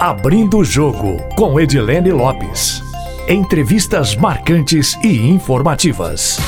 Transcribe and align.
Abrindo 0.00 0.56
o 0.56 0.64
Jogo, 0.64 1.18
com 1.36 1.60
Edilene 1.60 2.10
Lopes. 2.10 2.82
Entrevistas 3.28 4.16
marcantes 4.16 4.94
e 5.04 5.28
informativas. 5.28 6.38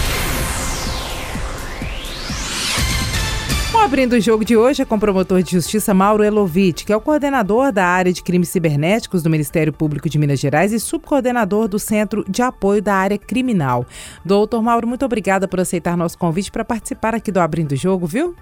O 3.75 3.77
Abrindo 3.77 4.15
o 4.15 4.21
Jogo 4.23 4.43
de 4.43 4.57
hoje 4.57 4.81
é 4.81 4.87
com 4.87 4.95
o 4.95 4.99
promotor 4.99 5.43
de 5.43 5.51
justiça 5.51 5.93
Mauro 5.93 6.25
Elovitch, 6.25 6.87
que 6.87 6.95
é 6.95 6.97
o 6.97 7.01
coordenador 7.03 7.71
da 7.71 7.85
área 7.85 8.11
de 8.11 8.23
crimes 8.23 8.49
cibernéticos 8.49 9.23
do 9.23 9.29
Ministério 9.29 9.71
Público 9.71 10.09
de 10.09 10.17
Minas 10.17 10.41
Gerais 10.41 10.73
e 10.73 10.81
subcoordenador 10.81 11.69
do 11.69 11.79
Centro 11.79 12.25
de 12.27 12.41
Apoio 12.41 12.81
da 12.81 12.95
Área 12.95 13.19
Criminal. 13.19 13.85
Doutor 14.25 14.63
Mauro, 14.63 14.89
muito 14.89 15.05
obrigada 15.05 15.47
por 15.47 15.61
aceitar 15.61 15.95
nosso 15.95 16.17
convite 16.17 16.51
para 16.51 16.65
participar 16.65 17.15
aqui 17.15 17.31
do 17.31 17.39
Abrindo 17.39 17.73
o 17.73 17.77
Jogo, 17.77 18.07
viu? 18.07 18.35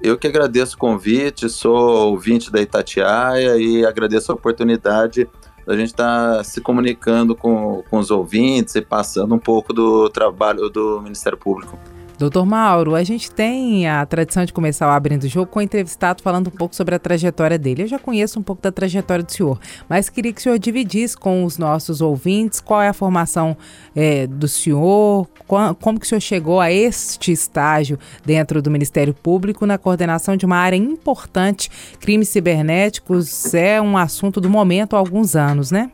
Eu 0.00 0.18
que 0.18 0.26
agradeço 0.26 0.76
o 0.76 0.78
convite, 0.78 1.48
sou 1.48 2.10
ouvinte 2.10 2.50
da 2.50 2.60
Itatiaia 2.60 3.56
e 3.56 3.84
agradeço 3.84 4.30
a 4.30 4.34
oportunidade 4.34 5.28
da 5.66 5.76
gente 5.76 5.88
estar 5.88 6.36
tá 6.36 6.44
se 6.44 6.60
comunicando 6.60 7.34
com, 7.34 7.82
com 7.90 7.98
os 7.98 8.10
ouvintes 8.10 8.74
e 8.76 8.82
passando 8.82 9.34
um 9.34 9.38
pouco 9.38 9.72
do 9.72 10.08
trabalho 10.10 10.68
do 10.68 11.00
Ministério 11.02 11.36
Público. 11.36 11.78
Doutor 12.18 12.46
Mauro, 12.46 12.94
a 12.94 13.04
gente 13.04 13.30
tem 13.30 13.86
a 13.86 14.06
tradição 14.06 14.46
de 14.46 14.52
começar 14.52 14.86
o 14.88 14.90
Abrindo 14.90 15.24
o 15.24 15.28
Jogo 15.28 15.50
com 15.50 15.58
o 15.58 15.62
entrevistado 15.62 16.22
falando 16.22 16.48
um 16.48 16.50
pouco 16.50 16.74
sobre 16.74 16.94
a 16.94 16.98
trajetória 16.98 17.58
dele. 17.58 17.82
Eu 17.82 17.86
já 17.86 17.98
conheço 17.98 18.38
um 18.38 18.42
pouco 18.42 18.62
da 18.62 18.72
trajetória 18.72 19.22
do 19.22 19.30
senhor, 19.30 19.60
mas 19.86 20.08
queria 20.08 20.32
que 20.32 20.40
o 20.40 20.42
senhor 20.42 20.58
dividisse 20.58 21.14
com 21.14 21.44
os 21.44 21.58
nossos 21.58 22.00
ouvintes 22.00 22.58
qual 22.58 22.80
é 22.80 22.88
a 22.88 22.94
formação 22.94 23.54
é, 23.94 24.26
do 24.26 24.48
senhor, 24.48 25.28
qual, 25.46 25.74
como 25.74 26.00
que 26.00 26.06
o 26.06 26.08
senhor 26.08 26.22
chegou 26.22 26.58
a 26.58 26.72
este 26.72 27.32
estágio 27.32 27.98
dentro 28.24 28.62
do 28.62 28.70
Ministério 28.70 29.12
Público 29.12 29.66
na 29.66 29.76
coordenação 29.76 30.38
de 30.38 30.46
uma 30.46 30.56
área 30.56 30.76
importante. 30.76 31.70
Crimes 32.00 32.30
cibernéticos 32.30 33.52
é 33.52 33.78
um 33.78 33.98
assunto 33.98 34.40
do 34.40 34.48
momento 34.48 34.96
há 34.96 34.98
alguns 34.98 35.36
anos, 35.36 35.70
né? 35.70 35.90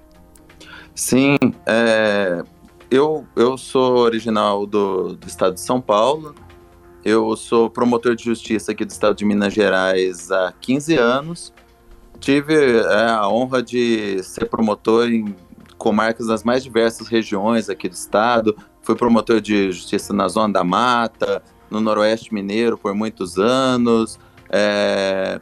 Sim, 0.95 1.37
é, 1.67 2.45
eu, 2.93 3.27
eu 3.35 3.57
sou 3.57 3.97
original 3.97 4.67
do, 4.67 5.15
do 5.15 5.27
estado 5.27 5.55
de 5.55 5.61
São 5.63 5.81
Paulo. 5.81 6.35
Eu 7.03 7.35
sou 7.37 7.71
promotor 7.71 8.15
de 8.15 8.23
justiça 8.23 8.73
aqui 8.73 8.85
do 8.85 8.91
estado 8.91 9.17
de 9.17 9.25
Minas 9.25 9.55
Gerais 9.55 10.31
há 10.31 10.53
15 10.61 10.97
anos. 10.99 11.55
Tive 12.21 12.55
é, 12.81 13.09
a 13.09 13.27
honra 13.27 13.63
de 13.63 14.23
ser 14.23 14.45
promotor 14.45 15.09
em 15.09 15.35
comarcas 15.79 16.27
das 16.27 16.45
mais 16.45 16.63
diversas 16.63 17.09
regiões 17.09 17.71
aqui 17.71 17.89
do 17.89 17.95
estado. 17.95 18.55
Fui 18.83 18.95
promotor 18.95 19.41
de 19.41 19.73
justiça 19.73 20.13
na 20.13 20.29
Zona 20.29 20.53
da 20.53 20.63
Mata, 20.63 21.43
no 21.71 21.81
Noroeste 21.81 22.35
Mineiro 22.35 22.77
por 22.77 22.95
muitos 22.95 23.39
anos. 23.39 24.19
É, 24.51 25.41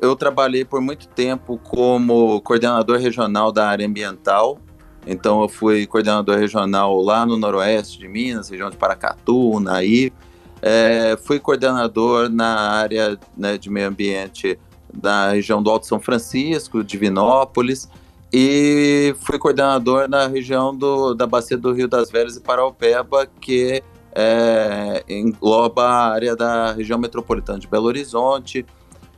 eu 0.00 0.16
trabalhei 0.16 0.64
por 0.64 0.80
muito 0.80 1.06
tempo 1.06 1.58
como 1.58 2.40
coordenador 2.40 2.98
regional 2.98 3.52
da 3.52 3.68
área 3.68 3.86
ambiental 3.86 4.58
então 5.08 5.40
eu 5.40 5.48
fui 5.48 5.86
coordenador 5.86 6.36
regional 6.36 7.00
lá 7.00 7.24
no 7.24 7.38
noroeste 7.38 7.98
de 7.98 8.06
Minas, 8.06 8.50
região 8.50 8.68
de 8.68 8.76
Paracatu, 8.76 9.52
Unaí. 9.52 10.12
É, 10.60 11.16
fui 11.24 11.40
coordenador 11.40 12.28
na 12.28 12.72
área 12.72 13.18
né, 13.36 13.56
de 13.56 13.70
meio 13.70 13.88
ambiente 13.88 14.58
da 14.92 15.30
região 15.30 15.62
do 15.62 15.70
Alto 15.70 15.86
São 15.86 15.98
Francisco, 15.98 16.84
Divinópolis, 16.84 17.88
e 18.32 19.14
fui 19.20 19.38
coordenador 19.38 20.08
na 20.08 20.26
região 20.26 20.76
do, 20.76 21.14
da 21.14 21.26
Bacia 21.26 21.56
do 21.56 21.72
Rio 21.72 21.88
das 21.88 22.10
Velhas 22.10 22.36
e 22.36 22.40
Paraupeba, 22.40 23.26
que 23.40 23.82
é, 24.12 25.04
engloba 25.08 25.84
a 25.84 26.12
área 26.12 26.36
da 26.36 26.72
região 26.72 26.98
metropolitana 26.98 27.58
de 27.58 27.66
Belo 27.66 27.86
Horizonte. 27.86 28.66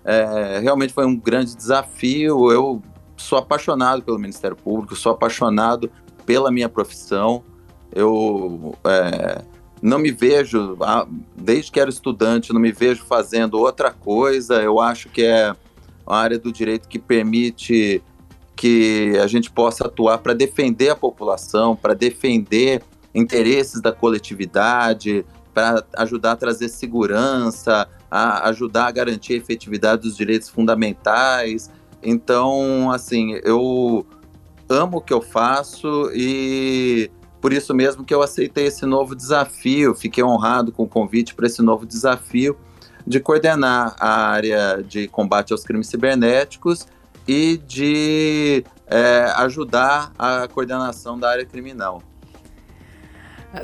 É, 0.05 0.61
realmente 0.63 0.93
foi 0.93 1.05
um 1.05 1.17
grande 1.17 1.57
desafio. 1.57 2.53
Eu 2.53 2.83
sou 3.21 3.39
apaixonado 3.39 4.03
pelo 4.03 4.19
Ministério 4.19 4.57
Público, 4.57 4.97
sou 4.97 5.13
apaixonado 5.13 5.91
pela 6.27 6.51
minha 6.51 6.69
profissão. 6.69 7.45
Eu 7.93 8.77
é, 8.85 9.43
não 9.83 9.99
me 9.99 10.11
vejo, 10.11 10.77
desde 11.37 11.71
que 11.71 11.81
era 11.81 11.91
estudante, 11.91 12.53
não 12.53 12.61
me 12.61 12.73
vejo 12.73 13.05
fazendo 13.05 13.59
outra 13.59 13.91
coisa. 13.91 14.63
Eu 14.63 14.81
acho 14.81 15.09
que 15.09 15.23
é 15.23 15.55
uma 16.07 16.17
área 16.17 16.39
do 16.39 16.53
direito 16.53 16.89
que 16.89 16.99
permite 16.99 18.03
que 18.57 19.19
a 19.23 19.27
gente 19.27 19.51
possa 19.51 19.87
atuar 19.87 20.19
para 20.19 20.35
defender 20.35 20.91
a 20.91 20.97
população, 20.97 21.75
para 21.75 21.95
defender 21.95 22.83
interesses 23.15 23.81
da 23.81 23.93
coletividade, 23.93 25.25
para 25.55 25.85
ajudar 25.97 26.33
a 26.33 26.37
trazer 26.37 26.69
segurança, 26.69 27.89
a 28.11 28.49
ajudar 28.49 28.87
a 28.87 28.91
garantir 28.91 29.35
a 29.35 29.37
efetividade 29.37 30.03
dos 30.03 30.17
direitos 30.17 30.49
fundamentais. 30.49 31.71
Então, 32.03 32.91
assim, 32.91 33.39
eu 33.45 34.07
amo 34.69 34.99
o 34.99 35.01
que 35.01 35.13
eu 35.13 35.21
faço 35.21 36.11
e 36.15 37.11
por 37.41 37.53
isso 37.53 37.75
mesmo 37.75 38.05
que 38.05 38.15
eu 38.15 38.23
aceitei 38.23 38.67
esse 38.67 38.85
novo 38.87 39.15
desafio, 39.15 39.95
fiquei 39.95 40.23
honrado 40.23 40.71
com 40.71 40.85
o 40.85 40.89
convite 40.89 41.35
para 41.35 41.47
esse 41.47 41.63
novo 41.63 41.87
desafio 41.87 42.57
de 43.07 43.19
coordenar 43.19 43.97
a 43.99 44.29
área 44.29 44.83
de 44.83 45.09
combate 45.09 45.53
aos 45.53 45.65
crimes 45.65 45.89
cibernéticos 45.89 46.87
e 47.27 47.57
de 47.67 48.65
é, 48.87 49.33
ajudar 49.37 50.13
a 50.19 50.47
coordenação 50.49 51.19
da 51.19 51.31
área 51.31 51.47
criminal. 51.47 52.03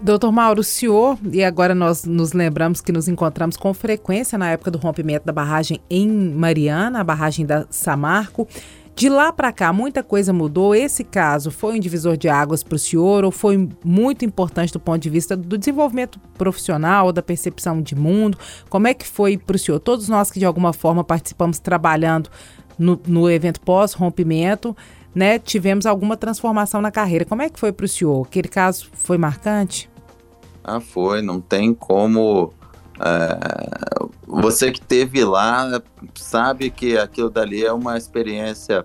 Doutor 0.02 0.32
Mauro, 0.32 0.60
o 0.60 0.64
senhor, 0.64 1.16
e 1.32 1.44
agora 1.44 1.72
nós 1.72 2.04
nos 2.04 2.32
lembramos 2.32 2.80
que 2.80 2.90
nos 2.90 3.06
encontramos 3.06 3.56
com 3.56 3.72
frequência 3.72 4.36
na 4.36 4.50
época 4.50 4.70
do 4.70 4.78
rompimento 4.78 5.24
da 5.24 5.32
barragem 5.32 5.80
em 5.88 6.08
Mariana, 6.08 7.00
a 7.00 7.04
barragem 7.04 7.46
da 7.46 7.66
Samarco. 7.70 8.48
De 8.96 9.08
lá 9.08 9.32
para 9.32 9.52
cá, 9.52 9.72
muita 9.72 10.02
coisa 10.02 10.32
mudou. 10.32 10.74
Esse 10.74 11.04
caso 11.04 11.52
foi 11.52 11.76
um 11.76 11.78
divisor 11.78 12.16
de 12.16 12.28
águas 12.28 12.64
para 12.64 12.74
o 12.74 12.78
senhor 12.78 13.24
ou 13.24 13.30
foi 13.30 13.68
muito 13.84 14.24
importante 14.24 14.72
do 14.72 14.80
ponto 14.80 15.00
de 15.00 15.10
vista 15.10 15.36
do 15.36 15.56
desenvolvimento 15.56 16.18
profissional, 16.36 17.12
da 17.12 17.22
percepção 17.22 17.80
de 17.80 17.94
mundo? 17.94 18.38
Como 18.68 18.88
é 18.88 18.94
que 18.94 19.06
foi 19.06 19.38
para 19.38 19.54
o 19.54 19.58
senhor? 19.58 19.78
Todos 19.78 20.08
nós 20.08 20.30
que 20.32 20.40
de 20.40 20.46
alguma 20.46 20.72
forma 20.72 21.04
participamos 21.04 21.58
trabalhando 21.58 22.28
no, 22.78 23.00
no 23.06 23.30
evento 23.30 23.60
pós-rompimento, 23.60 24.76
né, 25.14 25.38
tivemos 25.38 25.86
alguma 25.86 26.16
transformação 26.16 26.80
na 26.80 26.90
carreira. 26.90 27.24
Como 27.24 27.42
é 27.42 27.48
que 27.48 27.58
foi 27.58 27.72
para 27.72 27.84
o 27.84 27.88
senhor? 27.88 28.26
Aquele 28.26 28.48
caso 28.48 28.88
foi 28.92 29.16
marcante? 29.16 29.88
Ah, 30.62 30.80
foi. 30.80 31.22
Não 31.22 31.40
tem 31.40 31.72
como. 31.72 32.52
É, 33.00 34.06
você 34.26 34.70
que 34.70 34.80
teve 34.80 35.24
lá 35.24 35.80
sabe 36.14 36.70
que 36.70 36.98
aquilo 36.98 37.30
dali 37.30 37.64
é 37.64 37.72
uma 37.72 37.96
experiência 37.96 38.84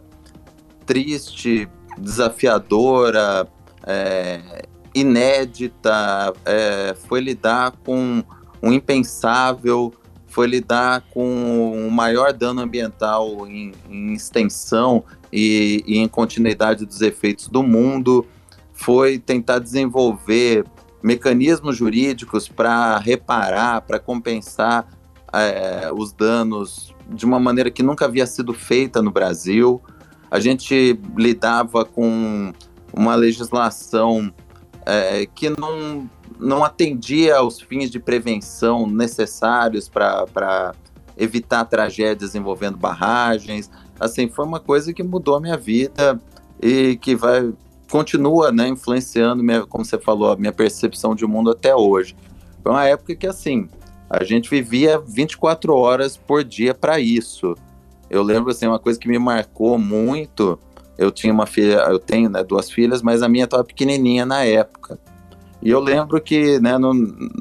triste, 0.85 1.67
desafiadora, 1.97 3.47
é, 3.85 4.63
inédita. 4.93 6.33
É, 6.45 6.95
foi 7.07 7.19
lidar 7.19 7.73
com 7.83 8.23
um 8.61 8.71
impensável, 8.71 9.93
foi 10.27 10.47
lidar 10.47 11.01
com 11.13 11.87
o 11.87 11.91
maior 11.91 12.31
dano 12.31 12.61
ambiental 12.61 13.47
em, 13.47 13.73
em 13.89 14.13
extensão 14.13 15.03
e, 15.31 15.83
e, 15.85 15.97
em 15.97 16.07
continuidade 16.07 16.85
dos 16.85 17.01
efeitos 17.01 17.47
do 17.47 17.63
mundo, 17.63 18.25
foi 18.73 19.19
tentar 19.19 19.59
desenvolver 19.59 20.65
mecanismos 21.03 21.77
jurídicos 21.77 22.47
para 22.47 22.97
reparar, 22.97 23.81
para 23.81 23.99
compensar 23.99 24.87
é, 25.33 25.89
os 25.93 26.11
danos 26.11 26.93
de 27.09 27.25
uma 27.25 27.39
maneira 27.39 27.71
que 27.71 27.83
nunca 27.83 28.05
havia 28.05 28.25
sido 28.25 28.53
feita 28.53 29.01
no 29.01 29.11
Brasil. 29.11 29.81
A 30.29 30.39
gente 30.39 30.99
lidava 31.17 31.85
com 31.85 32.53
uma 32.93 33.15
legislação 33.15 34.33
é, 34.85 35.25
que 35.25 35.49
não 35.49 36.09
não 36.39 36.63
atendia 36.63 37.37
aos 37.37 37.61
fins 37.61 37.91
de 37.91 37.99
prevenção 37.99 38.87
necessários 38.87 39.87
para 39.87 40.73
evitar 41.15 41.63
tragédias 41.65 42.33
envolvendo 42.33 42.77
barragens. 42.77 43.69
Assim, 44.01 44.27
foi 44.27 44.45
uma 44.45 44.59
coisa 44.59 44.93
que 44.93 45.03
mudou 45.03 45.35
a 45.35 45.39
minha 45.39 45.57
vida 45.57 46.19
e 46.61 46.97
que 46.97 47.15
vai 47.15 47.53
continua, 47.91 48.53
né, 48.53 48.69
influenciando, 48.69 49.43
minha, 49.43 49.65
como 49.65 49.83
você 49.83 49.99
falou, 49.99 50.31
a 50.31 50.37
minha 50.37 50.53
percepção 50.53 51.13
de 51.13 51.27
mundo 51.27 51.51
até 51.51 51.75
hoje. 51.75 52.15
Foi 52.63 52.71
uma 52.71 52.85
época 52.85 53.13
que, 53.15 53.27
assim, 53.27 53.67
a 54.09 54.23
gente 54.23 54.49
vivia 54.49 54.97
24 54.97 55.75
horas 55.75 56.15
por 56.15 56.41
dia 56.41 56.73
para 56.73 57.01
isso. 57.01 57.53
Eu 58.09 58.23
lembro, 58.23 58.51
assim, 58.51 58.65
uma 58.65 58.79
coisa 58.79 58.97
que 58.97 59.09
me 59.09 59.19
marcou 59.19 59.77
muito. 59.77 60.57
Eu 60.97 61.11
tinha 61.11 61.33
uma 61.33 61.45
filha, 61.45 61.79
eu 61.89 61.99
tenho 61.99 62.29
né, 62.29 62.41
duas 62.43 62.71
filhas, 62.71 63.01
mas 63.01 63.21
a 63.21 63.27
minha 63.27 63.43
estava 63.43 63.63
pequenininha 63.63 64.25
na 64.25 64.45
época. 64.45 64.97
E 65.61 65.69
eu 65.69 65.79
lembro 65.79 66.19
que 66.21 66.59
né, 66.59 66.77
no 66.77 66.93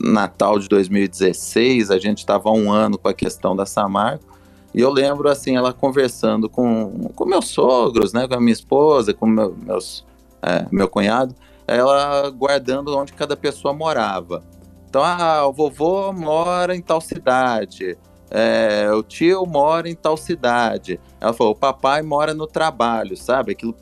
Natal 0.02 0.58
de 0.58 0.68
2016, 0.68 1.90
a 1.90 1.98
gente 1.98 2.18
estava 2.18 2.50
um 2.50 2.70
ano 2.72 2.98
com 2.98 3.08
a 3.08 3.14
questão 3.14 3.54
da 3.54 3.64
Samarco, 3.64 4.29
e 4.72 4.81
eu 4.81 4.90
lembro 4.90 5.28
assim, 5.28 5.56
ela 5.56 5.72
conversando 5.72 6.49
com, 6.49 7.11
com 7.14 7.25
meus 7.25 7.49
sogros, 7.49 8.12
né, 8.12 8.28
com 8.28 8.34
a 8.34 8.40
minha 8.40 8.52
esposa, 8.52 9.12
com 9.12 9.26
meu, 9.26 9.56
meus, 9.56 10.06
é, 10.43 10.67
meu 10.70 10.88
cunhado, 10.88 11.34
ela 11.67 12.31
guardando 12.31 12.96
onde 12.96 13.12
cada 13.12 13.37
pessoa 13.37 13.75
morava. 13.75 14.43
Então, 14.88 15.02
ah, 15.05 15.46
o 15.46 15.52
vovô 15.52 16.12
mora 16.12 16.75
em 16.75 16.81
tal 16.81 17.00
cidade, 17.00 17.96
é, 18.31 18.90
o 18.93 19.02
tio 19.02 19.44
mora 19.44 19.88
em 19.88 19.94
tal 19.94 20.17
cidade. 20.17 21.00
Ela 21.20 21.32
falou, 21.32 21.52
o 21.52 21.56
papai 21.56 22.02
mora 22.02 22.32
no 22.32 22.46
trabalho, 22.46 23.16
sabe? 23.16 23.52
Aquilo 23.52 23.75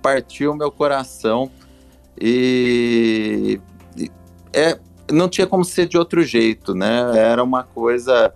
partiu 0.00 0.54
meu 0.54 0.70
coração 0.70 1.50
e, 2.20 3.60
e 3.96 4.10
é, 4.52 4.78
não 5.10 5.28
tinha 5.28 5.46
como 5.46 5.64
ser 5.64 5.86
de 5.86 5.98
outro 5.98 6.22
jeito, 6.22 6.74
né? 6.74 7.16
Era 7.16 7.42
uma 7.42 7.64
coisa 7.64 8.32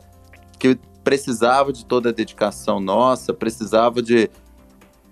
que 0.58 0.78
precisava 1.02 1.72
de 1.72 1.84
toda 1.84 2.10
a 2.10 2.12
dedicação 2.12 2.80
nossa, 2.80 3.32
precisava 3.32 4.02
de 4.02 4.30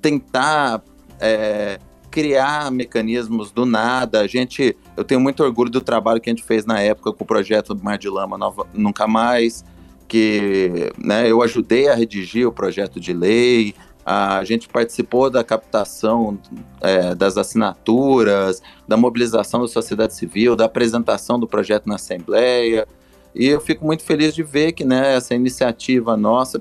tentar 0.01 0.83
é, 1.19 1.79
criar 2.11 2.71
mecanismos 2.71 3.51
do 3.51 3.65
nada. 3.65 4.21
A 4.21 4.27
gente, 4.27 4.77
eu 4.97 5.05
tenho 5.05 5.21
muito 5.21 5.43
orgulho 5.43 5.71
do 5.71 5.81
trabalho 5.81 6.21
que 6.21 6.31
a 6.31 6.33
gente 6.33 6.45
fez 6.45 6.65
na 6.65 6.81
época 6.81 7.13
com 7.13 7.25
o 7.25 7.27
projeto 7.27 7.77
Mar 7.83 7.99
de 7.99 8.09
Lama 8.09 8.37
Nova, 8.39 8.67
Nunca 8.75 9.07
Mais 9.07 9.65
que 10.09 10.91
né, 10.99 11.31
eu 11.31 11.41
ajudei 11.41 11.89
a 11.89 11.95
redigir 11.95 12.45
o 12.45 12.51
projeto 12.51 12.99
de 12.99 13.13
lei, 13.13 13.77
a 14.05 14.43
gente 14.43 14.69
participou 14.69 15.31
da 15.31 15.45
captação 15.45 16.37
é, 16.81 17.15
das 17.15 17.37
assinaturas, 17.37 18.61
da 18.89 18.97
mobilização 18.97 19.61
da 19.61 19.69
sociedade 19.69 20.17
civil, 20.17 20.57
da 20.57 20.65
apresentação 20.65 21.39
do 21.39 21.47
projeto 21.47 21.87
na 21.87 21.95
Assembleia. 21.95 22.89
E 23.35 23.47
eu 23.47 23.61
fico 23.61 23.85
muito 23.85 24.03
feliz 24.03 24.35
de 24.35 24.43
ver 24.43 24.73
que 24.73 24.85
né, 24.85 25.15
essa 25.15 25.35
iniciativa 25.35 26.17
nossa 26.17 26.61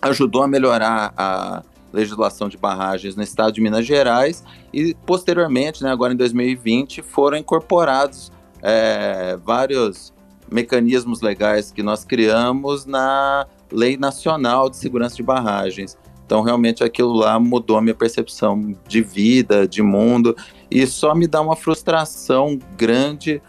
ajudou 0.00 0.42
a 0.42 0.48
melhorar 0.48 1.12
a 1.16 1.62
legislação 1.92 2.48
de 2.48 2.56
barragens 2.56 3.16
no 3.16 3.22
estado 3.22 3.52
de 3.52 3.60
Minas 3.60 3.86
Gerais 3.86 4.44
e, 4.72 4.94
posteriormente, 5.06 5.82
né, 5.82 5.90
agora 5.90 6.12
em 6.12 6.16
2020, 6.16 7.02
foram 7.02 7.38
incorporados 7.38 8.30
é, 8.62 9.36
vários 9.44 10.12
mecanismos 10.50 11.20
legais 11.20 11.72
que 11.72 11.82
nós 11.82 12.04
criamos 12.04 12.86
na 12.86 13.46
Lei 13.72 13.96
Nacional 13.96 14.70
de 14.70 14.76
Segurança 14.76 15.16
de 15.16 15.22
Barragens. 15.22 15.96
Então, 16.24 16.42
realmente, 16.42 16.82
aquilo 16.82 17.12
lá 17.12 17.38
mudou 17.38 17.78
a 17.78 17.82
minha 17.82 17.94
percepção 17.94 18.76
de 18.86 19.00
vida, 19.00 19.66
de 19.66 19.82
mundo, 19.82 20.36
e 20.70 20.86
só 20.86 21.14
me 21.14 21.26
dá 21.26 21.40
uma 21.40 21.56
frustração 21.56 22.58
grande 22.76 23.40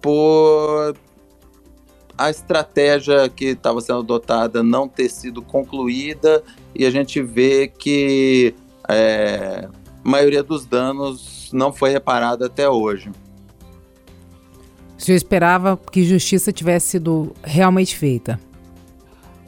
por 0.00 0.94
a 2.16 2.30
estratégia 2.30 3.28
que 3.28 3.46
estava 3.46 3.80
sendo 3.80 3.98
adotada 4.00 4.62
não 4.62 4.88
ter 4.88 5.08
sido 5.08 5.42
concluída 5.42 6.42
e 6.74 6.86
a 6.86 6.90
gente 6.90 7.22
vê 7.22 7.68
que 7.68 8.54
é, 8.88 9.68
a 10.04 10.08
maioria 10.08 10.42
dos 10.42 10.64
danos 10.64 11.50
não 11.52 11.72
foi 11.72 11.90
reparada 11.90 12.46
até 12.46 12.68
hoje. 12.68 13.10
O 14.98 15.02
senhor 15.02 15.16
esperava 15.16 15.78
que 15.90 16.02
justiça 16.04 16.52
tivesse 16.52 16.88
sido 16.88 17.34
realmente 17.42 17.96
feita? 17.96 18.40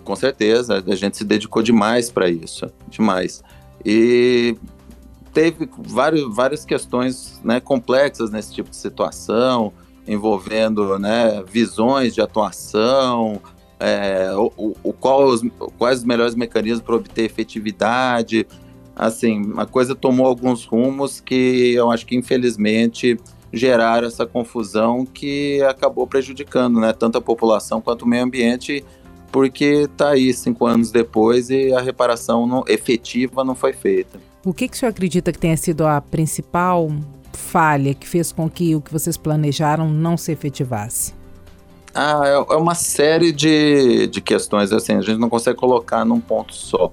Com 0.04 0.14
certeza, 0.14 0.82
a 0.86 0.94
gente 0.94 1.16
se 1.16 1.24
dedicou 1.24 1.62
demais 1.62 2.10
para 2.10 2.28
isso, 2.28 2.70
demais. 2.88 3.42
E 3.84 4.56
teve 5.32 5.68
vários, 5.78 6.34
várias 6.34 6.64
questões 6.64 7.40
né, 7.44 7.60
complexas 7.60 8.30
nesse 8.30 8.52
tipo 8.52 8.70
de 8.70 8.76
situação, 8.76 9.72
envolvendo 10.08 10.98
né, 10.98 11.44
visões 11.46 12.14
de 12.14 12.20
atuação, 12.20 13.40
é, 13.78 14.32
o, 14.34 14.74
o, 14.82 14.92
qual 14.92 15.26
os, 15.26 15.42
quais 15.76 15.98
os 15.98 16.04
melhores 16.04 16.34
mecanismos 16.34 16.82
para 16.82 16.96
obter 16.96 17.24
efetividade. 17.24 18.46
Assim, 18.96 19.52
a 19.56 19.66
coisa 19.66 19.94
tomou 19.94 20.26
alguns 20.26 20.64
rumos 20.64 21.20
que 21.20 21.72
eu 21.74 21.90
acho 21.90 22.04
que, 22.04 22.16
infelizmente, 22.16 23.16
geraram 23.52 24.08
essa 24.08 24.26
confusão 24.26 25.06
que 25.06 25.62
acabou 25.62 26.06
prejudicando 26.06 26.80
né, 26.80 26.92
tanto 26.92 27.18
a 27.18 27.20
população 27.20 27.80
quanto 27.80 28.02
o 28.02 28.08
meio 28.08 28.24
ambiente, 28.24 28.84
porque 29.30 29.86
está 29.90 30.10
aí 30.10 30.32
cinco 30.32 30.66
anos 30.66 30.90
depois 30.90 31.48
e 31.50 31.72
a 31.72 31.80
reparação 31.80 32.46
não, 32.46 32.64
efetiva 32.66 33.44
não 33.44 33.54
foi 33.54 33.72
feita. 33.72 34.18
O 34.44 34.52
que, 34.52 34.66
que 34.66 34.76
o 34.76 34.78
senhor 34.78 34.90
acredita 34.90 35.30
que 35.30 35.38
tenha 35.38 35.56
sido 35.56 35.86
a 35.86 36.00
principal 36.00 36.90
falha 37.38 37.94
que 37.94 38.06
fez 38.06 38.32
com 38.32 38.48
que 38.50 38.74
o 38.74 38.80
que 38.80 38.92
vocês 38.92 39.16
planejaram 39.16 39.88
não 39.88 40.16
se 40.16 40.32
efetivasse? 40.32 41.14
Ah, 41.94 42.22
é, 42.24 42.54
é 42.54 42.56
uma 42.56 42.74
série 42.74 43.32
de, 43.32 44.06
de 44.08 44.20
questões, 44.20 44.72
assim, 44.72 44.94
a 44.94 45.00
gente 45.00 45.18
não 45.18 45.30
consegue 45.30 45.58
colocar 45.58 46.04
num 46.04 46.20
ponto 46.20 46.54
só. 46.54 46.92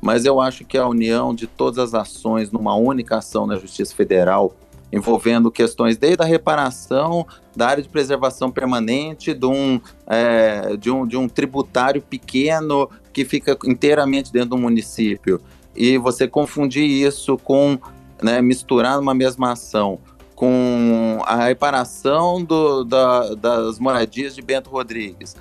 Mas 0.00 0.24
eu 0.24 0.40
acho 0.40 0.64
que 0.64 0.76
a 0.76 0.86
união 0.86 1.34
de 1.34 1.46
todas 1.46 1.78
as 1.78 1.94
ações 1.94 2.50
numa 2.50 2.74
única 2.76 3.16
ação 3.16 3.46
na 3.46 3.56
Justiça 3.56 3.94
Federal 3.94 4.54
envolvendo 4.92 5.50
questões 5.50 5.96
desde 5.96 6.22
a 6.22 6.26
reparação 6.26 7.26
da 7.54 7.68
área 7.68 7.82
de 7.82 7.88
preservação 7.88 8.50
permanente, 8.50 9.34
de 9.34 9.46
um, 9.46 9.80
é, 10.06 10.76
de 10.76 10.90
um, 10.90 11.06
de 11.06 11.16
um 11.16 11.28
tributário 11.28 12.00
pequeno 12.00 12.88
que 13.12 13.24
fica 13.24 13.56
inteiramente 13.64 14.32
dentro 14.32 14.50
do 14.50 14.58
município. 14.58 15.40
E 15.74 15.98
você 15.98 16.26
confundir 16.26 16.84
isso 16.84 17.36
com, 17.38 17.78
né, 18.22 18.40
misturar 18.40 18.96
numa 18.96 19.14
mesma 19.14 19.52
ação, 19.52 19.98
com 20.34 21.18
a 21.24 21.46
reparação 21.46 22.44
do, 22.44 22.84
da, 22.84 23.34
das 23.34 23.78
moradias 23.78 24.34
de 24.34 24.42
Bento 24.42 24.68
Rodrigues, 24.68 25.34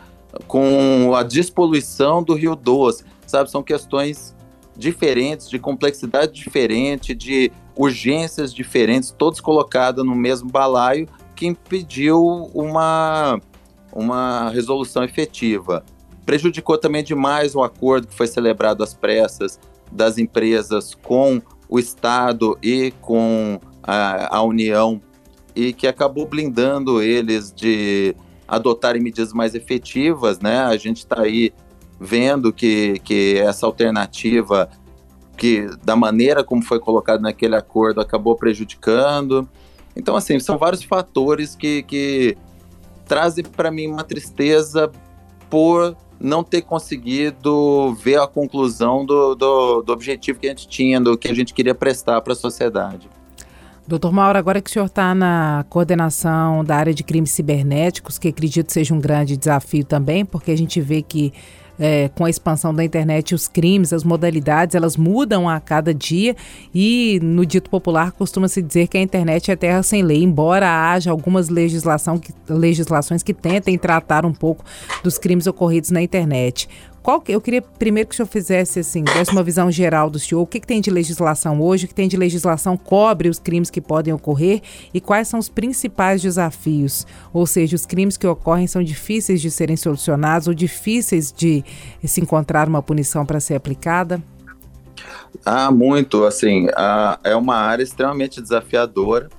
com 0.47 1.13
a 1.15 1.21
despoluição 1.21 2.23
do 2.23 2.33
Rio 2.33 2.55
Doce, 2.55 3.03
sabe? 3.27 3.51
São 3.51 3.61
questões 3.61 4.33
diferentes, 4.75 5.49
de 5.49 5.59
complexidade 5.59 6.33
diferente, 6.33 7.13
de 7.13 7.51
urgências 7.75 8.53
diferentes, 8.53 9.11
todos 9.11 9.39
colocados 9.39 10.03
no 10.05 10.15
mesmo 10.15 10.49
balaio, 10.49 11.07
que 11.35 11.45
impediu 11.45 12.49
uma, 12.53 13.39
uma 13.93 14.49
resolução 14.49 15.03
efetiva. 15.03 15.83
Prejudicou 16.25 16.77
também 16.77 17.03
demais 17.03 17.53
o 17.53 17.61
acordo 17.61 18.07
que 18.07 18.15
foi 18.15 18.27
celebrado 18.27 18.83
às 18.83 18.93
pressas 18.93 19.59
das 19.91 20.17
empresas 20.17 20.95
com 20.95 21.41
o 21.67 21.79
Estado 21.79 22.57
e 22.61 22.93
com 23.01 23.59
a, 23.81 24.37
a 24.37 24.41
União, 24.43 25.01
e 25.55 25.73
que 25.73 25.87
acabou 25.87 26.27
blindando 26.27 27.01
eles 27.01 27.51
de 27.53 28.15
adotarem 28.47 29.01
medidas 29.01 29.33
mais 29.33 29.55
efetivas, 29.55 30.39
né? 30.39 30.59
A 30.59 30.77
gente 30.77 30.97
está 30.97 31.21
aí 31.21 31.53
vendo 31.99 32.51
que, 32.51 32.99
que 33.03 33.37
essa 33.39 33.65
alternativa 33.65 34.69
que 35.37 35.67
da 35.83 35.95
maneira 35.95 36.43
como 36.43 36.61
foi 36.63 36.79
colocado 36.79 37.21
naquele 37.21 37.55
acordo 37.55 37.99
acabou 37.99 38.35
prejudicando. 38.35 39.47
Então, 39.95 40.15
assim, 40.15 40.39
são 40.39 40.57
vários 40.57 40.83
fatores 40.83 41.55
que, 41.55 41.83
que 41.83 42.37
trazem 43.05 43.43
para 43.43 43.71
mim 43.71 43.87
uma 43.87 44.03
tristeza 44.03 44.91
por 45.49 45.95
não 46.19 46.43
ter 46.43 46.61
conseguido 46.61 47.93
ver 47.95 48.19
a 48.19 48.27
conclusão 48.27 49.05
do, 49.05 49.35
do, 49.35 49.81
do, 49.81 49.93
objetivo 49.93 50.39
que 50.39 50.47
a 50.47 50.49
gente 50.49 50.67
tinha, 50.67 50.99
do 50.99 51.17
que 51.17 51.27
a 51.27 51.33
gente 51.33 51.53
queria 51.53 51.75
prestar 51.75 52.21
para 52.21 52.33
a 52.33 52.35
sociedade. 52.35 53.09
Doutor 53.87 54.11
Mauro, 54.11 54.37
agora 54.37 54.59
que 54.61 54.69
o 54.69 54.73
senhor 54.73 54.85
está 54.85 55.13
na 55.13 55.63
coordenação 55.69 56.63
da 56.63 56.75
área 56.75 56.93
de 56.93 57.03
crimes 57.03 57.29
cibernéticos, 57.31 58.17
que 58.17 58.29
acredito 58.29 58.73
seja 58.73 58.95
um 58.95 58.99
grande 58.99 59.37
desafio 59.37 59.85
também, 59.85 60.25
porque 60.25 60.49
a 60.49 60.57
gente 60.57 60.81
vê 60.81 61.03
que 61.03 61.31
é, 61.77 62.09
com 62.09 62.25
a 62.25 62.29
expansão 62.29 62.73
da 62.73 62.83
internet, 62.83 63.35
os 63.35 63.47
crimes, 63.47 63.93
as 63.93 64.03
modalidades, 64.03 64.75
elas 64.75 64.97
mudam 64.97 65.47
a 65.47 65.59
cada 65.59 65.93
dia 65.93 66.35
e 66.73 67.19
no 67.21 67.45
dito 67.45 67.69
popular 67.69 68.11
costuma-se 68.11 68.61
dizer 68.61 68.87
que 68.87 68.97
a 68.97 69.01
internet 69.01 69.51
é 69.51 69.55
terra 69.55 69.83
sem 69.83 70.01
lei, 70.01 70.23
embora 70.23 70.67
haja 70.67 71.11
algumas 71.11 71.49
legislação 71.49 72.17
que, 72.17 72.33
legislações 72.49 73.21
que 73.21 73.33
tentem 73.33 73.77
tratar 73.77 74.25
um 74.25 74.33
pouco 74.33 74.63
dos 75.03 75.17
crimes 75.17 75.47
ocorridos 75.47 75.91
na 75.91 76.01
internet. 76.01 76.67
Qual 77.05 77.21
que, 77.21 77.31
eu 77.31 77.39
queria 77.39 77.61
primeiro 77.61 78.09
que 78.09 78.15
o 78.15 78.17
senhor 78.17 78.25
fizesse 78.25 78.79
assim, 78.79 79.03
desse 79.03 79.31
uma 79.31 79.43
visão 79.43 79.69
geral 79.69 80.09
do 80.09 80.17
senhor, 80.17 80.41
o 80.41 80.47
que, 80.47 80.59
que 80.59 80.65
tem 80.65 80.81
de 80.81 80.89
legislação 80.89 81.61
hoje, 81.61 81.85
o 81.85 81.87
que 81.87 81.93
tem 81.93 82.07
de 82.07 82.17
legislação 82.17 82.75
cobre 82.75 83.29
os 83.29 83.37
crimes 83.37 83.69
que 83.69 83.79
podem 83.79 84.11
ocorrer 84.11 84.63
e 84.91 84.99
quais 84.99 85.27
são 85.27 85.39
os 85.39 85.47
principais 85.47 86.19
desafios, 86.19 87.05
ou 87.31 87.45
seja, 87.45 87.75
os 87.75 87.85
crimes 87.85 88.17
que 88.17 88.25
ocorrem 88.25 88.65
são 88.65 88.81
difíceis 88.83 89.39
de 89.39 89.51
serem 89.51 89.77
solucionados 89.77 90.47
ou 90.47 90.53
difíceis 90.55 91.31
de 91.31 91.63
se 92.03 92.21
encontrar 92.21 92.67
uma 92.67 92.81
punição 92.81 93.23
para 93.23 93.39
ser 93.39 93.53
aplicada? 93.53 94.19
Ah, 95.45 95.69
muito, 95.69 96.23
assim, 96.25 96.69
ah, 96.75 97.19
é 97.23 97.35
uma 97.35 97.55
área 97.55 97.83
extremamente 97.83 98.41
desafiadora. 98.41 99.29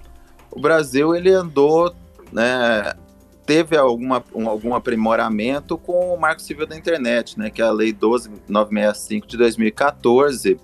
O 0.52 0.61
Brasil, 0.61 1.16
ele 1.16 1.32
andou, 1.32 1.92
né, 2.32 2.92
teve 3.46 3.76
alguma, 3.76 4.22
um, 4.34 4.48
algum 4.48 4.74
aprimoramento 4.74 5.78
com 5.78 6.12
o 6.12 6.20
Marco 6.20 6.42
Civil 6.42 6.66
da 6.66 6.76
Internet, 6.76 7.38
né, 7.38 7.48
que 7.48 7.62
é 7.62 7.64
a 7.64 7.70
Lei 7.70 7.92
12965 7.92 9.26
de 9.26 9.36
2014, 9.36 10.60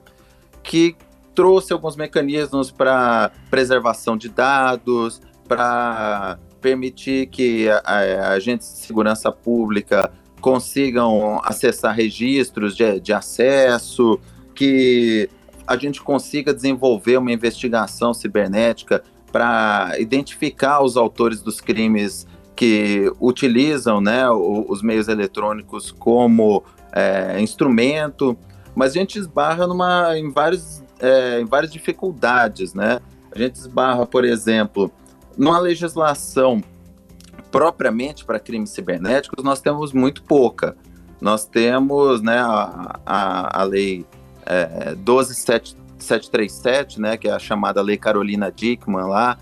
que 0.62 0.96
trouxe 1.34 1.72
alguns 1.72 1.96
mecanismos 1.96 2.70
para 2.72 3.30
preservação 3.48 4.16
de 4.16 4.28
dados, 4.28 5.22
para 5.46 6.38
permitir 6.60 7.26
que 7.26 7.68
agentes 7.68 8.72
de 8.72 8.78
segurança 8.80 9.30
pública 9.32 10.12
consigam 10.40 11.40
acessar 11.44 11.94
registros 11.94 12.76
de, 12.76 13.00
de 13.00 13.12
acesso, 13.12 14.18
que 14.54 15.30
a 15.66 15.76
gente 15.76 16.02
consiga 16.02 16.52
desenvolver 16.52 17.16
uma 17.16 17.32
investigação 17.32 18.12
cibernética 18.12 19.02
para 19.30 19.94
identificar 19.98 20.82
os 20.82 20.96
autores 20.96 21.40
dos 21.40 21.60
crimes 21.60 22.26
que 22.54 23.12
utilizam 23.20 24.00
né, 24.00 24.28
os 24.30 24.82
meios 24.82 25.08
eletrônicos 25.08 25.90
como 25.90 26.62
é, 26.92 27.40
instrumento, 27.40 28.36
mas 28.74 28.92
a 28.92 28.94
gente 28.94 29.18
esbarra 29.18 29.66
numa, 29.66 30.18
em, 30.18 30.30
vários, 30.30 30.82
é, 31.00 31.40
em 31.40 31.44
várias 31.44 31.72
dificuldades. 31.72 32.74
Né? 32.74 33.00
A 33.34 33.38
gente 33.38 33.56
esbarra, 33.56 34.06
por 34.06 34.24
exemplo, 34.24 34.90
numa 35.36 35.58
legislação 35.58 36.62
propriamente 37.50 38.24
para 38.24 38.40
crimes 38.40 38.70
cibernéticos, 38.70 39.44
nós 39.44 39.60
temos 39.60 39.92
muito 39.92 40.22
pouca. 40.22 40.74
Nós 41.20 41.44
temos 41.44 42.22
né, 42.22 42.38
a, 42.38 42.98
a, 43.04 43.60
a 43.60 43.64
lei 43.64 44.06
é, 44.46 44.94
12737, 44.94 47.00
né, 47.00 47.16
que 47.16 47.28
é 47.28 47.32
a 47.32 47.38
chamada 47.38 47.82
Lei 47.82 47.96
Carolina 47.96 48.50
Dickman 48.50 49.06
lá, 49.06 49.38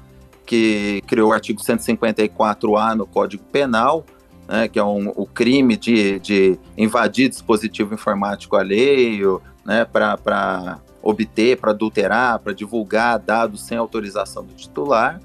que 0.51 1.01
criou 1.07 1.31
o 1.31 1.33
artigo 1.33 1.63
154A 1.63 2.97
no 2.97 3.07
Código 3.07 3.45
Penal, 3.53 4.05
né, 4.49 4.67
que 4.67 4.81
é 4.81 4.85
um, 4.85 5.11
o 5.11 5.25
crime 5.25 5.77
de, 5.77 6.19
de 6.19 6.59
invadir 6.77 7.29
dispositivo 7.29 7.95
informático 7.95 8.57
alheio, 8.57 9.41
né, 9.65 9.85
para 9.85 10.81
obter, 11.01 11.57
para 11.57 11.71
adulterar, 11.71 12.41
para 12.41 12.53
divulgar 12.53 13.21
dados 13.21 13.63
sem 13.63 13.79
autorização 13.79 14.45
do 14.45 14.53
titular, 14.53 15.21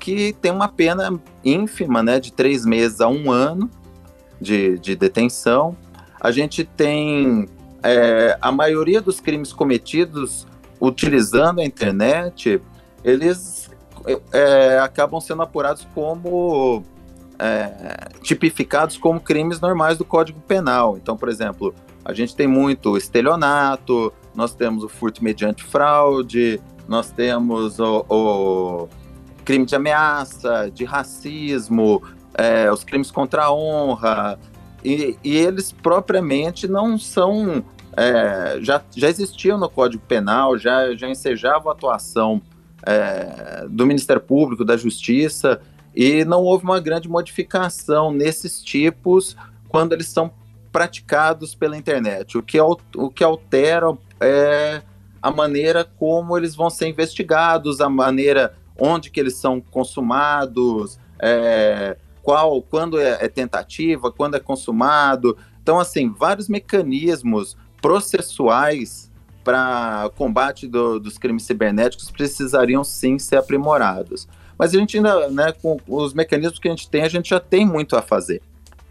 que 0.00 0.32
tem 0.40 0.52
uma 0.52 0.68
pena 0.68 1.20
ínfima, 1.44 2.02
né, 2.02 2.18
de 2.18 2.32
três 2.32 2.64
meses 2.64 3.02
a 3.02 3.08
um 3.08 3.30
ano 3.30 3.70
de, 4.40 4.78
de 4.78 4.96
detenção. 4.96 5.76
A 6.18 6.30
gente 6.30 6.64
tem 6.64 7.46
é, 7.82 8.38
a 8.40 8.50
maioria 8.50 9.02
dos 9.02 9.20
crimes 9.20 9.52
cometidos 9.52 10.46
utilizando 10.80 11.60
a 11.60 11.64
internet, 11.64 12.58
eles 13.04 13.65
é, 14.32 14.78
acabam 14.78 15.20
sendo 15.20 15.42
apurados 15.42 15.86
como 15.94 16.84
é, 17.38 18.08
tipificados 18.22 18.96
como 18.96 19.20
crimes 19.20 19.60
normais 19.60 19.98
do 19.98 20.04
Código 20.04 20.40
Penal. 20.40 20.96
Então, 20.96 21.16
por 21.16 21.28
exemplo, 21.28 21.74
a 22.04 22.12
gente 22.12 22.34
tem 22.34 22.46
muito 22.46 22.96
estelionato, 22.96 24.12
nós 24.34 24.54
temos 24.54 24.84
o 24.84 24.88
furto 24.88 25.22
mediante 25.22 25.64
fraude, 25.64 26.60
nós 26.88 27.10
temos 27.10 27.78
o, 27.78 28.04
o 28.08 28.88
crime 29.44 29.64
de 29.64 29.74
ameaça, 29.74 30.70
de 30.72 30.84
racismo, 30.84 32.02
é, 32.34 32.70
os 32.70 32.84
crimes 32.84 33.10
contra 33.10 33.44
a 33.44 33.52
honra, 33.52 34.38
e, 34.84 35.18
e 35.24 35.36
eles 35.36 35.72
propriamente 35.72 36.68
não 36.68 36.98
são. 36.98 37.64
É, 37.98 38.58
já, 38.60 38.82
já 38.94 39.08
existiam 39.08 39.56
no 39.56 39.70
Código 39.70 40.02
Penal, 40.06 40.58
já, 40.58 40.94
já 40.94 41.08
ensejavam 41.08 41.72
atuação 41.72 42.42
é, 42.86 43.66
do 43.68 43.84
Ministério 43.86 44.22
Público, 44.22 44.64
da 44.64 44.76
Justiça, 44.76 45.60
e 45.94 46.24
não 46.24 46.42
houve 46.42 46.64
uma 46.64 46.78
grande 46.78 47.08
modificação 47.08 48.12
nesses 48.12 48.62
tipos 48.62 49.36
quando 49.68 49.92
eles 49.92 50.08
são 50.08 50.30
praticados 50.70 51.54
pela 51.54 51.76
internet. 51.76 52.38
O 52.38 52.42
que, 52.42 52.58
o 52.60 53.10
que 53.10 53.24
altera 53.24 53.96
é 54.20 54.82
a 55.20 55.30
maneira 55.30 55.84
como 55.84 56.36
eles 56.36 56.54
vão 56.54 56.70
ser 56.70 56.86
investigados, 56.86 57.80
a 57.80 57.88
maneira 57.88 58.54
onde 58.78 59.10
que 59.10 59.18
eles 59.18 59.36
são 59.36 59.60
consumados, 59.60 60.98
é, 61.18 61.96
qual, 62.22 62.60
quando 62.60 63.00
é, 63.00 63.24
é 63.24 63.28
tentativa, 63.28 64.12
quando 64.12 64.36
é 64.36 64.40
consumado. 64.40 65.36
Então, 65.62 65.80
assim, 65.80 66.12
vários 66.12 66.48
mecanismos 66.48 67.56
processuais 67.80 69.05
para 69.46 70.10
combate 70.16 70.66
do, 70.66 70.98
dos 70.98 71.18
crimes 71.18 71.44
cibernéticos 71.44 72.10
precisariam 72.10 72.82
sim 72.82 73.16
ser 73.16 73.36
aprimorados. 73.36 74.26
Mas 74.58 74.74
a 74.74 74.78
gente 74.78 74.96
ainda, 74.96 75.30
né, 75.30 75.52
com 75.62 75.78
os 75.86 76.12
mecanismos 76.12 76.58
que 76.58 76.66
a 76.66 76.72
gente 76.72 76.90
tem, 76.90 77.02
a 77.02 77.08
gente 77.08 77.30
já 77.30 77.38
tem 77.38 77.64
muito 77.64 77.96
a 77.96 78.02
fazer. 78.02 78.42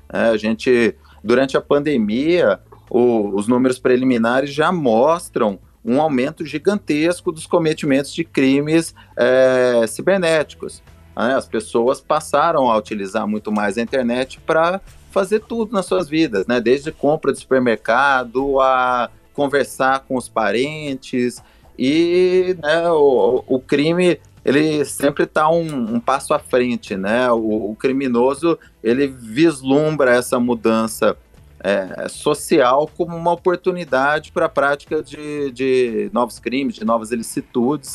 É, 0.08 0.30
a 0.30 0.38
gente, 0.38 0.96
durante 1.22 1.58
a 1.58 1.62
pandemia, 1.62 2.62
o, 2.90 3.36
os 3.36 3.50
números 3.50 3.80
preliminares 3.80 4.54
já 4.54 4.72
mostram 4.72 5.60
um 5.84 6.00
aumento 6.00 6.46
gigantesco 6.46 7.34
dos 7.34 7.46
cometimentos 7.46 8.14
de 8.14 8.24
crimes 8.24 8.96
é, 9.18 9.86
cibernéticos. 9.88 10.82
Né? 11.18 11.36
As 11.36 11.46
pessoas 11.46 12.00
passaram 12.00 12.72
a 12.72 12.78
utilizar 12.78 13.28
muito 13.28 13.52
mais 13.52 13.78
a 13.78 13.82
internet 13.82 14.40
para 14.40 14.80
fazer 15.12 15.42
tudo 15.42 15.74
nas 15.74 15.86
suas 15.86 16.08
vidas, 16.08 16.48
né? 16.48 16.62
desde 16.62 16.94
compra 16.94 17.34
de 17.34 17.40
supermercado 17.40 18.62
a 18.62 19.10
conversar 19.36 20.06
com 20.08 20.16
os 20.16 20.30
parentes 20.30 21.42
e 21.78 22.56
né, 22.64 22.90
o, 22.90 23.44
o 23.48 23.60
crime 23.60 24.20
ele 24.46 24.86
sempre 24.86 25.24
está 25.24 25.50
um, 25.50 25.96
um, 25.96 26.00
passo 26.00 26.32
à 26.32 26.38
frente, 26.38 26.96
né? 26.96 27.32
O, 27.32 27.72
o, 27.72 27.76
criminoso 27.76 28.60
ele 28.84 29.08
vislumbra 29.08 30.14
essa 30.14 30.40
mudança 30.40 31.18
é, 31.60 32.08
social 32.08 32.88
como 32.96 33.18
uma 33.18 33.32
oportunidade 33.32 34.32
para 34.32 34.46
a 34.46 34.50
prática 34.50 35.02
de, 35.02 35.52
de 35.52 36.12
novos 36.14 36.38
crimes, 36.38 36.76
de 36.76 36.86
novas 36.86 37.12
ilicitudes. 37.12 37.92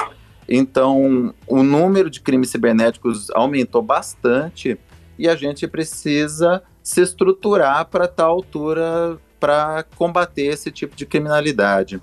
Então, 0.49 1.33
o 1.47 1.63
número 1.63 2.11
de 2.11 2.21
crimes 2.21 2.51
cibernéticos 2.51 3.31
aumentou 3.31 3.81
bastante 3.81 4.77
e 5.17 5.29
a 5.29 5.37
gente 5.37 5.69
precisa 5.69 6.61
se 6.83 7.01
estruturar 7.01 7.87
para 7.87 8.09
tal 8.09 8.33
altura 8.33 9.17
para 9.41 9.85
combater 9.97 10.45
esse 10.45 10.71
tipo 10.71 10.95
de 10.95 11.07
criminalidade. 11.07 12.01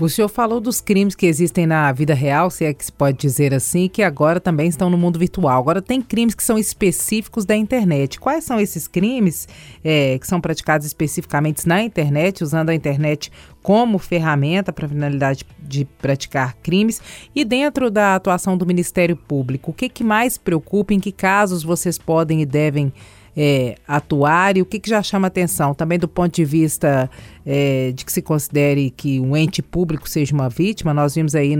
O 0.00 0.08
senhor 0.08 0.28
falou 0.28 0.60
dos 0.60 0.80
crimes 0.80 1.16
que 1.16 1.26
existem 1.26 1.66
na 1.66 1.90
vida 1.90 2.14
real, 2.14 2.52
se 2.52 2.64
é 2.64 2.72
que 2.72 2.84
se 2.84 2.92
pode 2.92 3.18
dizer 3.18 3.52
assim, 3.52 3.88
que 3.88 4.00
agora 4.00 4.38
também 4.38 4.68
estão 4.68 4.88
no 4.88 4.96
mundo 4.96 5.18
virtual. 5.18 5.58
Agora, 5.58 5.82
tem 5.82 6.00
crimes 6.00 6.36
que 6.36 6.44
são 6.44 6.56
específicos 6.56 7.44
da 7.44 7.56
internet. 7.56 8.20
Quais 8.20 8.44
são 8.44 8.60
esses 8.60 8.86
crimes 8.86 9.48
é, 9.82 10.16
que 10.16 10.24
são 10.24 10.40
praticados 10.40 10.86
especificamente 10.86 11.66
na 11.66 11.82
internet, 11.82 12.44
usando 12.44 12.70
a 12.70 12.74
internet 12.76 13.32
como 13.60 13.98
ferramenta 13.98 14.72
para 14.72 14.86
a 14.86 14.88
finalidade 14.88 15.44
de 15.58 15.84
praticar 15.84 16.54
crimes? 16.62 17.02
E 17.34 17.44
dentro 17.44 17.90
da 17.90 18.14
atuação 18.14 18.56
do 18.56 18.64
Ministério 18.64 19.16
Público, 19.16 19.72
o 19.72 19.74
que, 19.74 19.88
que 19.88 20.04
mais 20.04 20.38
preocupa? 20.38 20.94
Em 20.94 21.00
que 21.00 21.10
casos 21.10 21.64
vocês 21.64 21.98
podem 21.98 22.40
e 22.40 22.46
devem 22.46 22.92
é, 23.40 23.76
atuar 23.86 24.56
e 24.56 24.62
o 24.62 24.66
que, 24.66 24.80
que 24.80 24.90
já 24.90 25.00
chama 25.00 25.28
atenção 25.28 25.72
também 25.72 25.96
do 25.96 26.08
ponto 26.08 26.34
de 26.34 26.44
vista 26.44 27.08
é, 27.46 27.92
de 27.92 28.04
que 28.04 28.12
se 28.12 28.20
considere 28.20 28.90
que 28.90 29.20
um 29.20 29.36
ente 29.36 29.62
público 29.62 30.08
seja 30.08 30.34
uma 30.34 30.48
vítima. 30.48 30.92
Nós 30.92 31.14
vimos 31.14 31.36
aí 31.36 31.54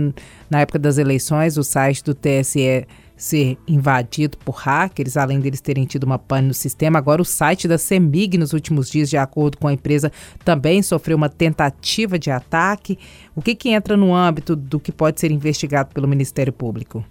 na 0.49 0.59
época 0.59 0.77
das 0.77 0.97
eleições 0.97 1.57
o 1.57 1.63
site 1.63 2.03
do 2.03 2.13
TSE 2.13 2.85
ser 3.15 3.57
invadido 3.65 4.37
por 4.37 4.55
hackers, 4.55 5.15
além 5.15 5.39
deles 5.39 5.61
terem 5.61 5.85
tido 5.85 6.03
uma 6.03 6.19
pane 6.19 6.47
no 6.47 6.53
sistema. 6.53 6.99
Agora, 6.99 7.21
o 7.21 7.25
site 7.25 7.67
da 7.67 7.77
CEMIG, 7.77 8.37
nos 8.37 8.53
últimos 8.53 8.89
dias, 8.89 9.09
de 9.09 9.17
acordo 9.17 9.57
com 9.57 9.67
a 9.67 9.73
empresa, 9.73 10.11
também 10.43 10.81
sofreu 10.81 11.15
uma 11.17 11.27
tentativa 11.27 12.19
de 12.19 12.31
ataque. 12.31 12.97
O 13.35 13.41
que, 13.41 13.55
que 13.55 13.69
entra 13.69 13.97
no 13.97 14.13
âmbito 14.13 14.55
do 14.55 14.79
que 14.79 14.91
pode 14.91 15.19
ser 15.19 15.31
investigado 15.31 15.93
pelo 15.93 16.07
Ministério 16.07 16.53
Público? 16.53 17.03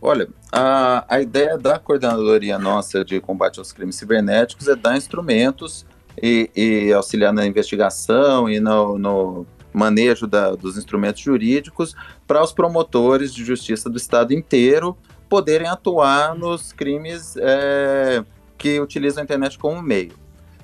Olha, 0.00 0.28
a, 0.52 1.04
a 1.08 1.20
ideia 1.20 1.58
da 1.58 1.78
coordenadoria 1.78 2.58
nossa 2.58 3.04
de 3.04 3.20
combate 3.20 3.58
aos 3.58 3.72
crimes 3.72 3.96
cibernéticos 3.96 4.68
é 4.68 4.76
dar 4.76 4.96
instrumentos 4.96 5.84
e, 6.22 6.50
e 6.54 6.92
auxiliar 6.92 7.32
na 7.32 7.46
investigação 7.46 8.48
e 8.48 8.60
no, 8.60 8.96
no 8.96 9.46
manejo 9.72 10.26
da, 10.26 10.54
dos 10.54 10.78
instrumentos 10.78 11.20
jurídicos 11.20 11.94
para 12.26 12.42
os 12.42 12.52
promotores 12.52 13.34
de 13.34 13.44
justiça 13.44 13.90
do 13.90 13.96
Estado 13.96 14.32
inteiro 14.32 14.96
poderem 15.28 15.68
atuar 15.68 16.34
nos 16.34 16.72
crimes 16.72 17.34
é, 17.36 18.24
que 18.56 18.80
utilizam 18.80 19.20
a 19.20 19.24
internet 19.24 19.58
como 19.58 19.82
meio. 19.82 20.12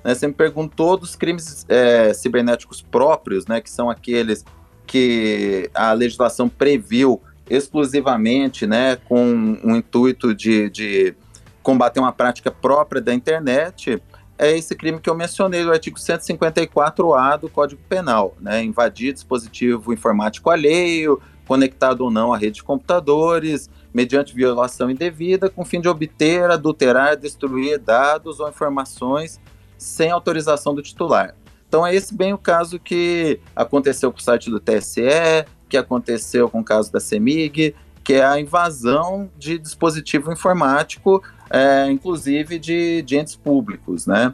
Né, 0.03 0.15
você 0.15 0.27
me 0.27 0.33
perguntou 0.33 0.97
dos 0.97 1.15
crimes 1.15 1.65
é, 1.67 2.13
cibernéticos 2.13 2.81
próprios, 2.81 3.45
né, 3.47 3.61
que 3.61 3.69
são 3.69 3.89
aqueles 3.89 4.43
que 4.87 5.69
a 5.73 5.93
legislação 5.93 6.47
previu 6.47 7.21
exclusivamente 7.49 8.65
né, 8.65 8.95
com 8.95 9.23
um 9.63 9.75
intuito 9.75 10.33
de, 10.33 10.69
de 10.69 11.15
combater 11.61 11.99
uma 11.99 12.11
prática 12.11 12.51
própria 12.51 13.01
da 13.01 13.13
internet, 13.13 14.01
é 14.37 14.55
esse 14.57 14.75
crime 14.75 14.99
que 14.99 15.09
eu 15.09 15.15
mencionei 15.15 15.63
do 15.63 15.71
artigo 15.71 15.97
154A 15.97 17.39
do 17.39 17.49
Código 17.49 17.81
Penal, 17.87 18.35
né? 18.39 18.61
Invadir 18.63 19.13
dispositivo 19.13 19.93
informático 19.93 20.49
alheio, 20.49 21.21
conectado 21.47 22.01
ou 22.01 22.11
não 22.11 22.33
à 22.33 22.37
rede 22.37 22.55
de 22.55 22.63
computadores, 22.63 23.69
mediante 23.93 24.35
violação 24.35 24.91
indevida, 24.91 25.49
com 25.49 25.63
fim 25.63 25.79
de 25.79 25.87
obter, 25.87 26.51
adulterar, 26.51 27.15
destruir 27.15 27.79
dados 27.79 28.39
ou 28.41 28.49
informações 28.49 29.39
sem 29.77 30.11
autorização 30.11 30.75
do 30.75 30.81
titular. 30.81 31.33
Então 31.67 31.85
é 31.85 31.95
esse 31.95 32.13
bem 32.13 32.33
o 32.33 32.37
caso 32.37 32.79
que 32.79 33.39
aconteceu 33.55 34.11
com 34.11 34.19
o 34.19 34.21
site 34.21 34.49
do 34.49 34.59
TSE, 34.59 35.45
que 35.69 35.77
aconteceu 35.77 36.49
com 36.49 36.59
o 36.59 36.63
caso 36.63 36.91
da 36.91 36.99
CEMIG, 36.99 37.75
que 38.03 38.13
é 38.13 38.25
a 38.25 38.39
invasão 38.39 39.29
de 39.37 39.57
dispositivo 39.57 40.31
informático, 40.31 41.23
é, 41.49 41.89
inclusive 41.89 42.59
de, 42.59 43.01
de, 43.01 43.17
entes 43.17 43.35
públicos, 43.35 44.05
né? 44.05 44.33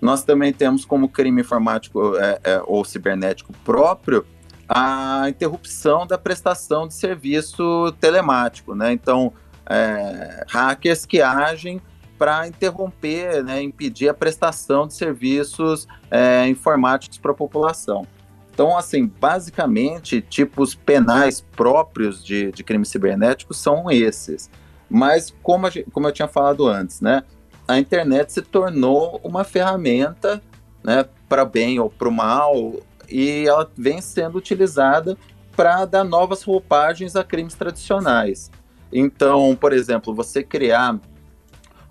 Nós 0.00 0.24
também 0.24 0.52
temos 0.52 0.84
como 0.84 1.08
crime 1.08 1.42
informático 1.42 2.16
é, 2.16 2.40
é, 2.42 2.62
ou 2.66 2.84
cibernético 2.84 3.52
próprio 3.64 4.24
a 4.68 5.26
interrupção 5.28 6.06
da 6.06 6.16
prestação 6.16 6.88
de 6.88 6.94
serviço 6.94 7.92
telemático, 8.00 8.74
né? 8.74 8.92
Então, 8.92 9.32
é, 9.68 10.44
hackers 10.48 11.04
que 11.04 11.20
agem 11.20 11.80
para 12.18 12.46
interromper, 12.46 13.42
né, 13.42 13.60
impedir 13.60 14.08
a 14.08 14.14
prestação 14.14 14.86
de 14.86 14.94
serviços 14.94 15.88
é, 16.10 16.46
informáticos 16.48 17.18
para 17.18 17.32
a 17.32 17.34
população. 17.34 18.06
Então, 18.52 18.76
assim, 18.76 19.06
basicamente, 19.06 20.20
tipos 20.20 20.74
penais 20.74 21.40
próprios 21.40 22.22
de, 22.22 22.52
de 22.52 22.62
crimes 22.62 22.88
cibernéticos 22.88 23.56
são 23.56 23.90
esses. 23.90 24.50
Mas, 24.90 25.34
como, 25.42 25.70
gente, 25.70 25.90
como 25.90 26.06
eu 26.06 26.12
tinha 26.12 26.28
falado 26.28 26.68
antes, 26.68 27.00
né, 27.00 27.22
a 27.66 27.78
internet 27.78 28.30
se 28.30 28.42
tornou 28.42 29.18
uma 29.24 29.42
ferramenta, 29.42 30.42
né, 30.84 31.06
para 31.28 31.46
bem 31.46 31.80
ou 31.80 31.88
para 31.88 32.08
o 32.08 32.12
mal, 32.12 32.74
e 33.08 33.46
ela 33.48 33.70
vem 33.74 34.02
sendo 34.02 34.36
utilizada 34.36 35.16
para 35.56 35.86
dar 35.86 36.04
novas 36.04 36.42
roupagens 36.42 37.16
a 37.16 37.24
crimes 37.24 37.54
tradicionais. 37.54 38.50
Então, 38.92 39.56
por 39.56 39.72
exemplo, 39.72 40.14
você 40.14 40.42
criar 40.42 41.00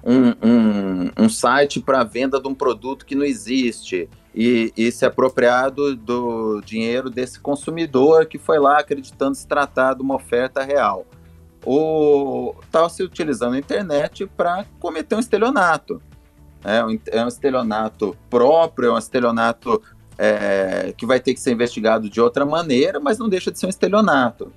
um, 0.04 0.30
um, 0.48 1.12
um 1.26 1.30
site 1.30 1.80
para 1.80 2.04
venda 2.04 2.40
de 2.40 2.48
um 2.48 2.54
produto 2.54 3.04
que 3.04 3.16
não 3.16 3.26
existe 3.26 4.08
e, 4.34 4.74
e 4.78 4.92
se 4.92 5.06
apropriar 5.06 5.70
do, 5.72 6.62
dinheiro 6.62 7.10
desse 7.10 7.40
consumidor 7.40 8.26
que 8.26 8.38
foi 8.38 8.60
lá 8.60 8.80
acreditando 8.80 9.36
se 9.36 9.46
tratar 9.46 9.94
de 9.96 10.02
uma 10.02 10.16
oferta 10.16 10.64
real. 10.64 11.06
Ou 11.64 12.58
está 12.64 12.88
se 12.90 13.04
utilizando 13.04 13.54
a 13.54 13.60
internet 13.60 14.26
para 14.26 14.66
cometer 14.80 15.16
um 15.16 15.20
estelionato. 15.20 16.02
É 16.64 16.84
um, 16.84 17.00
é 17.08 17.24
um 17.24 17.28
estelionato 17.28 18.16
próprio, 18.30 18.90
é 18.90 18.94
um 18.94 18.98
estelionato 18.98 19.82
é, 20.18 20.94
que 20.96 21.06
vai 21.06 21.20
ter 21.20 21.34
que 21.34 21.40
ser 21.40 21.52
investigado 21.52 22.10
de 22.10 22.22
outra 22.22 22.46
maneira, 22.46 23.00
mas 23.00 23.18
não 23.18 23.28
deixa 23.28 23.52
de 23.52 23.60
ser 23.60 23.66
um 23.66 23.70
estelionato. 23.70 24.52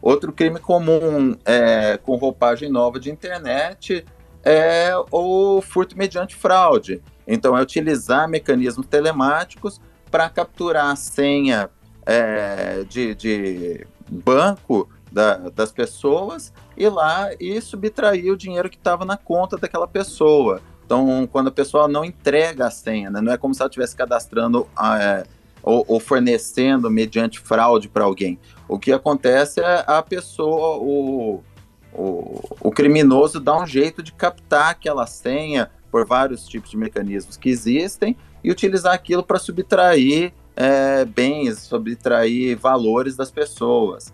Outro 0.00 0.32
crime 0.32 0.60
comum 0.60 1.34
é, 1.44 1.98
com 1.98 2.16
roupagem 2.16 2.70
nova 2.70 3.00
de 3.00 3.10
internet 3.10 4.04
é 4.44 4.92
o 5.10 5.60
furto 5.60 5.98
mediante 5.98 6.36
fraude. 6.36 7.02
Então, 7.26 7.56
é 7.56 7.62
utilizar 7.62 8.28
mecanismos 8.28 8.86
telemáticos 8.86 9.80
para 10.10 10.28
capturar 10.28 10.90
a 10.90 10.96
senha 10.96 11.68
é, 12.04 12.84
de, 12.88 13.14
de, 13.14 13.86
banco 14.08 14.88
da, 15.10 15.48
das 15.50 15.72
pessoas 15.72 16.52
e 16.76 16.88
lá 16.88 17.30
e 17.40 17.60
subtrair 17.60 18.32
o 18.32 18.36
dinheiro 18.36 18.70
que 18.70 18.76
estava 18.76 19.04
na 19.04 19.16
conta 19.16 19.56
daquela 19.56 19.88
pessoa. 19.88 20.60
Então, 20.84 21.28
quando 21.30 21.48
a 21.48 21.50
pessoa 21.50 21.88
não 21.88 22.04
entrega 22.04 22.66
a 22.66 22.70
senha, 22.70 23.10
né, 23.10 23.20
não 23.20 23.32
é 23.32 23.36
como 23.36 23.52
se 23.52 23.60
ela 23.60 23.68
estivesse 23.68 23.96
cadastrando 23.96 24.68
é, 25.00 25.26
ou, 25.60 25.84
ou, 25.88 25.98
fornecendo 25.98 26.88
mediante 26.88 27.40
fraude 27.40 27.88
para 27.88 28.04
alguém. 28.04 28.38
O 28.68 28.78
que 28.78 28.92
acontece 28.92 29.60
é 29.60 29.82
a 29.84 30.00
pessoa, 30.00 30.76
o, 30.76 31.42
o, 31.92 32.40
o 32.60 32.70
criminoso 32.70 33.40
dá 33.40 33.60
um 33.60 33.66
jeito 33.66 34.00
de 34.00 34.12
captar 34.12 34.70
aquela 34.70 35.06
senha 35.08 35.68
por 35.96 36.04
vários 36.04 36.46
tipos 36.46 36.70
de 36.70 36.76
mecanismos 36.76 37.38
que 37.38 37.48
existem 37.48 38.14
e 38.44 38.50
utilizar 38.50 38.92
aquilo 38.92 39.22
para 39.22 39.38
subtrair 39.38 40.30
é, 40.54 41.06
bens, 41.06 41.60
subtrair 41.60 42.54
valores 42.58 43.16
das 43.16 43.30
pessoas. 43.30 44.12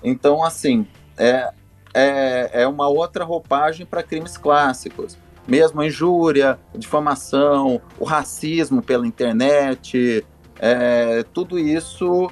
Então, 0.00 0.44
assim, 0.44 0.86
é, 1.18 1.52
é, 1.92 2.62
é 2.62 2.68
uma 2.68 2.86
outra 2.86 3.24
roupagem 3.24 3.84
para 3.84 4.00
crimes 4.00 4.36
clássicos 4.38 5.18
mesmo 5.46 5.82
a 5.82 5.86
injúria, 5.86 6.58
a 6.72 6.78
difamação, 6.78 7.78
o 7.98 8.04
racismo 8.04 8.80
pela 8.80 9.06
internet, 9.06 10.24
é, 10.58 11.22
tudo 11.34 11.58
isso 11.58 12.30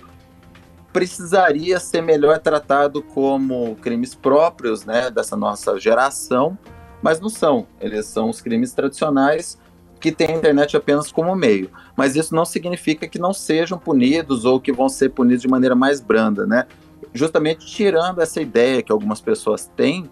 precisaria 0.94 1.78
ser 1.78 2.00
melhor 2.00 2.38
tratado 2.38 3.02
como 3.02 3.76
crimes 3.82 4.14
próprios 4.14 4.86
né, 4.86 5.10
dessa 5.10 5.36
nossa 5.36 5.78
geração, 5.78 6.56
mas 7.02 7.20
não 7.20 7.28
são. 7.28 7.66
Eles 7.80 8.06
são 8.06 8.30
os 8.30 8.40
crimes 8.40 8.72
tradicionais 8.72 9.58
que 10.00 10.10
têm 10.10 10.28
a 10.28 10.36
internet 10.36 10.76
apenas 10.76 11.12
como 11.12 11.34
meio. 11.34 11.70
Mas 11.96 12.16
isso 12.16 12.34
não 12.34 12.44
significa 12.44 13.06
que 13.06 13.18
não 13.18 13.32
sejam 13.32 13.78
punidos 13.78 14.44
ou 14.44 14.60
que 14.60 14.72
vão 14.72 14.88
ser 14.88 15.10
punidos 15.10 15.42
de 15.42 15.48
maneira 15.48 15.74
mais 15.74 16.00
branda, 16.00 16.46
né? 16.46 16.66
Justamente 17.12 17.66
tirando 17.66 18.20
essa 18.20 18.40
ideia 18.40 18.82
que 18.82 18.92
algumas 18.92 19.20
pessoas 19.20 19.70
têm 19.76 20.08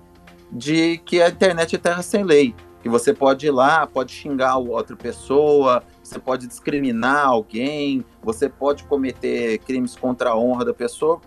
de 0.53 0.99
que 0.99 1.23
a 1.23 1.29
internet 1.29 1.77
é 1.77 1.79
terra 1.79 2.03
sem 2.03 2.25
lei 2.25 2.55
que 2.83 2.89
você 2.89 3.13
pode 3.13 3.47
ir 3.47 3.51
lá, 3.51 3.87
pode 3.87 4.13
xingar 4.13 4.57
outra 4.57 4.97
pessoa, 4.97 5.83
você 6.03 6.19
pode 6.19 6.47
discriminar 6.47 7.27
alguém, 7.27 8.05
você 8.23 8.49
pode 8.49 8.85
cometer 8.85 9.59
crimes 9.59 9.95
contra 9.95 10.31
a 10.31 10.37
honra 10.37 10.65
da 10.65 10.75
pessoa 10.75 11.21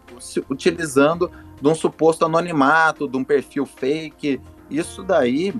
utilizando 0.49 1.31
de 1.61 1.67
um 1.67 1.75
suposto 1.75 2.25
anonimato, 2.25 3.07
de 3.07 3.15
um 3.17 3.23
perfil 3.23 3.65
fake. 3.65 4.41
Isso 4.73 5.03
daí 5.03 5.53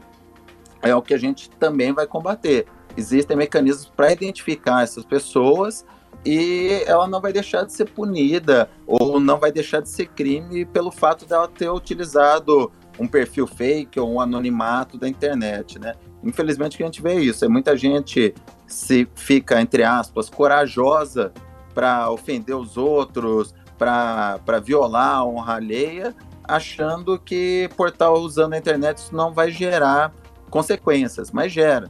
é 0.82 0.94
o 0.96 1.02
que 1.02 1.14
a 1.14 1.18
gente 1.18 1.50
também 1.52 1.94
vai 1.94 2.08
combater. 2.08 2.66
Existem 2.98 3.38
mecanismos 3.38 3.86
para 3.86 4.12
identificar 4.12 4.84
essas 4.84 5.06
pessoas 5.06 5.86
e 6.26 6.84
ela 6.86 7.08
não 7.08 7.22
vai 7.22 7.32
deixar 7.32 7.64
de 7.64 7.74
ser 7.74 7.86
punida 7.86 8.70
ou 8.86 9.20
não 9.20 9.40
vai 9.40 9.52
deixar 9.52 9.82
de 9.82 9.90
ser 9.90 10.08
crime 10.08 10.66
pelo 10.66 10.92
fato 10.92 11.26
dela 11.26 11.48
ter 11.48 11.70
utilizado 11.70 12.72
um 13.00 13.08
perfil 13.08 13.48
fake 13.48 14.00
ou 14.00 14.14
um 14.14 14.22
anonimato 14.22 14.98
da 14.98 15.08
internet, 15.08 15.80
né? 15.80 15.96
Infelizmente 16.24 16.78
que 16.78 16.84
a 16.84 16.86
gente 16.86 17.02
vê 17.02 17.16
isso, 17.16 17.44
é 17.44 17.48
muita 17.48 17.76
gente 17.76 18.34
se 18.66 19.08
fica 19.16 19.62
entre 19.62 19.84
aspas 19.84 20.30
corajosa 20.30 21.34
para 21.74 22.10
ofender 22.10 22.56
os 22.56 22.78
outros, 22.78 23.54
para 23.78 24.60
violar 24.64 25.18
a 25.18 25.26
honra 25.26 25.56
alheia, 25.56 26.16
achando 26.44 27.18
que 27.18 27.70
por 27.76 27.90
estar 27.90 28.12
usando 28.12 28.54
a 28.54 28.58
internet 28.58 28.98
isso 28.98 29.16
não 29.16 29.34
vai 29.34 29.52
gerar 29.52 30.14
consequências, 30.50 31.32
mas 31.32 31.52
gera. 31.52 31.90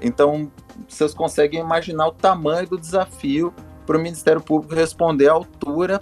Então, 0.00 0.50
vocês 0.88 1.12
conseguem 1.12 1.60
imaginar 1.60 2.06
o 2.06 2.12
tamanho 2.12 2.68
do 2.68 2.78
desafio 2.78 3.52
para 3.84 3.96
o 3.96 4.00
Ministério 4.00 4.40
Público 4.40 4.74
responder 4.74 5.28
à 5.28 5.32
altura 5.32 6.00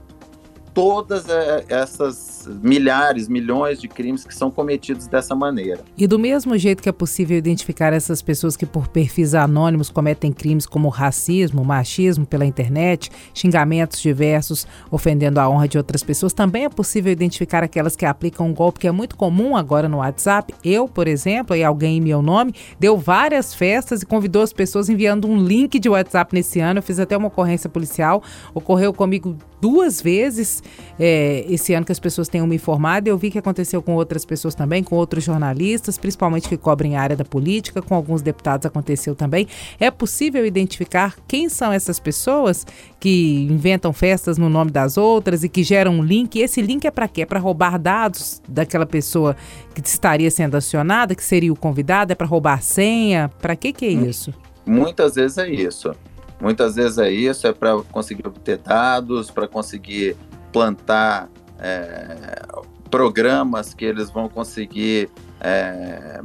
todas 0.75 1.29
é, 1.29 1.64
essas 1.68 2.36
milhares, 2.46 3.28
milhões 3.28 3.80
de 3.80 3.88
crimes 3.88 4.24
que 4.24 4.35
são 4.35 4.50
cometidos 4.50 5.06
dessa 5.06 5.35
maneira. 5.35 5.80
E 5.96 6.06
do 6.06 6.18
mesmo 6.18 6.56
jeito 6.56 6.82
que 6.82 6.88
é 6.88 6.92
possível 6.92 7.37
identificar 7.37 7.92
essas 7.92 8.22
pessoas 8.22 8.56
que 8.56 8.66
por 8.66 8.88
perfis 8.88 9.35
anônimos 9.35 9.90
cometem 9.90 10.32
crimes 10.32 10.66
como 10.66 10.88
racismo, 10.88 11.64
machismo 11.64 12.26
pela 12.26 12.44
internet, 12.44 13.11
xingamentos 13.35 14.00
diversos 14.00 14.66
ofendendo 14.90 15.40
a 15.40 15.48
honra 15.48 15.68
de 15.68 15.78
outras 15.78 16.02
pessoas, 16.02 16.32
também 16.32 16.64
é 16.64 16.68
possível 16.68 17.12
identificar 17.12 17.62
aquelas 17.62 17.96
que 17.96 18.04
aplicam 18.04 18.46
um 18.46 18.54
golpe 18.54 18.80
que 18.80 18.88
é 18.88 18.92
muito 18.92 19.16
comum 19.16 19.56
agora 19.56 19.88
no 19.88 19.98
WhatsApp. 19.98 20.54
Eu, 20.64 20.88
por 20.88 21.09
exemplo, 21.09 21.56
e 21.56 21.64
alguém 21.64 21.98
em 21.98 22.00
meu 22.00 22.22
nome, 22.22 22.54
deu 22.78 22.96
várias 22.96 23.54
festas 23.54 24.02
e 24.02 24.06
convidou 24.06 24.42
as 24.42 24.52
pessoas 24.52 24.88
enviando 24.88 25.26
um 25.26 25.37
link 25.42 25.78
de 25.78 25.88
WhatsApp 25.88 26.35
nesse 26.35 26.61
ano. 26.61 26.78
Eu 26.78 26.82
fiz 26.82 26.98
até 26.98 27.16
uma 27.16 27.28
ocorrência 27.28 27.68
policial, 27.68 28.22
ocorreu 28.54 28.92
comigo 28.92 29.37
duas 29.61 30.01
vezes 30.01 30.62
é, 30.99 31.45
esse 31.49 31.75
ano 31.75 31.85
que 31.85 31.92
as 31.92 31.99
pessoas 31.99 32.29
tenham 32.29 32.47
me 32.47 32.57
informado. 32.57 33.09
Eu 33.09 33.16
vi 33.16 33.31
que 33.31 33.38
aconteceu 33.38 33.83
com 33.83 33.95
outras 33.95 34.25
pessoas 34.25 34.55
também, 34.55 34.83
com 34.83 34.97
outros 34.97 35.25
jornalistas, 35.25 35.99
principalmente 35.99 36.49
que 36.49 36.57
cobrem 36.57 36.97
a 36.97 37.03
área 37.03 37.16
da 37.16 37.25
política, 37.25 37.83
com 37.83 37.95
alguns 37.95 38.23
deputados 38.23 38.66
aconteceu 38.66 39.14
também. 39.14 39.47
É 39.79 39.90
possível 39.90 40.45
identificar 40.45 41.16
quem 41.27 41.49
são 41.49 41.73
essas 41.73 41.99
pessoas 41.99 42.66
que 42.99 43.47
inventam 43.51 43.92
festas 43.92 44.38
no 44.38 44.49
nome 44.49 44.71
das 44.71 44.97
outras 44.97 45.45
e 45.45 45.49
que 45.49 45.62
geram 45.62 45.99
um 45.99 46.03
link. 46.03 46.37
E 46.37 46.42
esse 46.42 46.61
link 46.61 46.85
é 46.87 46.90
para 46.90 47.09
quê? 47.09 47.23
É 47.23 47.27
para 47.27 47.38
roubar 47.38 47.79
dados 47.79 48.42
daquela 48.49 48.87
pessoa 48.87 49.37
que 49.75 49.87
estaria 49.87 50.31
sendo 50.31 50.57
acionada, 50.57 51.14
que 51.14 51.25
seria 51.25 51.53
o 51.53 51.57
convidado? 51.57 52.12
É 52.12 52.14
para 52.14 52.27
roubar 52.27 52.62
senha? 52.62 53.31
Para 53.40 53.55
que 53.55 53.73
que 53.73 53.85
é 53.85 53.90
isso? 53.90 54.33
Muitas 54.66 55.14
vezes 55.14 55.38
é 55.38 55.49
isso. 55.49 55.92
Muitas 56.40 56.77
vezes 56.77 56.99
é 56.99 57.11
isso, 57.11 57.46
é 57.46 57.53
para 57.53 57.83
conseguir 57.90 58.27
obter 58.27 58.59
dados, 58.59 59.31
para 59.31 59.49
conseguir 59.49 60.16
plantar 60.53 61.29
é, 61.59 62.42
programas 62.90 63.72
que 63.72 63.85
eles 63.85 64.11
vão 64.11 64.29
conseguir 64.29 65.11
é, 65.40 66.20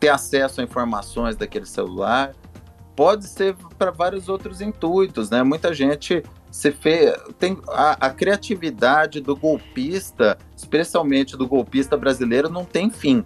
ter 0.00 0.08
acesso 0.08 0.60
a 0.60 0.64
informações 0.64 1.36
daquele 1.36 1.66
celular. 1.66 2.34
Pode 2.94 3.26
ser 3.28 3.54
para 3.78 3.90
vários 3.90 4.28
outros 4.28 4.62
intuitos, 4.62 5.28
né? 5.28 5.42
Muita 5.42 5.74
gente 5.74 6.22
se 6.50 6.72
fez. 6.72 7.14
Tem 7.38 7.58
a, 7.68 8.06
a, 8.06 8.10
criatividade 8.10 9.20
do 9.20 9.36
golpista, 9.36 10.38
especialmente 10.56 11.36
do 11.36 11.46
golpista 11.46 11.96
brasileiro, 11.96 12.48
não 12.48 12.64
tem 12.64 12.90
fim. 12.90 13.22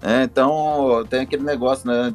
É, 0.00 0.22
então 0.22 1.04
tem 1.10 1.20
aquele 1.20 1.42
negócio, 1.42 1.86
né? 1.86 2.14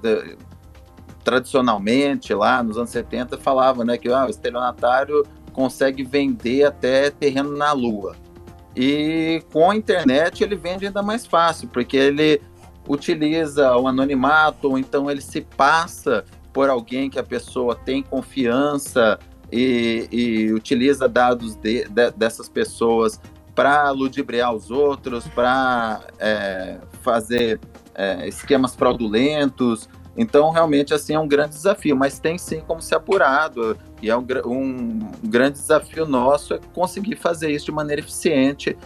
Tradicionalmente, 1.23 2.33
lá 2.33 2.61
nos 2.61 2.77
anos 2.77 2.89
70, 2.89 3.37
falava 3.37 3.85
né, 3.85 3.97
que 3.97 4.09
ah, 4.09 4.25
o 4.25 4.29
estelionatário 4.29 5.25
consegue 5.51 6.03
vender 6.03 6.65
até 6.65 7.09
terreno 7.09 7.55
na 7.55 7.71
Lua. 7.71 8.15
E 8.75 9.43
com 9.51 9.69
a 9.69 9.75
internet 9.75 10.43
ele 10.43 10.55
vende 10.55 10.85
ainda 10.85 11.01
mais 11.01 11.25
fácil, 11.25 11.69
porque 11.69 11.95
ele 11.95 12.41
utiliza 12.87 13.75
o 13.77 13.87
anonimato, 13.87 14.69
ou 14.69 14.77
então 14.77 15.09
ele 15.09 15.21
se 15.21 15.41
passa 15.41 16.25
por 16.51 16.69
alguém 16.69 17.09
que 17.09 17.19
a 17.19 17.23
pessoa 17.23 17.75
tem 17.75 18.03
confiança 18.03 19.19
e, 19.51 20.07
e 20.11 20.53
utiliza 20.53 21.07
dados 21.07 21.55
de, 21.55 21.87
de, 21.87 22.11
dessas 22.11 22.49
pessoas 22.49 23.21
para 23.55 23.89
ludibriar 23.91 24.53
os 24.53 24.71
outros, 24.71 25.27
para 25.27 26.01
é, 26.19 26.79
fazer 27.01 27.59
é, 27.93 28.27
esquemas 28.27 28.75
fraudulentos. 28.75 29.87
Então, 30.15 30.51
realmente, 30.51 30.93
assim, 30.93 31.15
é 31.15 31.19
um 31.19 31.27
grande 31.27 31.55
desafio, 31.55 31.95
mas 31.95 32.19
tem 32.19 32.37
sim 32.37 32.61
como 32.61 32.81
ser 32.81 32.95
apurado. 32.95 33.77
E 34.01 34.09
é 34.09 34.17
um, 34.17 34.25
um 34.45 34.99
grande 35.23 35.59
desafio 35.59 36.05
nosso 36.05 36.53
é 36.53 36.59
conseguir 36.73 37.15
fazer 37.15 37.49
isso 37.49 37.65
de 37.65 37.71
maneira 37.71 38.01
eficiente, 38.01 38.77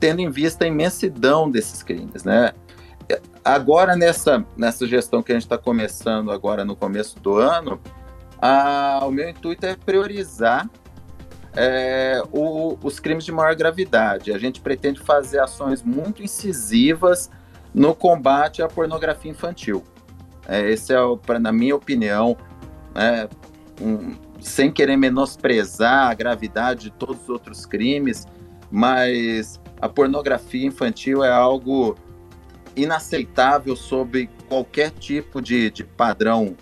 tendo 0.00 0.20
em 0.20 0.30
vista 0.30 0.64
a 0.64 0.68
imensidão 0.68 1.50
desses 1.50 1.82
crimes, 1.82 2.24
né? 2.24 2.52
Agora, 3.44 3.94
nessa, 3.94 4.44
nessa 4.56 4.86
gestão 4.86 5.22
que 5.22 5.30
a 5.30 5.34
gente 5.34 5.44
está 5.44 5.58
começando 5.58 6.32
agora 6.32 6.64
no 6.64 6.74
começo 6.74 7.20
do 7.20 7.36
ano, 7.36 7.78
a, 8.40 9.00
o 9.04 9.10
meu 9.10 9.28
intuito 9.28 9.66
é 9.66 9.76
priorizar 9.76 10.68
é, 11.54 12.22
o, 12.32 12.78
os 12.82 12.98
crimes 12.98 13.24
de 13.24 13.30
maior 13.30 13.54
gravidade. 13.54 14.32
A 14.32 14.38
gente 14.38 14.60
pretende 14.60 15.00
fazer 15.00 15.40
ações 15.40 15.82
muito 15.82 16.22
incisivas 16.22 17.30
no 17.74 17.94
combate 17.94 18.62
à 18.62 18.68
pornografia 18.68 19.30
infantil. 19.30 19.84
É, 20.46 20.70
esse 20.70 20.92
é, 20.92 21.00
o, 21.00 21.16
pra, 21.16 21.38
na 21.38 21.52
minha 21.52 21.74
opinião, 21.74 22.36
é, 22.94 23.28
um, 23.80 24.14
sem 24.40 24.70
querer 24.70 24.96
menosprezar 24.96 26.10
a 26.10 26.14
gravidade 26.14 26.84
de 26.84 26.90
todos 26.90 27.22
os 27.22 27.28
outros 27.28 27.64
crimes, 27.66 28.26
mas 28.70 29.60
a 29.80 29.88
pornografia 29.88 30.66
infantil 30.66 31.24
é 31.24 31.30
algo 31.30 31.96
inaceitável 32.76 33.76
sob 33.76 34.28
qualquer 34.48 34.90
tipo 34.90 35.40
de, 35.40 35.70
de 35.70 35.84
padrão 35.84 36.56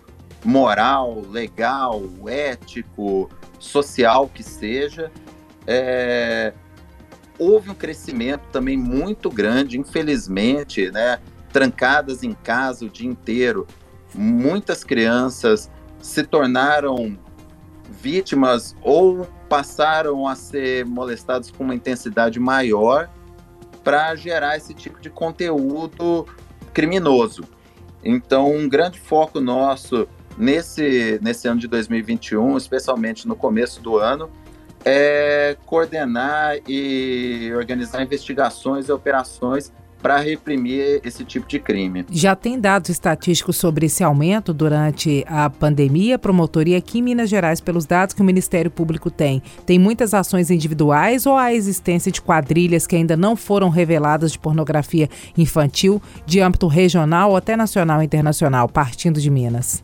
moral, 0.45 1.23
legal, 1.31 2.03
ético, 2.27 3.31
social 3.59 4.29
que 4.29 4.43
seja. 4.43 5.11
É, 5.67 6.53
houve 7.39 7.71
um 7.71 7.75
crescimento 7.75 8.43
também 8.53 8.77
muito 8.77 9.31
grande, 9.31 9.79
infelizmente, 9.79 10.91
né? 10.91 11.19
Trancadas 11.53 12.23
em 12.23 12.33
casa 12.33 12.85
o 12.85 12.89
dia 12.89 13.09
inteiro. 13.09 13.67
Muitas 14.15 14.85
crianças 14.85 15.71
se 16.01 16.23
tornaram 16.25 17.19
vítimas 17.91 18.75
ou 18.83 19.27
passaram 19.49 20.27
a 20.27 20.35
ser 20.35 20.85
molestadas 20.87 21.51
com 21.51 21.65
uma 21.65 21.75
intensidade 21.75 22.41
maior 22.41 23.09
para 23.85 24.15
gerar 24.15 24.57
esse 24.57 24.75
tipo 24.75 25.01
de 25.01 25.11
conteúdo 25.11 26.27
criminoso. 26.73 27.45
Então, 28.03 28.51
um 28.51 28.69
grande 28.69 28.99
foco 28.99 29.41
nosso 29.41 30.09
nesse, 30.37 31.19
nesse 31.23 31.47
ano 31.47 31.61
de 31.61 31.69
2021, 31.69 32.57
especialmente 32.57 33.29
no 33.29 33.37
começo 33.37 33.81
do 33.81 33.99
ano, 33.99 34.31
é 34.85 35.57
coordenar 35.67 36.57
e 36.67 37.53
organizar 37.55 38.03
investigações 38.03 38.89
e 38.89 38.93
operações 38.93 39.73
para 40.03 40.19
reprimir 40.19 41.01
esse 41.05 41.25
tipo 41.25 41.47
de 41.47 41.61
crime. 41.61 42.05
Já 42.11 42.35
tem 42.35 42.59
dados 42.59 42.91
estatísticos 42.91 43.57
sobre 43.57 43.87
esse 43.87 44.03
aumento 44.03 44.53
durante 44.53 45.25
a 45.29 45.49
pandemia, 45.49 46.19
promotoria 46.19 46.79
aqui 46.79 46.99
em 46.99 47.03
Minas 47.03 47.31
Gerais, 47.31 47.61
pelos 47.61 47.87
dados 47.87 48.15
que 48.15 48.21
o 48.21 48.25
Ministério 48.25 48.71
Público 48.71 49.11
tem. 49.11 49.41
Tem 49.65 49.79
muitas 49.79 50.13
ações 50.13 50.51
individuais 50.51 51.25
ou 51.25 51.37
a 51.37 51.55
existência 51.55 52.11
de 52.11 52.21
quadrilhas 52.21 52.87
que 52.87 52.97
ainda 52.97 53.17
não 53.17 53.37
foram 53.37 53.69
reveladas 53.69 54.33
de 54.33 54.39
pornografia 54.39 55.09
infantil 55.39 56.03
de 56.27 56.41
âmbito 56.41 56.67
regional 56.67 57.31
ou 57.31 57.37
até 57.37 57.57
nacional 57.57 58.03
e 58.03 58.05
internacional, 58.05 58.69
partindo 58.69 59.21
de 59.21 59.31
Minas? 59.31 59.83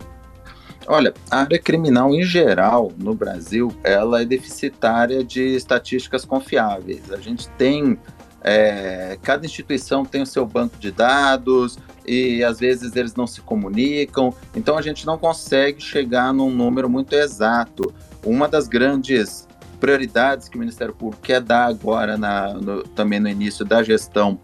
Olha, 0.91 1.13
a 1.31 1.41
área 1.41 1.59
criminal 1.59 2.15
em 2.15 2.23
geral 2.23 2.91
no 2.97 3.15
Brasil, 3.15 3.71
ela 3.85 4.23
é 4.23 4.25
deficitária 4.25 5.23
de 5.23 5.55
estatísticas 5.55 6.25
confiáveis. 6.25 7.13
A 7.13 7.19
gente 7.19 7.47
tem 7.51 7.99
é, 8.42 9.18
cada 9.22 9.44
instituição 9.44 10.05
tem 10.05 10.22
o 10.22 10.27
seu 10.27 10.46
banco 10.46 10.79
de 10.79 10.90
dados 10.90 11.79
e 12.07 12.42
às 12.42 12.61
vezes 12.61 12.94
eles 12.94 13.14
não 13.14 13.27
se 13.27 13.40
comunicam, 13.40 14.33
então 14.55 14.79
a 14.79 14.83
gente 14.83 15.05
não 15.05 15.18
consegue 15.18 15.83
chegar 15.83 16.33
num 16.33 16.51
número 16.51 16.88
muito 16.88 17.14
exato. 17.14 17.92
Uma 18.24 18.48
das 18.48 18.68
grandes 18.68 19.46
prioridades 19.81 20.48
que 20.48 20.57
o 20.57 20.61
Ministério 20.61 20.94
Público 20.94 21.22
quer 21.22 21.40
dar 21.40 21.66
agora, 21.66 22.16
na, 22.16 22.55
no, 22.55 22.83
também 22.83 23.20
no 23.20 23.29
início 23.29 23.64
da 23.64 23.83
gestão 23.83 24.40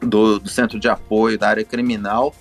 do, 0.00 0.38
do 0.38 0.48
Centro 0.48 0.78
de 0.78 0.88
Apoio 0.88 1.38
da 1.38 1.48
área 1.48 1.64
criminal, 1.64 2.34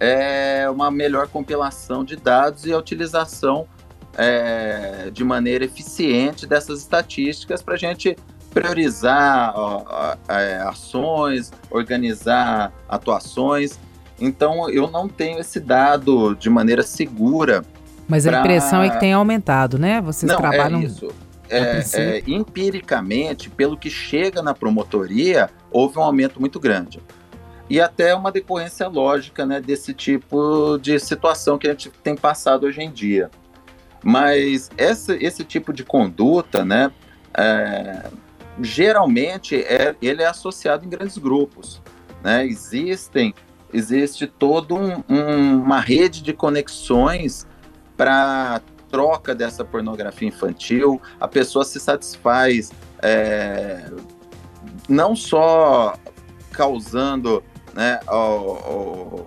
é 0.00 0.68
uma 0.68 0.90
melhor 0.90 1.28
compilação 1.28 2.04
de 2.04 2.16
dados 2.16 2.66
e 2.66 2.72
a 2.72 2.78
utilização 2.78 3.68
é, 4.16 5.10
de 5.12 5.22
maneira 5.24 5.64
eficiente 5.64 6.46
dessas 6.46 6.80
estatísticas 6.80 7.62
para 7.62 7.74
a 7.74 7.78
gente 7.78 8.16
priorizar 8.52 9.52
ó, 9.56 10.16
é, 10.28 10.58
ações, 10.58 11.52
organizar 11.70 12.72
atuações. 12.88 13.78
Então, 14.20 14.68
eu 14.70 14.90
não 14.90 15.08
tenho 15.08 15.40
esse 15.40 15.58
dado 15.58 16.34
de 16.34 16.48
maneira 16.48 16.82
segura. 16.82 17.64
Mas 18.08 18.24
pra... 18.24 18.38
a 18.38 18.40
impressão 18.40 18.82
é 18.82 18.90
que 18.90 19.00
tem 19.00 19.12
aumentado, 19.12 19.78
né? 19.78 20.00
Vocês 20.00 20.30
não, 20.30 20.38
trabalham. 20.38 20.80
É 20.80 20.84
isso. 20.84 21.08
É, 21.48 21.80
é, 21.94 22.22
empiricamente, 22.26 23.50
pelo 23.50 23.76
que 23.76 23.90
chega 23.90 24.40
na 24.40 24.54
promotoria, 24.54 25.50
houve 25.70 25.98
um 25.98 26.02
aumento 26.02 26.40
muito 26.40 26.58
grande 26.58 27.00
e 27.72 27.80
até 27.80 28.14
uma 28.14 28.30
decorrência 28.30 28.86
lógica 28.86 29.46
né, 29.46 29.58
desse 29.58 29.94
tipo 29.94 30.76
de 30.76 30.98
situação 30.98 31.56
que 31.56 31.66
a 31.66 31.70
gente 31.70 31.90
tem 32.02 32.14
passado 32.14 32.66
hoje 32.66 32.82
em 32.82 32.90
dia. 32.90 33.30
Mas 34.04 34.70
essa, 34.76 35.16
esse 35.16 35.42
tipo 35.42 35.72
de 35.72 35.82
conduta, 35.82 36.66
né, 36.66 36.92
é, 37.34 38.10
geralmente 38.60 39.56
é, 39.56 39.94
ele 40.00 40.22
é 40.22 40.26
associado 40.26 40.84
em 40.84 40.88
grandes 40.88 41.18
grupos. 41.18 41.80
Né? 42.22 42.46
Existem, 42.46 43.34
existe 43.72 44.26
toda 44.26 44.74
um, 44.74 45.02
um, 45.08 45.62
uma 45.62 45.80
rede 45.80 46.22
de 46.22 46.32
conexões 46.32 47.46
para 47.96 48.60
troca 48.90 49.34
dessa 49.34 49.64
pornografia 49.64 50.28
infantil. 50.28 51.00
A 51.18 51.26
pessoa 51.26 51.64
se 51.64 51.80
satisfaz 51.80 52.70
é, 53.00 53.90
não 54.88 55.16
só 55.16 55.94
causando 56.52 57.42
né, 57.72 57.98
o, 58.08 58.14
o, 58.14 59.26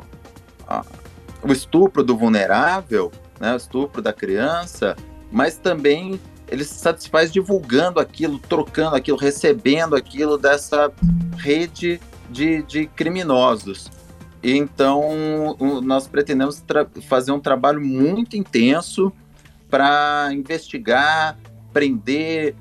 o 1.44 1.52
estupro 1.52 2.04
do 2.04 2.16
vulnerável, 2.16 3.12
né, 3.40 3.54
o 3.54 3.58
estupro 3.58 4.02
da 4.02 4.14
criança, 4.14 4.96
mas 5.32 5.58
também 5.58 6.20
ele 6.48 6.64
se 6.64 6.76
satisfaz 6.76 7.32
divulgando 7.32 8.00
aquilo, 8.00 8.40
trocando 8.40 8.96
aquilo, 8.96 9.18
recebendo 9.18 9.96
aquilo 9.96 10.38
dessa 10.38 10.92
rede 11.38 12.00
de, 12.30 12.62
de 12.64 12.86
criminosos. 12.88 13.90
Então, 14.44 15.58
nós 15.84 16.08
pretendemos 16.08 16.64
fazer 17.08 17.32
um 17.32 17.40
trabalho 17.40 17.82
muito 17.82 18.38
intenso 18.38 19.12
para 19.70 20.30
investigar, 20.32 21.38
prender, 21.74 22.56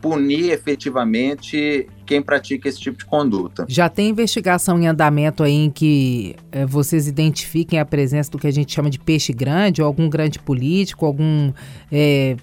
punir 0.00 0.50
efetivamente 0.50 1.88
quem 2.04 2.20
pratica 2.20 2.68
esse 2.68 2.80
tipo 2.80 2.98
de 2.98 3.04
conduta. 3.04 3.64
Já 3.68 3.88
tem 3.88 4.08
investigação 4.08 4.80
em 4.80 4.88
andamento 4.88 5.42
aí 5.44 5.52
em 5.52 5.70
que 5.70 6.34
é, 6.50 6.66
vocês 6.66 7.06
identifiquem 7.06 7.78
a 7.78 7.84
presença 7.84 8.30
do 8.30 8.38
que 8.38 8.46
a 8.46 8.50
gente 8.50 8.74
chama 8.74 8.90
de 8.90 8.98
peixe 8.98 9.32
grande, 9.32 9.80
ou 9.80 9.86
algum 9.86 10.08
grande 10.08 10.38
político, 10.38 11.06
algum 11.06 11.52
é, 11.92 12.36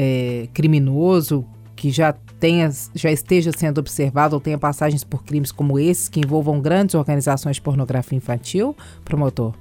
é, 0.00 0.48
criminoso 0.54 1.44
que 1.74 1.90
já 1.90 2.12
tenha, 2.12 2.70
já 2.94 3.10
esteja 3.10 3.50
sendo 3.50 3.78
observado 3.78 4.36
ou 4.36 4.40
tenha 4.40 4.56
passagens 4.56 5.02
por 5.02 5.24
crimes 5.24 5.50
como 5.50 5.76
esses 5.76 6.08
que 6.08 6.20
envolvam 6.20 6.60
grandes 6.60 6.94
organizações 6.94 7.56
de 7.56 7.62
pornografia 7.62 8.16
infantil, 8.16 8.76
promotor? 9.04 9.54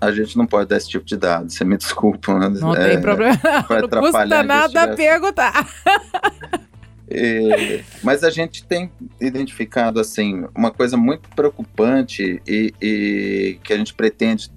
a 0.00 0.12
gente 0.12 0.36
não 0.36 0.46
pode 0.46 0.68
dar 0.68 0.76
esse 0.76 0.88
tipo 0.88 1.04
de 1.04 1.16
dado, 1.16 1.50
você 1.50 1.64
me 1.64 1.78
desculpa. 1.78 2.38
Não 2.50 2.74
é, 2.74 2.90
tem 2.90 3.00
problema. 3.00 3.38
Não 3.70 4.02
custa 4.02 4.42
nada 4.42 4.94
perguntar. 4.94 5.66
É, 7.08 7.82
mas 8.02 8.24
a 8.24 8.30
gente 8.30 8.64
tem 8.64 8.90
identificado 9.20 10.00
assim 10.00 10.46
uma 10.54 10.70
coisa 10.70 10.96
muito 10.96 11.28
preocupante 11.30 12.42
e, 12.46 12.74
e, 12.80 13.58
que 13.62 13.72
a 13.72 13.76
gente 13.76 13.92
pretende 13.92 14.50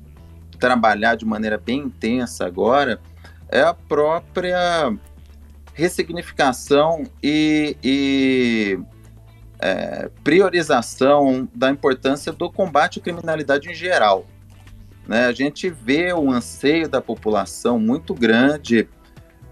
trabalhar 0.58 1.16
de 1.16 1.26
maneira 1.26 1.58
bem 1.58 1.80
intensa 1.80 2.46
agora 2.46 3.00
é 3.50 3.62
a 3.62 3.74
própria 3.74 4.94
ressignificação 5.78 7.04
e, 7.22 7.78
e 7.84 8.80
é, 9.60 10.10
priorização 10.24 11.48
da 11.54 11.70
importância 11.70 12.34
do 12.34 12.52
combate 12.52 12.98
à 12.98 13.02
criminalidade 13.02 13.70
em 13.70 13.76
geral. 13.76 14.26
Né? 15.08 15.28
A 15.28 15.32
gente 15.32 15.70
vê 15.70 16.12
o 16.12 16.32
anseio 16.32 16.90
da 16.90 17.00
população 17.00 17.80
muito 17.80 18.16
grande 18.16 18.90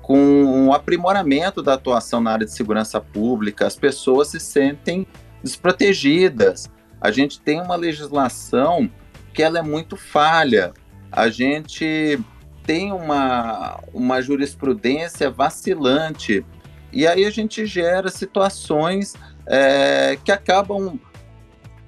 com 0.01 0.17
um 0.17 0.73
aprimoramento 0.73 1.61
da 1.61 1.75
atuação 1.75 2.19
na 2.19 2.31
área 2.31 2.45
de 2.45 2.53
segurança 2.53 2.99
pública, 2.99 3.67
as 3.67 3.75
pessoas 3.75 4.29
se 4.29 4.39
sentem 4.39 5.05
desprotegidas. 5.43 6.71
A 6.99 7.11
gente 7.11 7.39
tem 7.39 7.61
uma 7.61 7.75
legislação 7.75 8.89
que 9.31 9.43
ela 9.43 9.59
é 9.59 9.61
muito 9.61 9.95
falha. 9.95 10.73
A 11.11 11.29
gente 11.29 12.19
tem 12.65 12.91
uma, 12.91 13.80
uma 13.93 14.21
jurisprudência 14.21 15.30
vacilante 15.30 16.45
E 16.91 17.06
aí 17.06 17.25
a 17.25 17.30
gente 17.30 17.65
gera 17.65 18.10
situações 18.10 19.15
é, 19.45 20.17
que 20.23 20.32
acabam 20.32 20.99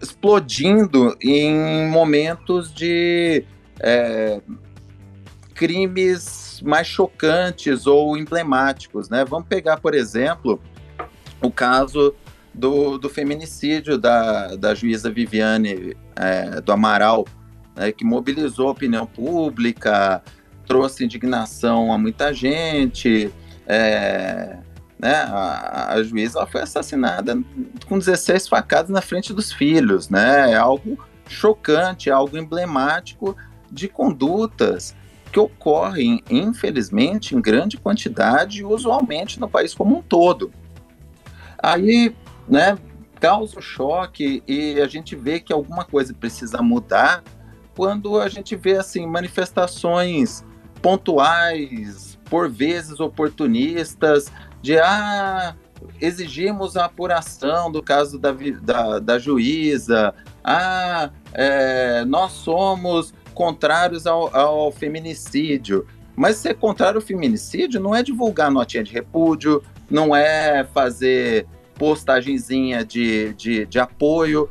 explodindo 0.02 1.18
em 1.22 1.88
momentos 1.88 2.74
de 2.74 3.44
é, 3.80 4.42
crimes 5.56 6.62
mais 6.64 6.88
chocantes 6.88 7.88
ou 7.88 8.18
emblemáticos, 8.18 9.10
né? 9.10 9.26
Vamos 9.26 9.48
pegar, 9.48 9.78
por 9.78 9.96
exemplo, 9.96 10.62
o 11.42 11.52
caso 11.52 12.14
do, 12.54 12.98
do 12.98 13.10
feminicídio 13.10 13.98
da, 13.98 14.56
da 14.56 14.76
juíza 14.76 15.10
Viviane 15.10 15.96
é, 16.16 16.62
do 16.62 16.72
Amaral, 16.72 17.26
né, 17.76 17.92
que 17.92 18.04
mobilizou 18.04 18.68
a 18.68 18.72
opinião 18.72 19.06
pública, 19.06 20.22
trouxe 20.68 21.06
indignação 21.06 21.92
a 21.92 21.98
muita 21.98 22.34
gente. 22.34 23.32
É, 23.66 24.58
né, 25.00 25.14
a, 25.14 25.94
a 25.94 26.04
juíza 26.04 26.46
foi 26.48 26.62
assassinada 26.62 27.40
com 27.88 28.00
16 28.00 28.48
facadas 28.48 28.90
na 28.90 29.02
frente 29.02 29.34
dos 29.34 29.52
filhos. 29.52 30.10
Né, 30.10 30.52
é 30.52 30.56
algo 30.56 30.98
chocante, 31.28 32.10
é 32.10 32.14
algo 32.14 32.38
emblemático 32.38 33.36
de 33.72 33.88
condutas 33.88 34.96
que 35.32 35.40
ocorrem, 35.40 36.24
infelizmente, 36.30 37.36
em 37.36 37.42
grande 37.42 37.78
quantidade 37.78 38.64
usualmente 38.64 39.40
no 39.40 39.50
país 39.50 39.74
como 39.74 39.98
um 39.98 40.02
todo. 40.02 40.52
Aí, 41.58 42.16
né, 42.48 42.78
causa 43.20 43.60
o 43.60 43.62
choque 43.62 44.42
e 44.48 44.80
a 44.80 44.88
gente 44.88 45.16
vê 45.16 45.40
que 45.40 45.52
alguma 45.52 45.84
coisa 45.84 46.14
precisa 46.14 46.62
mudar 46.62 47.24
quando 47.76 48.20
a 48.20 48.30
gente 48.30 48.56
vê 48.56 48.78
assim 48.78 49.06
manifestações 49.06 50.44
pontuais, 50.82 52.18
por 52.30 52.50
vezes 52.50 53.00
oportunistas, 53.00 54.32
de 54.62 54.78
ah, 54.80 55.56
exigimos 56.02 56.76
a 56.76 56.86
apuração 56.86 57.72
do 57.72 57.82
caso 57.82 58.18
da, 58.18 58.32
da, 58.62 59.00
da 59.00 59.20
juíza, 59.20 60.14
ah, 60.44 61.10
é, 61.34 62.06
nós 62.06 62.32
somos 62.32 63.14
contrários 63.34 64.08
ao, 64.08 64.36
ao 64.36 64.72
feminicídio. 64.72 65.86
Mas 66.16 66.38
ser 66.38 66.56
contrário 66.56 66.98
ao 66.98 67.06
feminicídio 67.06 67.80
não 67.80 67.94
é 67.94 68.02
divulgar 68.02 68.50
notinha 68.50 68.84
de 68.84 68.92
repúdio, 68.92 69.62
não 69.90 70.16
é 70.16 70.64
fazer 70.74 71.46
postagenzinha 71.76 72.84
de, 72.84 73.34
de, 73.36 73.66
de 73.66 73.80
apoio. 73.80 74.50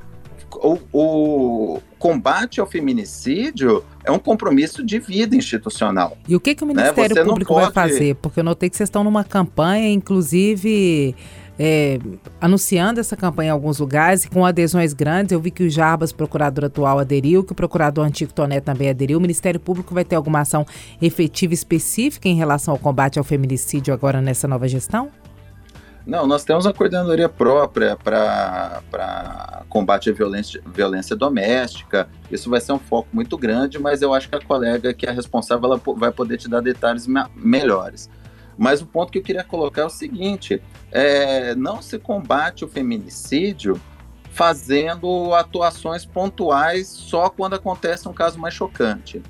O, 0.62 0.78
o, 0.92 1.80
combate 1.98 2.60
ao 2.60 2.66
feminicídio 2.66 3.82
é 4.04 4.10
um 4.10 4.18
compromisso 4.18 4.84
de 4.84 4.98
vida 4.98 5.34
institucional. 5.34 6.16
E 6.28 6.36
o 6.36 6.40
que, 6.40 6.54
que 6.54 6.62
o 6.62 6.66
né? 6.66 6.74
Ministério 6.74 7.16
né? 7.16 7.24
Público 7.24 7.54
pode... 7.54 7.72
vai 7.72 7.88
fazer? 7.88 8.14
Porque 8.16 8.40
eu 8.40 8.44
notei 8.44 8.70
que 8.70 8.76
vocês 8.76 8.88
estão 8.88 9.02
numa 9.02 9.24
campanha, 9.24 9.90
inclusive 9.90 11.14
é, 11.58 11.98
anunciando 12.40 13.00
essa 13.00 13.16
campanha 13.16 13.48
em 13.48 13.50
alguns 13.50 13.78
lugares 13.78 14.24
e 14.24 14.30
com 14.30 14.44
adesões 14.44 14.92
grandes. 14.92 15.32
Eu 15.32 15.40
vi 15.40 15.50
que 15.50 15.64
o 15.64 15.70
Jarbas, 15.70 16.12
procurador 16.12 16.66
atual, 16.66 16.98
aderiu, 16.98 17.42
que 17.42 17.52
o 17.52 17.54
procurador 17.54 18.04
antigo 18.04 18.32
Toné 18.32 18.60
também 18.60 18.88
aderiu. 18.88 19.18
O 19.18 19.20
Ministério 19.20 19.58
Público 19.58 19.94
vai 19.94 20.04
ter 20.04 20.16
alguma 20.16 20.40
ação 20.40 20.66
efetiva 21.00 21.54
específica 21.54 22.28
em 22.28 22.36
relação 22.36 22.72
ao 22.72 22.78
combate 22.78 23.18
ao 23.18 23.24
feminicídio 23.24 23.92
agora 23.92 24.20
nessa 24.20 24.46
nova 24.46 24.68
gestão? 24.68 25.10
Não, 26.06 26.24
nós 26.24 26.44
temos 26.44 26.64
uma 26.64 26.72
coordenadoria 26.72 27.28
própria 27.28 27.96
para 27.96 29.64
combate 29.68 30.08
à 30.08 30.12
violência, 30.12 30.62
violência 30.64 31.16
doméstica. 31.16 32.08
Isso 32.30 32.48
vai 32.48 32.60
ser 32.60 32.72
um 32.72 32.78
foco 32.78 33.08
muito 33.12 33.36
grande, 33.36 33.76
mas 33.76 34.02
eu 34.02 34.14
acho 34.14 34.28
que 34.28 34.36
a 34.36 34.40
colega 34.40 34.94
que 34.94 35.04
é 35.04 35.10
responsável 35.10 35.72
ela 35.72 35.80
vai 35.96 36.12
poder 36.12 36.36
te 36.36 36.48
dar 36.48 36.60
detalhes 36.60 37.08
melhores. 37.34 38.08
Mas 38.56 38.80
o 38.80 38.86
ponto 38.86 39.10
que 39.10 39.18
eu 39.18 39.22
queria 39.22 39.42
colocar 39.42 39.82
é 39.82 39.84
o 39.84 39.90
seguinte: 39.90 40.62
é, 40.92 41.56
não 41.56 41.82
se 41.82 41.98
combate 41.98 42.64
o 42.64 42.68
feminicídio 42.68 43.80
fazendo 44.30 45.34
atuações 45.34 46.06
pontuais 46.06 46.86
só 46.86 47.28
quando 47.28 47.54
acontece 47.54 48.08
um 48.08 48.12
caso 48.12 48.38
mais 48.38 48.54
chocante. 48.54 49.22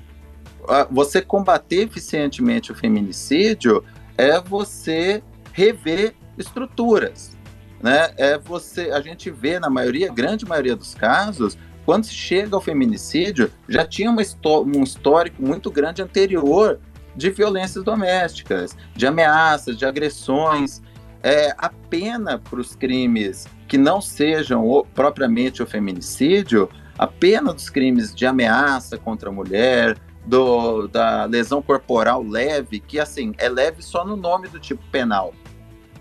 Você 0.91 1.21
combater 1.21 1.87
eficientemente 1.87 2.71
o 2.71 2.75
feminicídio 2.75 3.83
é 4.17 4.39
você 4.39 5.23
rever 5.53 6.13
estruturas, 6.37 7.37
né? 7.81 8.11
É 8.17 8.37
você, 8.37 8.91
a 8.91 9.01
gente 9.01 9.29
vê 9.29 9.59
na 9.59 9.69
maioria, 9.69 10.11
grande 10.11 10.45
maioria 10.45 10.75
dos 10.75 10.93
casos, 10.93 11.57
quando 11.85 12.05
se 12.05 12.13
chega 12.13 12.55
ao 12.55 12.61
feminicídio, 12.61 13.51
já 13.67 13.85
tinha 13.85 14.11
uma, 14.11 14.21
um 14.65 14.83
histórico 14.83 15.41
muito 15.41 15.71
grande 15.71 16.01
anterior 16.01 16.79
de 17.15 17.29
violências 17.29 17.83
domésticas, 17.83 18.75
de 18.95 19.07
ameaças, 19.07 19.77
de 19.77 19.85
agressões. 19.85 20.81
É, 21.23 21.55
a 21.57 21.69
pena 21.69 22.37
para 22.37 22.59
os 22.59 22.75
crimes 22.75 23.47
que 23.67 23.77
não 23.77 24.01
sejam 24.01 24.65
o, 24.65 24.83
propriamente 24.85 25.63
o 25.63 25.65
feminicídio, 25.65 26.69
a 26.97 27.07
pena 27.07 27.53
dos 27.53 27.69
crimes 27.69 28.13
de 28.13 28.25
ameaça 28.25 28.97
contra 28.97 29.29
a 29.29 29.31
mulher, 29.31 29.97
do, 30.25 30.87
da 30.87 31.23
lesão 31.23 31.61
corporal 31.61 32.21
leve, 32.21 32.81
que 32.81 32.99
assim, 32.99 33.33
é 33.37 33.47
leve 33.47 33.81
só 33.81 34.05
no 34.05 34.17
nome 34.17 34.49
do 34.49 34.59
tipo 34.59 34.83
penal. 34.91 35.33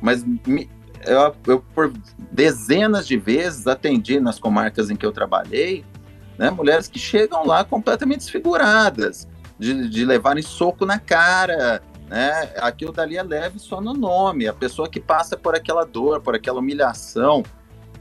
Mas 0.07 0.23
me, 0.23 0.71
eu, 1.05 1.35
eu, 1.49 1.65
por 1.75 1.93
dezenas 2.31 3.09
de 3.09 3.17
vezes 3.17 3.67
atendi 3.67 4.21
nas 4.21 4.39
comarcas 4.39 4.89
em 4.89 4.95
que 4.95 5.05
eu 5.05 5.11
trabalhei, 5.11 5.85
né, 6.39 6.49
mulheres 6.49 6.87
que 6.87 6.97
chegam 6.97 7.45
lá 7.45 7.65
completamente 7.65 8.19
desfiguradas, 8.19 9.27
de, 9.59 9.89
de 9.89 10.05
levarem 10.05 10.45
soco 10.45 10.87
na 10.87 11.01
cara, 11.01 11.83
né? 12.09 12.53
Aquilo 12.59 12.93
dali 12.93 13.17
é 13.17 13.23
leve 13.25 13.59
só 13.59 13.81
no 13.81 13.95
nome. 13.95 14.47
A 14.47 14.53
pessoa 14.53 14.89
que 14.89 15.01
passa 15.01 15.37
por 15.37 15.57
aquela 15.57 15.85
dor, 15.85 16.21
por 16.21 16.37
aquela 16.37 16.61
humilhação 16.61 17.43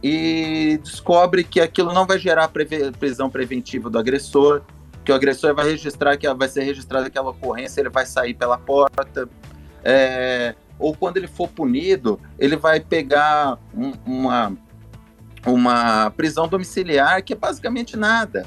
e 0.03 0.79
descobre 0.83 1.43
que 1.43 1.59
aquilo 1.59 1.91
não 1.91 2.05
vai 2.05 2.19
gerar 2.19 2.51
prisão 2.99 3.31
preventiva 3.31 3.89
do 3.89 3.97
agressor, 3.97 4.61
que 5.03 5.11
o 5.11 5.15
agressor 5.15 5.55
vai 5.55 5.71
registrar 5.71 6.17
que 6.17 6.31
vai 6.31 6.47
ser 6.49 6.61
registrada 6.61 7.07
aquela 7.07 7.31
ocorrência, 7.31 7.81
ele 7.81 7.89
vai 7.89 8.05
sair 8.05 8.35
pela 8.35 8.59
porta. 8.59 9.27
É, 9.83 10.53
ou 10.77 10.95
quando 10.95 11.17
ele 11.17 11.27
for 11.27 11.47
punido, 11.47 12.19
ele 12.37 12.55
vai 12.55 12.79
pegar 12.79 13.57
um, 13.73 13.93
uma, 14.05 14.57
uma 15.45 16.11
prisão 16.11 16.47
domiciliar 16.47 17.23
que 17.23 17.33
é 17.33 17.35
basicamente 17.35 17.95
nada. 17.95 18.45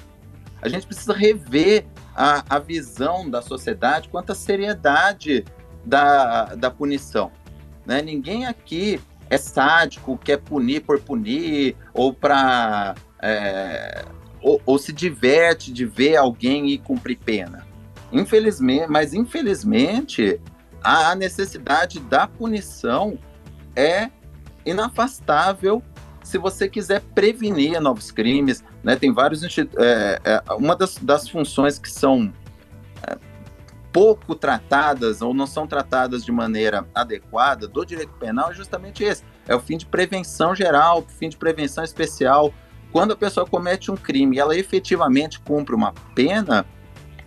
A 0.61 0.69
gente 0.69 0.87
precisa 0.87 1.13
rever 1.13 1.87
a, 2.15 2.45
a 2.57 2.59
visão 2.59 3.31
da 3.31 3.41
sociedade 3.41 4.09
quanto 4.09 4.33
à 4.33 4.35
seriedade 4.35 5.45
da, 5.85 6.55
da 6.57 6.71
punição. 6.71 7.31
Né? 7.87 8.03
Ninguém 8.03 8.45
aqui 8.45 9.01
é 9.31 9.39
sádico, 9.39 10.19
quer 10.19 10.39
punir 10.39 10.83
por 10.83 11.01
punir, 11.01 11.77
ou 11.93 12.13
para. 12.13 12.95
É, 13.23 14.05
ou, 14.41 14.61
ou, 14.65 14.79
se 14.79 14.93
diverte 14.93 15.73
de 15.73 15.85
ver 15.85 16.17
alguém 16.17 16.71
ir 16.71 16.79
cumprir 16.79 17.19
pena. 17.19 17.67
Infelizmente, 18.13 18.87
mas 18.89 19.13
infelizmente 19.13 20.41
a 20.83 21.15
necessidade 21.15 22.01
da 22.01 22.27
punição 22.27 23.19
é 23.75 24.11
inafastável 24.65 25.83
se 26.29 26.37
você 26.37 26.69
quiser 26.69 27.01
prevenir 27.15 27.81
novos 27.81 28.11
crimes, 28.11 28.63
né, 28.85 28.97
tem 28.97 29.11
vários 29.11 29.43
é, 29.43 30.21
é, 30.23 30.43
uma 30.53 30.77
das, 30.77 30.99
das, 30.99 31.27
funções 31.27 31.79
que 31.79 31.91
são 31.91 32.31
é, 33.03 33.17
pouco 33.91 34.35
tratadas 34.35 35.23
ou 35.23 35.33
não 35.33 35.47
são 35.47 35.67
tratadas 35.67 36.23
de 36.23 36.31
maneira 36.31 36.87
adequada 36.95 37.67
do 37.67 37.83
direito 37.83 38.13
penal 38.21 38.51
é 38.51 38.55
justamente 38.55 39.03
esse, 39.03 39.25
é 39.47 39.55
o 39.55 39.61
fim 39.61 39.79
de 39.79 39.87
prevenção 39.87 40.55
geral, 40.55 41.03
fim 41.19 41.31
de 41.31 41.37
prevenção 41.39 41.83
especial. 41.83 42.53
Quando 42.93 43.13
a 43.13 43.17
pessoa 43.17 43.47
comete 43.47 43.91
um 43.91 43.97
crime 43.97 44.37
e 44.37 44.39
ela 44.39 44.55
efetivamente 44.55 45.41
cumpre 45.41 45.75
uma 45.75 45.95
pena, 46.15 46.67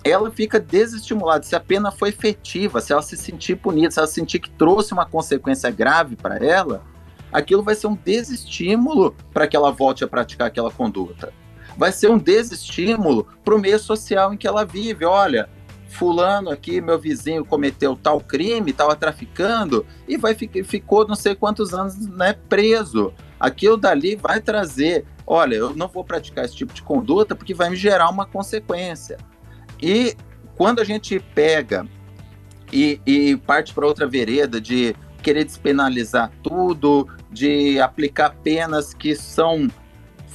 ela 0.03 0.31
fica 0.31 0.59
desestimulada. 0.59 1.43
Se 1.43 1.55
a 1.55 1.59
pena 1.59 1.91
foi 1.91 2.09
efetiva, 2.09 2.81
se 2.81 2.91
ela 2.91 3.01
se 3.01 3.15
sentir 3.15 3.55
punida, 3.55 3.91
se 3.91 3.99
ela 3.99 4.07
sentir 4.07 4.39
que 4.39 4.49
trouxe 4.49 4.93
uma 4.93 5.05
consequência 5.05 5.69
grave 5.69 6.15
para 6.15 6.37
ela, 6.43 6.83
aquilo 7.31 7.63
vai 7.63 7.75
ser 7.75 7.87
um 7.87 7.95
desestímulo 7.95 9.15
para 9.33 9.47
que 9.47 9.55
ela 9.55 9.71
volte 9.71 10.03
a 10.03 10.07
praticar 10.07 10.47
aquela 10.47 10.71
conduta. 10.71 11.31
Vai 11.77 11.91
ser 11.91 12.09
um 12.09 12.17
desestímulo 12.17 13.27
para 13.43 13.55
o 13.55 13.59
meio 13.59 13.79
social 13.79 14.33
em 14.33 14.37
que 14.37 14.47
ela 14.47 14.65
vive. 14.65 15.05
Olha, 15.05 15.49
fulano 15.87 16.49
aqui, 16.49 16.81
meu 16.81 16.99
vizinho, 16.99 17.45
cometeu 17.45 17.95
tal 17.95 18.19
crime, 18.19 18.71
estava 18.71 18.95
traficando 18.95 19.85
e 20.07 20.17
vai 20.17 20.35
ficou 20.35 21.07
não 21.07 21.15
sei 21.15 21.35
quantos 21.35 21.73
anos 21.73 21.95
né, 22.07 22.33
preso. 22.49 23.13
Aquilo 23.39 23.77
dali 23.77 24.15
vai 24.15 24.39
trazer, 24.39 25.05
olha, 25.25 25.55
eu 25.55 25.75
não 25.75 25.87
vou 25.87 26.03
praticar 26.03 26.45
esse 26.45 26.55
tipo 26.55 26.73
de 26.73 26.81
conduta 26.81 27.35
porque 27.35 27.53
vai 27.53 27.69
me 27.69 27.75
gerar 27.75 28.09
uma 28.09 28.25
consequência. 28.25 29.17
E 29.81 30.15
quando 30.55 30.79
a 30.79 30.83
gente 30.83 31.19
pega 31.33 31.87
e, 32.71 33.01
e 33.05 33.37
parte 33.37 33.73
para 33.73 33.85
outra 33.85 34.07
vereda 34.07 34.61
de 34.61 34.95
querer 35.21 35.43
despenalizar 35.43 36.31
tudo, 36.43 37.07
de 37.29 37.79
aplicar 37.79 38.31
penas 38.43 38.93
que 38.93 39.15
são 39.15 39.67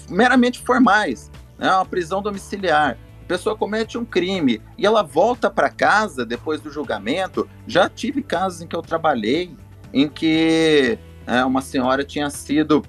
meramente 0.09 0.61
formais, 0.61 1.31
né? 1.59 1.71
uma 1.71 1.87
prisão 1.87 2.23
domiciliar. 2.23 2.99
A 3.23 3.27
pessoa 3.27 3.57
comete 3.57 3.99
um 3.99 4.05
crime 4.05 4.63
e 4.79 4.87
ela 4.87 5.03
volta 5.03 5.51
para 5.51 5.69
casa 5.69 6.25
depois 6.25 6.61
do 6.61 6.71
julgamento. 6.71 7.49
Já 7.67 7.89
tive 7.89 8.23
casos 8.23 8.63
em 8.63 8.69
que 8.69 8.77
eu 8.77 8.83
trabalhei 8.83 9.57
em 9.93 10.09
que 10.09 10.99
é, 11.27 11.45
uma 11.45 11.61
senhora 11.61 12.05
tinha 12.05 12.31
sido 12.31 12.85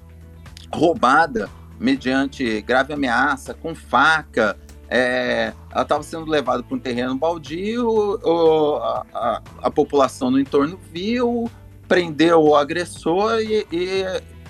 roubada 0.72 1.48
mediante 1.80 2.60
grave 2.62 2.92
ameaça, 2.92 3.54
com 3.54 3.74
faca. 3.74 4.56
É, 4.90 5.52
ela 5.70 5.82
estava 5.82 6.02
sendo 6.02 6.30
levada 6.30 6.62
para 6.62 6.74
um 6.74 6.78
terreno 6.78 7.14
baldio, 7.14 7.86
o, 7.86 8.76
a, 8.76 9.06
a, 9.12 9.42
a, 9.64 9.70
população 9.70 10.30
no 10.30 10.40
entorno 10.40 10.80
viu, 10.90 11.50
prendeu 11.86 12.42
o 12.42 12.56
agressor 12.56 13.38
e, 13.40 13.66
e 13.70 14.04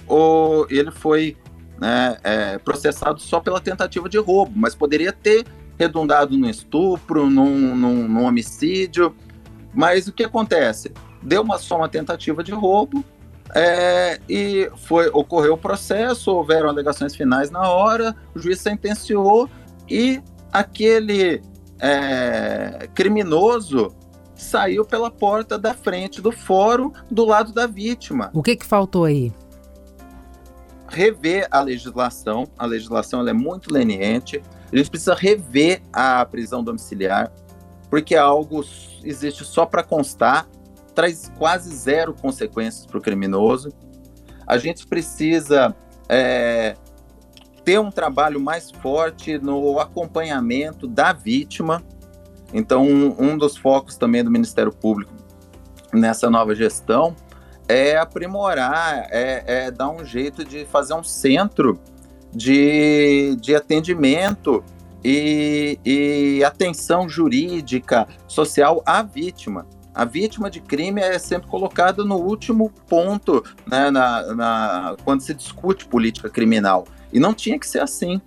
o, 0.07 0.65
ele 0.71 0.93
foi 0.93 1.37
né, 1.81 2.17
é, 2.23 2.59
processado 2.59 3.21
só 3.21 3.41
pela 3.41 3.61
tentativa 3.61 4.09
de 4.09 4.19
roubo, 4.19 4.53
mas 4.55 4.77
poderia 4.77 5.13
ter 5.13 5.45
redundado 5.77 6.37
no 6.37 6.49
estupro, 6.49 7.29
num, 7.29 7.75
num, 7.75 8.09
num 8.09 8.25
homicídio. 8.25 9.15
Mas 9.75 10.07
o 10.07 10.13
que 10.13 10.25
acontece? 10.25 10.93
Deu 11.21 11.43
uma 11.43 11.59
só 11.59 11.79
uma 11.79 11.89
tentativa 11.89 12.45
de 12.45 12.53
roubo, 12.53 13.05
é, 13.55 14.21
e 14.29 14.71
foi 14.77 15.09
ocorreu 15.09 15.55
o 15.55 15.59
processo, 15.59 16.31
houveram 16.31 16.69
alegações 16.69 17.17
finais 17.17 17.51
na 17.51 17.69
hora, 17.69 18.15
o 18.35 18.39
juiz 18.39 18.61
sentenciou 18.61 19.49
e 19.89 20.23
aquele 20.53 21.43
é, 21.81 22.89
criminoso 22.95 23.95
saiu 24.35 24.85
pela 24.85 25.11
porta 25.11 25.59
da 25.59 25.75
frente 25.75 26.21
do 26.21 26.31
fórum 26.31 26.93
do 27.11 27.25
lado 27.25 27.53
da 27.53 27.67
vítima. 27.67 28.31
O 28.33 28.43
que, 28.43 28.57
que 28.57 28.65
faltou 28.65 29.05
aí? 29.05 29.33
Rever 30.89 31.47
a 31.51 31.61
legislação, 31.61 32.47
a 32.57 32.65
legislação 32.65 33.27
é 33.27 33.33
muito 33.33 33.73
leniente, 33.73 34.43
a 34.73 34.77
gente 34.77 34.91
precisa 34.91 35.15
rever 35.15 35.83
a 35.93 36.25
prisão 36.25 36.63
domiciliar, 36.63 37.33
porque 37.91 38.15
é 38.15 38.19
algo 38.19 38.65
existe 39.03 39.45
só 39.45 39.67
para 39.67 39.83
constar, 39.83 40.49
traz 40.95 41.31
quase 41.37 41.75
zero 41.75 42.15
consequências 42.15 42.87
para 42.87 42.99
o 42.99 43.01
criminoso. 43.01 43.73
A 44.47 44.57
gente 44.57 44.87
precisa 44.87 45.75
é, 46.09 46.75
ter 47.69 47.79
um 47.79 47.91
trabalho 47.91 48.41
mais 48.41 48.71
forte 48.71 49.37
no 49.37 49.79
acompanhamento 49.79 50.87
da 50.87 51.13
vítima. 51.13 51.85
Então, 52.51 52.83
um, 52.83 53.15
um 53.19 53.37
dos 53.37 53.59
focos 53.59 53.95
também 53.99 54.25
do 54.25 54.31
Ministério 54.31 54.73
Público 54.73 55.13
nessa 55.93 56.31
nova 56.31 56.55
gestão 56.55 57.15
é 57.69 57.99
aprimorar, 57.99 59.09
é, 59.11 59.45
é, 59.47 59.71
dar 59.71 59.91
um 59.91 60.03
jeito 60.03 60.47
de 60.47 60.65
fazer 60.65 60.95
um 60.95 61.05
centro 61.05 61.79
de, 62.33 63.37
de 63.39 63.55
atendimento 63.55 64.65
e, 65.05 65.79
e 65.85 66.43
atenção 66.43 67.07
jurídica, 67.07 68.09
social 68.27 68.83
à 68.87 69.03
vítima 69.03 69.67
a 69.95 70.05
vítima 70.05 70.49
de 70.49 70.61
crime 70.61 71.01
é 71.01 71.19
sempre 71.19 71.49
colocada 71.49 72.05
no 72.05 72.15
último 72.19 72.71
ponto, 72.89 73.43
né, 73.67 73.91
na, 73.91 74.33
na, 74.33 74.97
quando 75.05 75.23
se 75.23 75.35
discute 75.35 75.87
política 75.87 76.31
criminal. 76.31 76.87
E 77.13 77.19
não 77.19 77.35
tinha 77.35 77.59
que 77.59 77.67
ser 77.67 77.81
assim. 77.81 78.21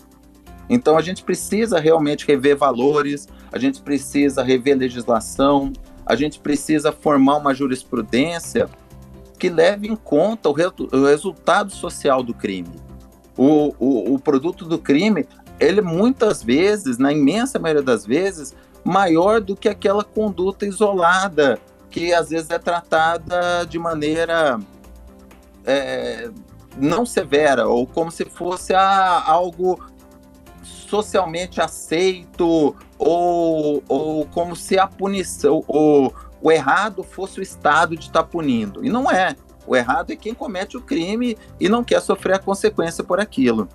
Então 0.70 0.98
a 0.98 1.02
gente 1.02 1.24
precisa 1.24 1.80
realmente 1.80 2.26
rever 2.26 2.56
valores, 2.56 3.28
a 3.52 3.60
gente 3.60 3.82
precisa 3.82 4.42
rever 4.42 4.78
legislação, 4.78 5.74
a 6.06 6.16
gente 6.16 6.40
precisa 6.40 6.92
formar 6.92 7.38
uma 7.38 7.54
jurisprudência 7.54 8.70
que 9.38 9.50
leve 9.50 9.88
em 9.88 9.96
conta 9.96 10.50
o, 10.50 10.54
re 10.54 10.66
o 10.66 11.06
resultado 11.06 11.72
social 11.72 12.24
do 12.24 12.34
crime. 12.34 12.76
O, 13.38 13.74
o, 13.80 14.14
o 14.14 14.20
produto 14.20 14.66
do 14.66 14.78
crime, 14.78 15.28
ele 15.60 15.82
muitas 15.82 16.44
vezes, 16.44 16.98
na 16.98 17.12
imensa 17.12 17.60
maioria 17.60 17.84
das 17.84 18.06
vezes, 18.06 18.56
maior 18.84 19.42
do 19.42 19.56
que 19.56 19.68
aquela 19.68 20.04
conduta 20.04 20.66
isolada, 20.66 21.60
que 21.90 22.14
às 22.14 22.30
vezes 22.30 22.50
é 22.50 22.60
tratada 22.60 23.66
de 23.66 23.78
maneira 23.78 24.60
é, 25.66 26.30
não 26.78 27.06
severa, 27.06 27.68
ou 27.68 27.86
como 27.86 28.12
se 28.12 28.26
fosse 28.26 28.74
a, 28.74 29.24
algo 29.26 29.80
socialmente 30.64 31.62
aceito, 31.62 32.76
ou, 32.98 33.84
ou 33.88 34.26
como 34.28 34.56
se 34.56 34.78
a 34.78 34.88
punição, 34.88 35.64
o, 35.68 36.12
o 36.42 36.52
errado 36.52 37.04
fosse 37.04 37.40
o 37.40 37.44
Estado 37.44 37.96
de 37.96 38.08
estar 38.08 38.24
tá 38.24 38.28
punindo. 38.28 38.86
E 38.86 38.90
não 38.90 39.10
é. 39.10 39.36
O 39.66 39.76
errado 39.76 40.12
é 40.12 40.16
quem 40.16 40.34
comete 40.34 40.76
o 40.76 40.82
crime 40.82 41.38
e 41.60 41.70
não 41.70 41.84
quer 41.84 42.02
sofrer 42.02 42.36
a 42.36 42.40
consequência 42.40 43.04
por 43.04 43.20
aquilo. 43.20 43.70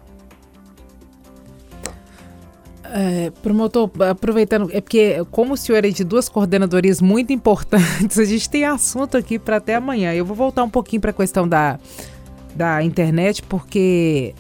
É, 2.93 3.31
promotor, 3.43 3.91
aproveitando, 4.09 4.71
é 4.73 4.81
porque 4.81 5.25
como 5.31 5.55
o 5.55 5.57
senhor 5.57 5.85
é 5.85 5.91
de 5.91 6.05
duas 6.05 6.29
coordenadorias 6.29 7.01
muito 7.01 7.33
importantes, 7.33 8.19
a 8.19 8.25
gente 8.25 8.49
tem 8.49 8.65
assunto 8.65 9.17
aqui 9.17 9.39
para 9.39 9.57
até 9.57 9.75
amanhã. 9.75 10.15
Eu 10.15 10.25
vou 10.25 10.37
voltar 10.37 10.63
um 10.65 10.71
pouquinho 10.71 11.01
para 11.01 11.11
a 11.11 11.15
questão 11.15 11.49
da, 11.49 11.79
da 12.57 12.83
internet, 12.83 13.43
porque 13.43 14.35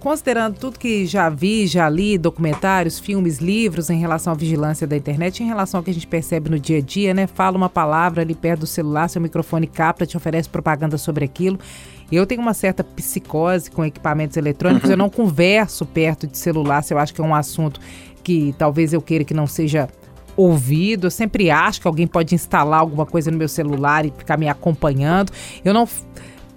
considerando 0.00 0.58
tudo 0.58 0.78
que 0.78 1.06
já 1.06 1.28
vi, 1.28 1.66
já 1.66 1.88
li, 1.88 2.18
documentários, 2.18 2.98
filmes, 2.98 3.38
livros 3.38 3.88
em 3.88 3.98
relação 3.98 4.32
à 4.32 4.36
vigilância 4.36 4.86
da 4.86 4.96
internet, 4.96 5.42
em 5.42 5.46
relação 5.46 5.78
ao 5.78 5.84
que 5.84 5.90
a 5.90 5.94
gente 5.94 6.06
percebe 6.06 6.50
no 6.50 6.58
dia 6.58 6.78
a 6.78 6.80
dia, 6.80 7.14
né? 7.14 7.26
Fala 7.26 7.56
uma 7.56 7.68
palavra 7.68 8.22
ali 8.22 8.34
perto 8.34 8.60
do 8.60 8.66
celular, 8.66 9.08
seu 9.08 9.22
microfone 9.22 9.66
capta, 9.66 10.04
te 10.04 10.16
oferece 10.16 10.48
propaganda 10.48 10.98
sobre 10.98 11.24
aquilo. 11.24 11.58
Eu 12.10 12.26
tenho 12.26 12.40
uma 12.40 12.54
certa 12.54 12.82
psicose 12.82 13.70
com 13.70 13.84
equipamentos 13.84 14.36
eletrônicos, 14.36 14.90
eu 14.90 14.96
não 14.96 15.10
converso 15.10 15.86
perto 15.86 16.26
de 16.26 16.36
celular 16.36 16.82
se 16.82 16.92
eu 16.92 16.98
acho 16.98 17.14
que 17.14 17.20
é 17.20 17.24
um 17.24 17.34
assunto 17.34 17.80
que 18.22 18.54
talvez 18.58 18.92
eu 18.92 19.00
queira 19.00 19.24
que 19.24 19.34
não 19.34 19.46
seja 19.46 19.88
ouvido. 20.36 21.06
Eu 21.06 21.10
sempre 21.10 21.50
acho 21.50 21.80
que 21.80 21.88
alguém 21.88 22.06
pode 22.06 22.34
instalar 22.34 22.80
alguma 22.80 23.04
coisa 23.04 23.30
no 23.30 23.36
meu 23.36 23.48
celular 23.48 24.06
e 24.06 24.12
ficar 24.16 24.38
me 24.38 24.48
acompanhando. 24.48 25.32
Eu 25.64 25.74
não 25.74 25.86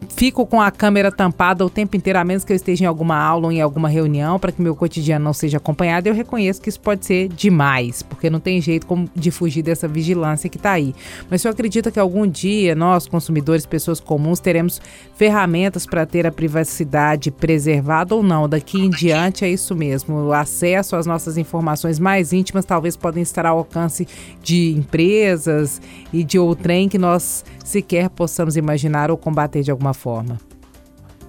fico 0.10 0.46
com 0.46 0.62
a 0.62 0.70
câmera 0.70 1.12
tampada 1.12 1.66
o 1.66 1.70
tempo 1.70 1.96
inteiro, 1.96 2.20
a 2.20 2.24
menos 2.24 2.44
que 2.44 2.52
eu 2.52 2.56
esteja 2.56 2.84
em 2.84 2.88
alguma 2.88 3.18
aula 3.18 3.48
ou 3.48 3.52
em 3.52 3.62
alguma 3.62 3.90
reunião, 3.90 4.40
para 4.40 4.52
que 4.52 4.62
meu 4.62 4.76
cotidiano 4.76 5.26
não 5.26 5.34
seja 5.34 5.58
acompanhado. 5.58 6.08
Eu 6.08 6.14
reconheço 6.14 6.62
que 6.62 6.70
isso 6.70 6.80
pode 6.80 7.06
ser 7.06 7.28
demais, 7.30 8.04
porque 8.04 8.30
não 8.30 8.40
tem 8.40 8.62
jeito 8.62 8.88
de 9.16 9.32
fugir 9.32 9.62
dessa 9.62 9.88
vigilância 9.88 10.50
que 10.50 10.58
está 10.58 10.72
aí. 10.72 10.94
Mas 11.30 11.44
eu 11.44 11.52
acredito 11.52 11.92
que 11.92 12.00
algum 12.00 12.28
dia 12.28 12.76
nós, 12.76 13.08
consumidores, 13.08 13.66
pessoas 13.66 14.00
comuns, 14.00 14.40
teremos 14.40 14.82
ferramentas 15.16 15.86
para 15.86 16.06
ter 16.06 16.26
a 16.26 16.32
privacidade 16.32 17.32
preservada 17.32 18.16
ou 18.16 18.24
não. 18.24 18.48
Daqui 18.48 18.80
em 18.80 18.90
diante 18.90 19.46
é 19.46 19.50
isso 19.50 19.76
mesmo. 19.76 20.28
O 20.28 20.34
acesso 20.34 20.96
às 20.96 21.06
nossas 21.06 21.38
informações 21.38 22.00
mais 22.00 22.34
íntimas 22.34 22.66
talvez 22.66 22.96
podem 22.96 23.24
estar 23.24 23.46
ao 23.46 23.58
alcance 23.58 24.08
de 24.42 24.72
empresas 24.72 25.82
e 26.12 26.24
de 26.24 26.38
outrem 26.38 26.90
que 26.90 26.98
nós 26.98 27.44
sequer 27.64 28.10
possamos 28.10 28.58
imaginar 28.58 29.10
ou 29.10 29.18
combater 29.18 29.64
de 29.64 29.72
alguma 29.72 29.91
forma? 29.94 30.40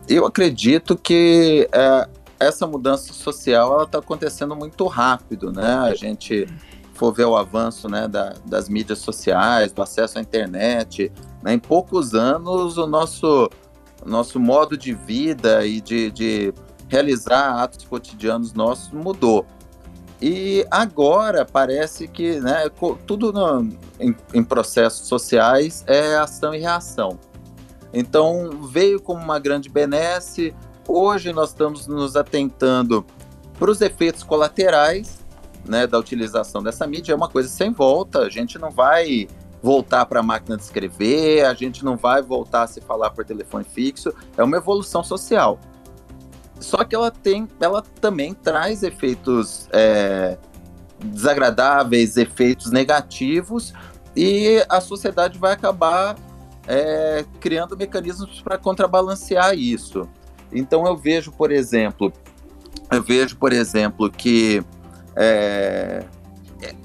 Eu 0.08 0.26
acredito 0.26 0.96
que 0.96 1.68
é, 1.72 2.08
essa 2.38 2.66
mudança 2.66 3.12
social 3.12 3.82
está 3.84 3.98
acontecendo 3.98 4.54
muito 4.56 4.86
rápido, 4.86 5.52
né? 5.52 5.76
A 5.78 5.94
gente 5.94 6.46
for 6.94 7.12
ver 7.12 7.24
o 7.24 7.36
avanço 7.36 7.88
né, 7.88 8.06
da, 8.06 8.34
das 8.44 8.68
mídias 8.68 8.98
sociais, 8.98 9.72
do 9.72 9.82
acesso 9.82 10.18
à 10.18 10.20
internet, 10.20 11.10
né? 11.42 11.54
em 11.54 11.58
poucos 11.58 12.14
anos 12.14 12.78
o 12.78 12.86
nosso, 12.86 13.50
nosso 14.04 14.38
modo 14.38 14.76
de 14.76 14.92
vida 14.92 15.66
e 15.66 15.80
de, 15.80 16.10
de 16.10 16.54
realizar 16.88 17.62
atos 17.62 17.84
cotidianos 17.84 18.52
nossos 18.52 18.92
mudou. 18.92 19.46
E 20.20 20.64
agora 20.70 21.44
parece 21.44 22.06
que 22.06 22.38
né, 22.38 22.70
tudo 23.06 23.32
no, 23.32 23.68
em, 23.98 24.14
em, 24.32 24.44
processos 24.44 25.08
sociais 25.08 25.82
é 25.88 26.14
ação 26.16 26.54
e 26.54 26.58
reação. 26.58 27.18
Então 27.92 28.50
veio 28.70 29.00
como 29.00 29.22
uma 29.22 29.38
grande 29.38 29.68
benesse. 29.68 30.54
Hoje 30.88 31.32
nós 31.32 31.50
estamos 31.50 31.86
nos 31.86 32.16
atentando 32.16 33.04
para 33.58 33.70
os 33.70 33.80
efeitos 33.80 34.22
colaterais 34.22 35.20
né, 35.64 35.86
da 35.86 35.98
utilização 35.98 36.62
dessa 36.62 36.86
mídia. 36.86 37.12
É 37.12 37.16
uma 37.16 37.28
coisa 37.28 37.48
sem 37.48 37.70
volta. 37.70 38.20
A 38.20 38.30
gente 38.30 38.58
não 38.58 38.70
vai 38.70 39.28
voltar 39.62 40.06
para 40.06 40.20
a 40.20 40.22
máquina 40.22 40.56
de 40.56 40.64
escrever, 40.64 41.44
a 41.44 41.54
gente 41.54 41.84
não 41.84 41.96
vai 41.96 42.20
voltar 42.20 42.62
a 42.62 42.66
se 42.66 42.80
falar 42.80 43.10
por 43.10 43.24
telefone 43.24 43.64
fixo. 43.64 44.12
É 44.36 44.42
uma 44.42 44.56
evolução 44.56 45.04
social. 45.04 45.58
Só 46.58 46.84
que 46.84 46.94
ela 46.94 47.10
tem, 47.10 47.48
ela 47.60 47.82
também 48.00 48.34
traz 48.34 48.82
efeitos 48.82 49.68
é, 49.72 50.36
desagradáveis, 51.04 52.16
efeitos 52.16 52.70
negativos, 52.70 53.72
e 54.14 54.64
a 54.68 54.80
sociedade 54.80 55.38
vai 55.38 55.52
acabar 55.52 56.16
é, 56.66 57.24
criando 57.40 57.76
mecanismos 57.76 58.40
para 58.40 58.58
contrabalancear 58.58 59.54
isso. 59.54 60.08
Então 60.52 60.86
eu 60.86 60.96
vejo, 60.96 61.32
por 61.32 61.50
exemplo, 61.50 62.12
eu 62.90 63.02
vejo, 63.02 63.36
por 63.36 63.52
exemplo, 63.52 64.10
que 64.10 64.62
é, 65.16 66.04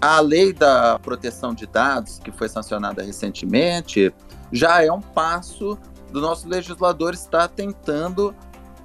a 0.01 0.19
lei 0.19 0.53
da 0.53 0.97
proteção 0.99 1.53
de 1.53 1.67
dados, 1.67 2.19
que 2.19 2.32
foi 2.32 2.49
sancionada 2.49 3.03
recentemente, 3.03 4.13
já 4.51 4.84
é 4.84 4.91
um 4.91 5.01
passo 5.01 5.78
do 6.11 6.21
nosso 6.21 6.47
legislador 6.47 7.13
estar 7.13 7.47
tentando 7.49 8.34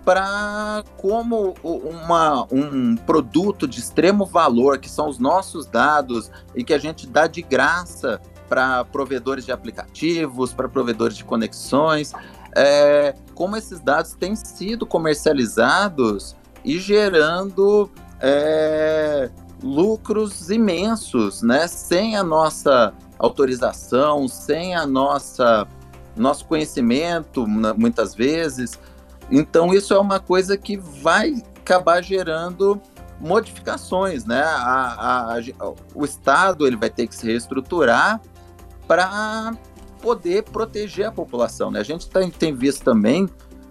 para 0.05 0.83
como 0.97 1.55
uma, 1.63 2.45
um 2.51 2.97
produto 2.97 3.69
de 3.69 3.79
extremo 3.79 4.27
valor, 4.27 4.79
que 4.79 4.91
são 4.91 5.09
os 5.09 5.19
nossos 5.19 5.65
dados 5.67 6.31
e 6.57 6.65
que 6.65 6.75
a 6.75 6.79
gente 6.79 7.07
dá 7.07 7.29
de 7.29 7.41
graça 7.41 8.21
para 8.53 8.85
provedores 8.85 9.47
de 9.47 9.53
aplicativos, 9.53 10.53
para 10.53 10.69
provedores 10.69 11.17
de 11.17 11.25
conexões, 11.25 12.13
é, 12.55 13.15
como 13.35 13.57
esses 13.57 13.81
dados 13.81 14.13
têm 14.13 14.37
sido 14.37 14.85
comercializados 14.85 16.37
e 16.63 16.79
gerando 16.79 17.91
é, 18.21 19.31
lucros 19.63 20.51
imensos, 20.51 21.41
né? 21.41 21.67
Sem 21.67 22.15
a 22.15 22.23
nossa 22.23 22.93
autorização, 23.19 24.29
sem 24.29 24.75
a 24.75 24.87
nossa 24.87 25.67
nosso 26.15 26.45
conhecimento, 26.45 27.47
muitas 27.47 28.15
vezes. 28.15 28.79
Então 29.31 29.73
isso 29.73 29.95
é 29.95 29.99
uma 29.99 30.21
coisa 30.21 30.59
que 30.59 30.77
vai 30.77 31.43
acabar 31.57 32.03
gerando 32.03 32.79
modificações, 33.19 34.27
né? 34.27 34.43
A, 34.43 34.59
a, 34.59 35.39
a, 35.39 35.73
o 35.95 36.05
Estado 36.05 36.67
ele 36.67 36.77
vai 36.77 36.91
ter 36.91 37.07
que 37.07 37.17
se 37.17 37.25
reestruturar 37.25 38.21
para 38.87 39.57
poder 40.01 40.43
proteger 40.45 41.07
a 41.07 41.13
população. 41.13 41.71
Né? 41.71 41.81
A 41.81 41.85
gente 41.85 42.09
tem, 42.09 42.31
tem 42.31 42.55
visto 42.55 42.85
também 42.85 43.29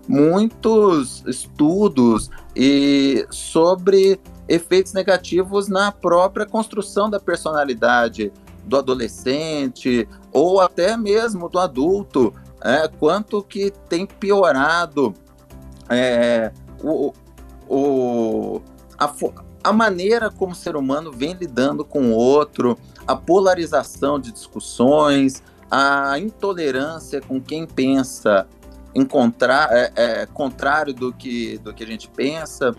muitos 0.07 1.23
estudos 1.27 2.29
e 2.55 3.25
sobre 3.29 4.19
efeitos 4.47 4.93
negativos 4.93 5.67
na 5.67 5.91
própria 5.91 6.45
construção 6.45 7.09
da 7.09 7.19
personalidade 7.19 8.31
do 8.65 8.77
adolescente 8.77 10.07
ou 10.31 10.59
até 10.59 10.97
mesmo 10.97 11.49
do 11.49 11.59
adulto, 11.59 12.33
é, 12.63 12.87
quanto 12.87 13.41
que 13.43 13.71
tem 13.89 14.05
piorado 14.05 15.13
é, 15.89 16.51
o, 16.83 17.13
o, 17.67 18.61
a, 18.97 19.13
a 19.63 19.71
maneira 19.71 20.29
como 20.29 20.53
o 20.53 20.55
ser 20.55 20.75
humano 20.75 21.11
vem 21.11 21.33
lidando 21.33 21.85
com 21.85 22.11
o 22.11 22.15
outro, 22.15 22.77
a 23.05 23.15
polarização 23.15 24.19
de 24.19 24.31
discussões, 24.31 25.43
a 25.69 26.17
intolerância 26.19 27.21
com 27.21 27.39
quem 27.39 27.65
pensa 27.65 28.47
encontrar 28.93 29.69
é, 29.71 29.91
é, 29.95 30.25
contrário 30.25 30.93
do 30.93 31.13
que, 31.13 31.57
do 31.59 31.73
que 31.73 31.83
a 31.83 31.87
gente 31.87 32.09
pensa, 32.09 32.75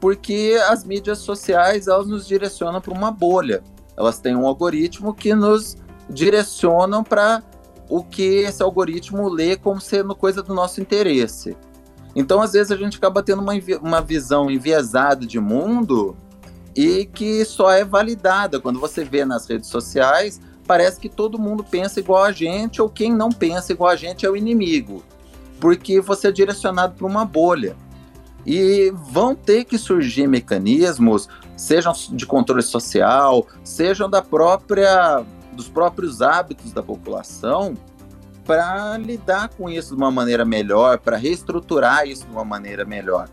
porque 0.00 0.58
as 0.68 0.84
mídias 0.84 1.18
sociais 1.18 1.86
elas 1.86 2.08
nos 2.08 2.26
direcionam 2.26 2.80
para 2.80 2.92
uma 2.92 3.12
bolha. 3.12 3.62
Elas 3.96 4.18
têm 4.18 4.34
um 4.34 4.46
algoritmo 4.46 5.14
que 5.14 5.34
nos 5.34 5.76
direcionam 6.10 7.04
para 7.04 7.42
o 7.88 8.02
que 8.02 8.38
esse 8.40 8.62
algoritmo 8.62 9.28
lê 9.28 9.56
como 9.56 9.80
sendo 9.80 10.14
coisa 10.14 10.42
do 10.42 10.54
nosso 10.54 10.80
interesse. 10.80 11.56
Então, 12.14 12.40
às 12.42 12.52
vezes, 12.52 12.70
a 12.70 12.76
gente 12.76 12.96
acaba 12.98 13.22
tendo 13.22 13.40
uma, 13.40 13.52
uma 13.80 14.00
visão 14.00 14.50
enviesada 14.50 15.26
de 15.26 15.40
mundo 15.40 16.16
e 16.76 17.06
que 17.06 17.44
só 17.44 17.70
é 17.70 17.84
validada 17.84 18.60
quando 18.60 18.80
você 18.80 19.04
vê 19.04 19.24
nas 19.24 19.46
redes 19.46 19.68
sociais. 19.68 20.40
Parece 20.66 21.00
que 21.00 21.08
todo 21.08 21.38
mundo 21.38 21.64
pensa 21.64 22.00
igual 22.00 22.24
a 22.24 22.32
gente, 22.32 22.80
ou 22.80 22.88
quem 22.88 23.12
não 23.12 23.30
pensa 23.30 23.72
igual 23.72 23.90
a 23.90 23.96
gente 23.96 24.24
é 24.24 24.30
o 24.30 24.36
inimigo, 24.36 25.02
porque 25.60 26.00
você 26.00 26.28
é 26.28 26.32
direcionado 26.32 26.94
para 26.94 27.06
uma 27.06 27.24
bolha. 27.24 27.76
E 28.44 28.92
vão 29.10 29.34
ter 29.34 29.64
que 29.64 29.78
surgir 29.78 30.26
mecanismos, 30.26 31.28
sejam 31.56 31.92
de 32.10 32.26
controle 32.26 32.62
social, 32.62 33.46
sejam 33.62 34.08
da 34.08 34.20
própria 34.20 35.24
dos 35.52 35.68
próprios 35.68 36.22
hábitos 36.22 36.72
da 36.72 36.82
população, 36.82 37.74
para 38.44 38.96
lidar 38.98 39.50
com 39.50 39.68
isso 39.70 39.90
de 39.90 40.02
uma 40.02 40.10
maneira 40.10 40.44
melhor, 40.44 40.98
para 40.98 41.16
reestruturar 41.16 42.06
isso 42.06 42.26
de 42.26 42.32
uma 42.32 42.44
maneira 42.44 42.84
melhor. 42.84 43.28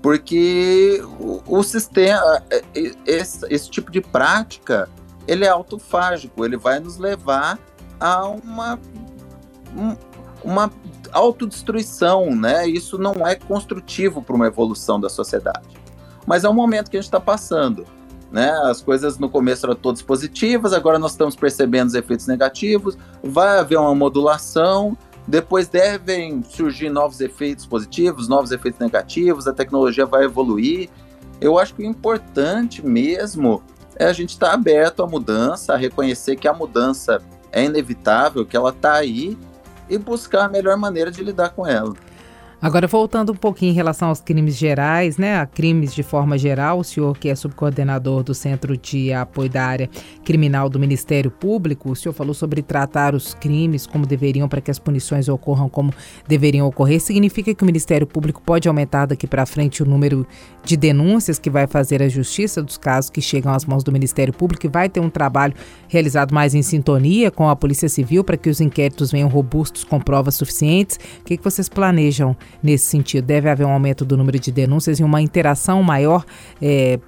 Porque 0.00 1.02
o, 1.20 1.42
o 1.46 1.62
sistema, 1.62 2.42
é, 2.50 2.62
é, 2.74 2.92
esse, 3.06 3.46
esse, 3.48 3.70
tipo 3.70 3.90
de 3.90 4.00
prática, 4.00 4.88
ele 5.28 5.44
é 5.44 5.48
autofágico, 5.48 6.44
ele 6.44 6.56
vai 6.56 6.80
nos 6.80 6.96
levar 6.96 7.58
a 8.00 8.26
uma, 8.26 8.78
uma 10.42 10.72
autodestruição, 11.12 12.34
né? 12.34 12.66
Isso 12.66 12.98
não 12.98 13.26
é 13.26 13.36
construtivo 13.36 14.20
para 14.22 14.34
uma 14.34 14.46
evolução 14.46 15.00
da 15.00 15.08
sociedade. 15.08 15.80
Mas 16.26 16.44
é 16.44 16.48
um 16.48 16.54
momento 16.54 16.90
que 16.90 16.96
a 16.96 17.00
gente 17.00 17.08
está 17.08 17.20
passando. 17.20 17.86
Né? 18.32 18.50
As 18.64 18.80
coisas 18.80 19.18
no 19.18 19.28
começo 19.28 19.66
eram 19.66 19.74
todas 19.74 20.00
positivas, 20.00 20.72
agora 20.72 20.98
nós 20.98 21.12
estamos 21.12 21.36
percebendo 21.36 21.88
os 21.88 21.94
efeitos 21.94 22.26
negativos, 22.26 22.96
vai 23.22 23.58
haver 23.58 23.78
uma 23.78 23.94
modulação, 23.94 24.96
depois 25.28 25.68
devem 25.68 26.42
surgir 26.42 26.88
novos 26.88 27.20
efeitos 27.20 27.66
positivos, 27.66 28.28
novos 28.28 28.50
efeitos 28.50 28.80
negativos, 28.80 29.46
a 29.46 29.52
tecnologia 29.52 30.06
vai 30.06 30.24
evoluir. 30.24 30.88
Eu 31.40 31.58
acho 31.58 31.74
que 31.74 31.82
o 31.82 31.86
importante 31.86 32.84
mesmo 32.84 33.62
é 33.96 34.06
a 34.06 34.12
gente 34.14 34.30
estar 34.30 34.48
tá 34.48 34.54
aberto 34.54 35.02
à 35.02 35.06
mudança, 35.06 35.74
a 35.74 35.76
reconhecer 35.76 36.36
que 36.36 36.48
a 36.48 36.54
mudança 36.54 37.20
é 37.52 37.64
inevitável, 37.64 38.46
que 38.46 38.56
ela 38.56 38.70
está 38.70 38.94
aí 38.94 39.36
e 39.90 39.98
buscar 39.98 40.46
a 40.46 40.48
melhor 40.48 40.76
maneira 40.78 41.10
de 41.10 41.22
lidar 41.22 41.50
com 41.50 41.66
ela. 41.66 41.92
Agora, 42.62 42.86
voltando 42.86 43.32
um 43.32 43.34
pouquinho 43.34 43.72
em 43.72 43.74
relação 43.74 44.08
aos 44.08 44.20
crimes 44.20 44.56
gerais, 44.56 45.18
né, 45.18 45.40
a 45.40 45.46
crimes 45.46 45.92
de 45.92 46.04
forma 46.04 46.38
geral, 46.38 46.78
o 46.78 46.84
senhor 46.84 47.18
que 47.18 47.28
é 47.28 47.34
subcoordenador 47.34 48.22
do 48.22 48.32
Centro 48.32 48.76
de 48.76 49.12
Apoio 49.12 49.50
da 49.50 49.64
Área 49.64 49.90
Criminal 50.24 50.68
do 50.68 50.78
Ministério 50.78 51.28
Público, 51.28 51.90
o 51.90 51.96
senhor 51.96 52.12
falou 52.12 52.32
sobre 52.32 52.62
tratar 52.62 53.16
os 53.16 53.34
crimes 53.34 53.84
como 53.84 54.06
deveriam 54.06 54.48
para 54.48 54.60
que 54.60 54.70
as 54.70 54.78
punições 54.78 55.28
ocorram 55.28 55.68
como 55.68 55.92
deveriam 56.28 56.64
ocorrer. 56.64 57.00
Significa 57.00 57.52
que 57.52 57.64
o 57.64 57.66
Ministério 57.66 58.06
Público 58.06 58.40
pode 58.40 58.68
aumentar 58.68 59.06
daqui 59.06 59.26
para 59.26 59.44
frente 59.44 59.82
o 59.82 59.86
número 59.86 60.24
de 60.62 60.76
denúncias 60.76 61.40
que 61.40 61.50
vai 61.50 61.66
fazer 61.66 62.00
a 62.00 62.08
justiça 62.08 62.62
dos 62.62 62.78
casos 62.78 63.10
que 63.10 63.20
chegam 63.20 63.52
às 63.52 63.64
mãos 63.64 63.82
do 63.82 63.90
Ministério 63.90 64.32
Público 64.32 64.66
e 64.66 64.70
vai 64.70 64.88
ter 64.88 65.00
um 65.00 65.10
trabalho 65.10 65.54
realizado 65.88 66.32
mais 66.32 66.54
em 66.54 66.62
sintonia 66.62 67.28
com 67.28 67.48
a 67.48 67.56
Polícia 67.56 67.88
Civil 67.88 68.22
para 68.22 68.36
que 68.36 68.48
os 68.48 68.60
inquéritos 68.60 69.10
venham 69.10 69.28
robustos 69.28 69.82
com 69.82 69.98
provas 69.98 70.36
suficientes. 70.36 70.96
O 71.22 71.24
que, 71.24 71.36
que 71.36 71.42
vocês 71.42 71.68
planejam 71.68 72.36
nesse 72.62 72.86
sentido? 72.86 73.24
Deve 73.24 73.48
haver 73.48 73.66
um 73.66 73.70
aumento 73.70 74.04
do 74.04 74.16
número 74.16 74.38
de 74.38 74.50
denúncias 74.50 74.98
e 74.98 75.04
uma 75.04 75.20
interação 75.20 75.82
maior 75.82 76.24
é, 76.60 76.98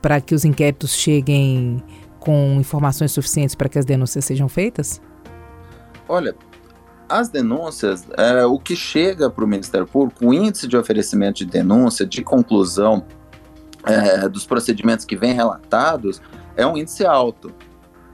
para 0.00 0.20
que 0.20 0.34
os 0.34 0.44
inquéritos 0.44 0.94
cheguem 0.94 1.82
com 2.18 2.56
informações 2.58 3.12
suficientes 3.12 3.54
para 3.54 3.68
que 3.68 3.78
as 3.78 3.84
denúncias 3.84 4.24
sejam 4.24 4.48
feitas? 4.48 5.00
Olha, 6.08 6.34
as 7.08 7.28
denúncias, 7.28 8.06
é, 8.16 8.44
o 8.44 8.58
que 8.58 8.76
chega 8.76 9.30
para 9.30 9.44
o 9.44 9.48
Ministério 9.48 9.86
Público, 9.86 10.26
o 10.26 10.34
índice 10.34 10.66
de 10.66 10.76
oferecimento 10.76 11.38
de 11.38 11.46
denúncia, 11.46 12.06
de 12.06 12.22
conclusão 12.22 13.04
é, 13.84 14.28
dos 14.28 14.46
procedimentos 14.46 15.04
que 15.04 15.16
vêm 15.16 15.32
relatados, 15.32 16.20
é 16.56 16.66
um 16.66 16.76
índice 16.76 17.06
alto. 17.06 17.52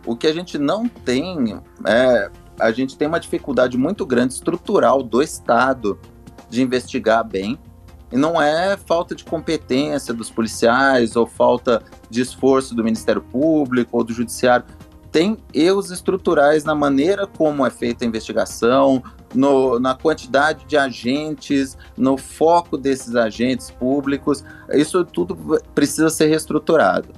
O 0.07 0.15
que 0.15 0.27
a 0.27 0.33
gente 0.33 0.59
não 0.59 0.87
tem 0.87 1.59
é, 1.87 2.31
a 2.59 2.71
gente 2.71 2.97
tem 2.97 3.09
uma 3.09 3.19
dificuldade 3.19 3.77
muito 3.77 4.07
grande 4.07 4.35
estrutural 4.35 5.03
do 5.03 5.23
Estado 5.23 5.99
de 6.55 6.63
investigar 6.63 7.27
bem. 7.27 7.59
E 8.13 8.17
não 8.17 8.41
é 8.41 8.77
falta 8.77 9.15
de 9.15 9.25
competência 9.25 10.15
dos 10.15 10.31
policiais 10.31 11.17
ou 11.17 11.27
falta 11.27 11.83
de 12.09 12.21
esforço 12.21 12.75
do 12.75 12.85
Ministério 12.85 13.21
Público 13.21 13.99
ou 13.99 14.05
do 14.05 14.13
Judiciário. 14.13 14.65
Tem 15.11 15.37
erros 15.53 15.91
estruturais 15.91 16.65
na 16.65 16.75
maneira 16.75 17.27
como 17.27 17.67
é 17.67 17.71
feita 17.71 18.05
a 18.05 18.09
investigação, 18.09 19.03
no, 19.35 19.81
na 19.81 19.95
quantidade 19.95 20.65
de 20.65 20.77
agentes, 20.77 21.77
no 21.97 22.17
foco 22.17 22.77
desses 22.77 23.17
agentes 23.17 23.71
públicos. 23.71 24.45
Isso 24.71 25.05
tudo 25.05 25.61
precisa 25.75 26.09
ser 26.09 26.27
reestruturado. 26.27 27.09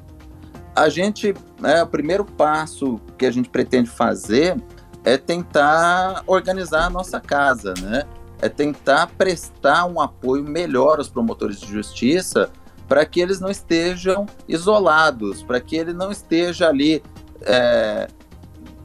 A 0.74 0.89
gente, 0.89 1.34
né, 1.61 1.82
o 1.82 1.87
primeiro 1.87 2.24
passo 2.24 3.01
que 3.18 3.26
a 3.26 3.30
gente 3.30 3.49
pretende 3.49 3.89
fazer 3.89 4.57
é 5.05 5.16
tentar 5.16 6.22
organizar 6.26 6.87
a 6.87 6.91
nossa 6.91 7.20
casa, 7.20 7.72
né? 7.80 8.05
É 8.41 8.49
tentar 8.49 9.09
prestar 9.18 9.87
um 9.87 10.01
apoio 10.01 10.45
melhor 10.45 10.99
aos 10.99 11.09
promotores 11.09 11.61
de 11.61 11.66
justiça 11.66 12.51
para 12.89 13.05
que 13.05 13.20
eles 13.20 13.41
não 13.41 13.51
estejam 13.51 14.26
isolados, 14.49 15.43
para 15.43 15.61
que 15.61 15.76
ele 15.76 15.93
não 15.93 16.12
esteja 16.12 16.68
ali 16.68 17.03
é, 17.43 18.09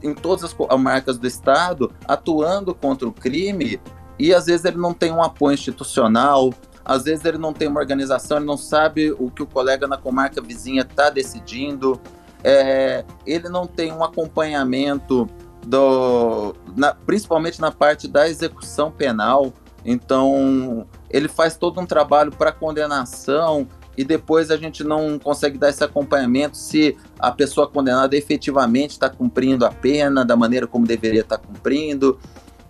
em 0.02 0.14
todas 0.14 0.44
as 0.44 0.80
marcas 0.80 1.18
do 1.18 1.26
Estado 1.26 1.92
atuando 2.06 2.74
contra 2.74 3.06
o 3.06 3.12
crime 3.12 3.80
e 4.18 4.34
às 4.34 4.46
vezes 4.46 4.64
ele 4.64 4.78
não 4.78 4.92
tem 4.92 5.12
um 5.12 5.22
apoio 5.22 5.54
institucional, 5.54 6.52
às 6.84 7.04
vezes 7.04 7.24
ele 7.24 7.38
não 7.38 7.52
tem 7.52 7.68
uma 7.68 7.80
organização, 7.80 8.38
ele 8.38 8.46
não 8.46 8.56
sabe 8.56 9.12
o 9.12 9.30
que 9.30 9.42
o 9.42 9.46
colega 9.46 9.86
na 9.86 9.96
comarca 9.96 10.40
vizinha 10.40 10.82
está 10.82 11.10
decidindo, 11.10 12.00
é, 12.42 13.04
ele 13.24 13.48
não 13.48 13.66
tem 13.66 13.92
um 13.92 14.02
acompanhamento 14.02 15.28
do, 15.66 16.54
na, 16.76 16.94
principalmente 16.94 17.60
na 17.60 17.70
parte 17.70 18.08
da 18.08 18.28
execução 18.28 18.90
penal. 18.90 19.52
Então, 19.84 20.86
ele 21.10 21.28
faz 21.28 21.56
todo 21.56 21.80
um 21.80 21.86
trabalho 21.86 22.30
para 22.32 22.52
condenação 22.52 23.66
e 23.96 24.04
depois 24.04 24.50
a 24.50 24.56
gente 24.56 24.82
não 24.82 25.18
consegue 25.18 25.58
dar 25.58 25.68
esse 25.68 25.84
acompanhamento 25.84 26.56
se 26.56 26.96
a 27.18 27.30
pessoa 27.30 27.68
condenada 27.68 28.16
efetivamente 28.16 28.92
está 28.92 29.10
cumprindo 29.10 29.66
a 29.66 29.70
pena 29.70 30.24
da 30.24 30.36
maneira 30.36 30.66
como 30.66 30.86
deveria 30.86 31.20
estar 31.20 31.38
tá 31.38 31.46
cumprindo. 31.46 32.18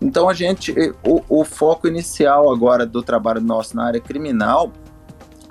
Então, 0.01 0.27
a 0.27 0.33
gente, 0.33 0.73
o, 1.03 1.23
o 1.29 1.45
foco 1.45 1.87
inicial 1.87 2.51
agora 2.51 2.85
do 2.85 3.01
trabalho 3.01 3.39
nosso 3.39 3.75
na 3.75 3.85
área 3.85 4.01
criminal 4.01 4.71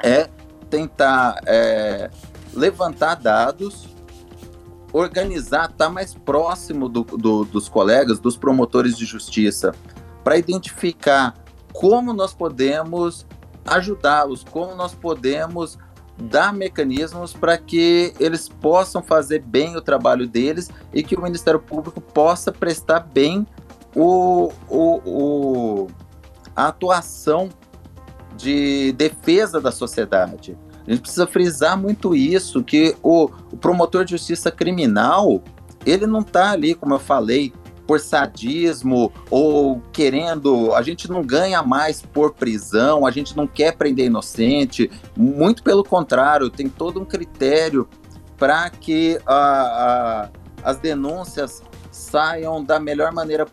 é 0.02 0.28
tentar 0.68 1.40
é, 1.46 2.10
levantar 2.52 3.14
dados 3.14 3.91
organizar, 4.92 5.70
estar 5.70 5.86
tá 5.86 5.90
mais 5.90 6.14
próximo 6.14 6.88
do, 6.88 7.02
do, 7.02 7.44
dos 7.44 7.68
colegas, 7.68 8.18
dos 8.18 8.36
promotores 8.36 8.96
de 8.96 9.04
justiça, 9.04 9.74
para 10.22 10.36
identificar 10.36 11.34
como 11.72 12.12
nós 12.12 12.34
podemos 12.34 13.26
ajudá-los, 13.64 14.44
como 14.44 14.74
nós 14.74 14.94
podemos 14.94 15.78
dar 16.18 16.52
mecanismos 16.52 17.32
para 17.32 17.56
que 17.56 18.12
eles 18.20 18.48
possam 18.48 19.02
fazer 19.02 19.42
bem 19.42 19.76
o 19.76 19.80
trabalho 19.80 20.26
deles 20.26 20.70
e 20.92 21.02
que 21.02 21.16
o 21.16 21.22
Ministério 21.22 21.60
Público 21.60 22.00
possa 22.00 22.52
prestar 22.52 23.00
bem 23.00 23.46
o, 23.96 24.52
o, 24.68 25.00
o 25.04 25.86
a 26.54 26.68
atuação 26.68 27.48
de 28.36 28.92
defesa 28.92 29.60
da 29.60 29.72
sociedade. 29.72 30.56
A 30.86 30.90
gente 30.90 31.02
precisa 31.02 31.26
frisar 31.26 31.78
muito 31.78 32.14
isso, 32.14 32.62
que 32.62 32.96
o, 33.02 33.30
o 33.52 33.56
promotor 33.56 34.04
de 34.04 34.12
justiça 34.12 34.50
criminal, 34.50 35.42
ele 35.86 36.06
não 36.06 36.20
está 36.20 36.50
ali, 36.50 36.74
como 36.74 36.94
eu 36.94 36.98
falei, 36.98 37.52
por 37.86 38.00
sadismo 38.00 39.12
ou 39.30 39.82
querendo. 39.92 40.74
A 40.74 40.82
gente 40.82 41.10
não 41.10 41.22
ganha 41.22 41.62
mais 41.62 42.02
por 42.02 42.34
prisão, 42.34 43.06
a 43.06 43.10
gente 43.10 43.36
não 43.36 43.46
quer 43.46 43.76
prender 43.76 44.06
inocente. 44.06 44.90
Muito 45.16 45.62
pelo 45.62 45.84
contrário, 45.84 46.50
tem 46.50 46.68
todo 46.68 47.00
um 47.00 47.04
critério 47.04 47.88
para 48.36 48.70
que 48.70 49.20
a, 49.26 50.28
a, 50.64 50.70
as 50.70 50.78
denúncias 50.78 51.62
saiam 51.90 52.64
da 52.64 52.80
melhor 52.80 53.12
maneira 53.12 53.46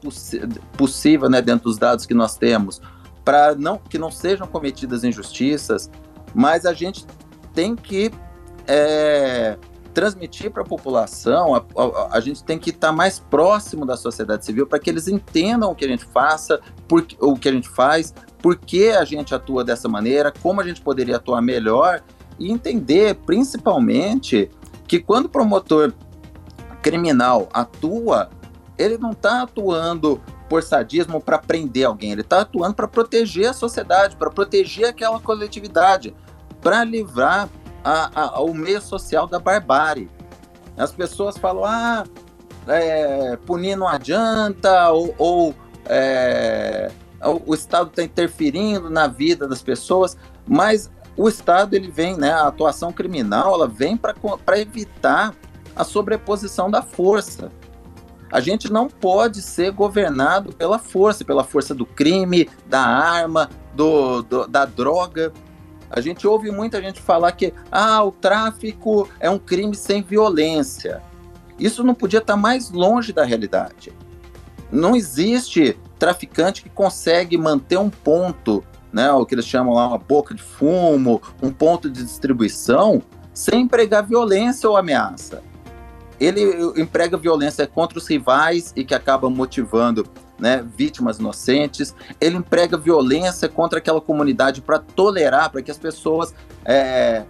possível, 0.78 1.30
né, 1.30 1.42
dentro 1.42 1.66
dos 1.66 1.78
dados 1.78 2.06
que 2.06 2.14
nós 2.14 2.38
temos, 2.38 2.82
para 3.24 3.54
não 3.54 3.78
que 3.78 3.98
não 3.98 4.10
sejam 4.10 4.48
cometidas 4.48 5.04
injustiças, 5.04 5.92
mas 6.34 6.66
a 6.66 6.74
gente 6.74 7.06
tem 7.60 7.76
que 7.76 8.10
é, 8.66 9.58
transmitir 9.94 10.50
para 10.50 10.62
a 10.62 10.66
população, 10.66 11.62
a, 12.10 12.18
gente 12.22 12.42
tem 12.42 12.58
que 12.58 12.70
estar 12.70 12.88
tá 12.88 12.94
mais 12.94 13.20
próximo 13.20 13.86
da 13.86 13.98
sociedade 13.98 14.46
civil 14.46 14.66
para 14.66 14.80
que 14.80 14.90
eles 14.90 15.10
entendam 15.10 15.70
o 15.70 15.76
que 15.76 15.84
a 15.84 15.88
gente 15.90 16.06
faça, 16.06 16.62
por, 16.88 17.06
o 17.20 17.36
que 17.36 17.50
a 17.50 17.52
gente 17.52 17.68
faz, 17.68 18.14
por 18.42 18.56
que 18.56 18.92
a 18.92 19.04
gente 19.04 19.36
atua 19.36 19.66
dessa 19.66 19.90
maneira, 19.90 20.32
como 20.42 20.62
a 20.62 20.64
gente 20.64 20.80
poderia 20.80 21.18
atuar 21.18 21.42
melhor 21.42 22.02
e 22.40 22.50
entender, 22.50 23.16
principalmente, 23.26 24.50
que 24.88 24.98
quando 24.98 25.26
o 25.26 25.30
promotor 25.30 25.92
criminal 26.82 27.50
atua, 27.52 28.30
ele 28.78 28.98
não 28.98 29.12
está 29.12 29.42
atuando 29.42 30.22
por 30.48 30.64
sadismo 30.64 31.20
para 31.20 31.38
prender 31.38 31.86
alguém, 31.86 32.14
ele 32.14 32.22
está 32.22 32.40
atuando 32.40 32.74
para 32.74 32.88
proteger 32.88 33.50
a 33.50 33.54
sociedade, 33.54 34.16
para 34.16 34.30
proteger 34.30 34.86
aquela 34.86 35.20
coletividade, 35.20 36.16
para 36.62 36.84
livrar 36.84 37.50
a, 37.84 38.22
a, 38.22 38.42
o 38.42 38.54
meio 38.54 38.82
social 38.82 39.28
da 39.28 39.40
barbárie. 39.40 40.10
As 40.78 40.92
pessoas 40.92 41.38
falam, 41.38 41.66
ah, 41.66 42.06
é, 42.68 43.38
punir 43.46 43.76
não 43.76 43.88
adianta, 43.88 44.90
ou, 44.92 45.14
ou 45.18 45.56
é, 45.86 46.92
o 47.46 47.54
Estado 47.54 47.90
está 47.90 48.04
interferindo 48.04 48.90
na 48.90 49.08
vida 49.08 49.48
das 49.48 49.62
pessoas, 49.62 50.18
mas 50.48 50.90
o 51.18 51.28
Estado 51.28 51.76
ele 51.76 51.92
vem, 51.92 52.16
né, 52.16 52.32
a 52.32 52.48
atuação 52.48 52.94
criminal, 52.94 53.54
ela 53.54 53.68
vem 53.68 53.98
para 53.98 54.60
evitar 54.60 55.36
a 55.76 55.84
sobreposição 55.84 56.72
da 56.72 56.82
força. 56.82 57.52
A 58.32 58.40
gente 58.40 58.72
não 58.72 58.88
pode 58.88 59.42
ser 59.42 59.72
governado 59.72 60.54
pela 60.54 60.78
força, 60.78 61.26
pela 61.26 61.44
força 61.44 61.74
do 61.74 61.86
crime, 61.86 62.48
da 62.68 62.82
arma, 62.82 63.50
do, 63.74 64.22
do 64.22 64.48
da 64.48 64.66
droga. 64.66 65.34
A 65.90 66.02
gente 66.02 66.28
ouve 66.28 66.52
muita 66.52 66.82
gente 66.82 67.02
falar 67.02 67.32
que 67.32 67.54
ah, 67.72 68.04
o 68.04 68.12
tráfico 68.12 69.10
é 69.20 69.30
um 69.30 69.40
crime 69.40 69.76
sem 69.76 70.02
violência. 70.02 71.02
Isso 71.58 71.84
não 71.84 71.94
podia 71.94 72.20
estar 72.20 72.38
mais 72.38 72.70
longe 72.70 73.12
da 73.12 73.24
realidade. 73.24 73.92
Não 74.72 74.96
existe 74.96 75.78
traficante 75.98 76.62
que 76.62 76.70
consegue 76.70 77.38
manter 77.38 77.78
um 77.78 77.90
ponto, 77.90 78.64
né, 78.94 79.12
o 79.12 79.26
que 79.26 79.36
eles 79.36 79.46
chamam 79.46 79.74
lá 79.74 79.88
uma 79.88 79.98
boca 79.98 80.34
de 80.34 80.42
fumo, 80.42 81.22
um 81.42 81.52
ponto 81.52 81.90
de 81.90 82.04
distribuição, 82.04 83.02
sem 83.34 83.64
empregar 83.64 84.06
violência 84.06 84.70
ou 84.70 84.78
ameaça. 84.78 85.44
Ele 86.20 86.42
emprega 86.80 87.18
violência 87.18 87.66
contra 87.66 87.98
os 87.98 88.08
rivais 88.08 88.74
e 88.76 88.84
que 88.84 88.94
acaba 88.94 89.30
motivando 89.30 90.06
né, 90.40 90.66
vítimas 90.78 91.20
inocentes, 91.20 91.94
ele 92.20 92.38
emprega 92.38 92.78
violência 92.78 93.50
contra 93.50 93.80
aquela 93.80 94.02
comunidade 94.02 94.62
para 94.62 94.80
tolerar, 94.80 95.52
para 95.52 95.62
que 95.62 95.72
as 95.72 95.78
pessoas 95.78 96.34
é, 96.66 97.24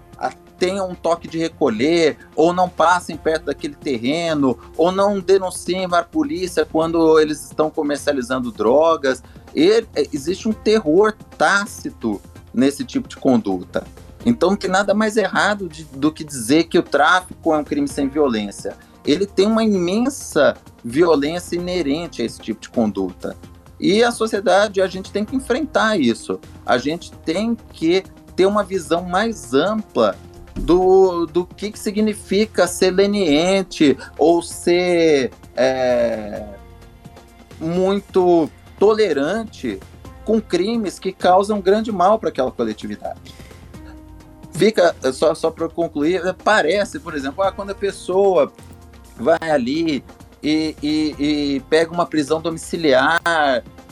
tenham 0.57 0.89
um 0.89 0.95
toque 0.95 1.27
de 1.27 1.37
recolher, 1.37 2.17
ou 2.35 2.53
não 2.53 2.67
passem 2.67 3.15
perto 3.15 3.45
daquele 3.45 3.75
terreno, 3.75 4.57
ou 4.77 4.91
não 4.91 5.19
denunciem 5.19 5.87
a 5.91 6.03
polícia 6.03 6.65
quando 6.65 7.19
eles 7.19 7.45
estão 7.45 7.69
comercializando 7.69 8.51
drogas. 8.51 9.23
E, 9.55 9.85
é, 9.95 10.07
existe 10.11 10.47
um 10.47 10.53
terror 10.53 11.13
tácito 11.37 12.21
nesse 12.53 12.83
tipo 12.83 13.07
de 13.07 13.15
conduta. 13.15 13.85
Então, 14.25 14.49
não 14.49 14.57
tem 14.57 14.69
nada 14.69 14.93
mais 14.93 15.15
errado 15.15 15.69
de, 15.69 15.85
do 15.85 16.11
que 16.11 16.25
dizer 16.25 16.65
que 16.65 16.77
o 16.77 16.83
tráfico 16.83 17.53
é 17.53 17.57
um 17.57 17.63
crime 17.63 17.87
sem 17.87 18.09
violência 18.09 18.75
ele 19.05 19.25
tem 19.25 19.47
uma 19.47 19.63
imensa 19.63 20.55
violência 20.83 21.55
inerente 21.55 22.21
a 22.21 22.25
esse 22.25 22.39
tipo 22.39 22.61
de 22.61 22.69
conduta. 22.69 23.35
E 23.79 24.03
a 24.03 24.11
sociedade, 24.11 24.81
a 24.81 24.87
gente 24.87 25.11
tem 25.11 25.23
que 25.23 25.35
enfrentar 25.35 25.97
isso. 25.97 26.39
A 26.65 26.77
gente 26.77 27.11
tem 27.11 27.55
que 27.73 28.03
ter 28.35 28.45
uma 28.45 28.63
visão 28.63 29.03
mais 29.03 29.53
ampla 29.53 30.15
do, 30.55 31.25
do 31.25 31.45
que, 31.45 31.71
que 31.71 31.79
significa 31.79 32.67
ser 32.67 32.91
leniente 32.91 33.97
ou 34.17 34.41
ser 34.41 35.31
é, 35.55 36.45
muito 37.59 38.49
tolerante 38.77 39.79
com 40.25 40.41
crimes 40.41 40.99
que 40.99 41.11
causam 41.11 41.61
grande 41.61 41.91
mal 41.91 42.19
para 42.19 42.29
aquela 42.29 42.51
coletividade. 42.51 43.33
Fica, 44.51 44.93
só, 45.13 45.33
só 45.33 45.49
para 45.49 45.69
concluir, 45.69 46.21
parece, 46.43 46.99
por 46.99 47.15
exemplo, 47.15 47.41
ah, 47.43 47.51
quando 47.51 47.69
a 47.69 47.75
pessoa 47.75 48.51
vai 49.17 49.49
ali 49.49 50.03
e, 50.43 50.75
e, 50.81 51.15
e 51.19 51.59
pega 51.69 51.91
uma 51.91 52.05
prisão 52.05 52.41
domiciliar, 52.41 53.21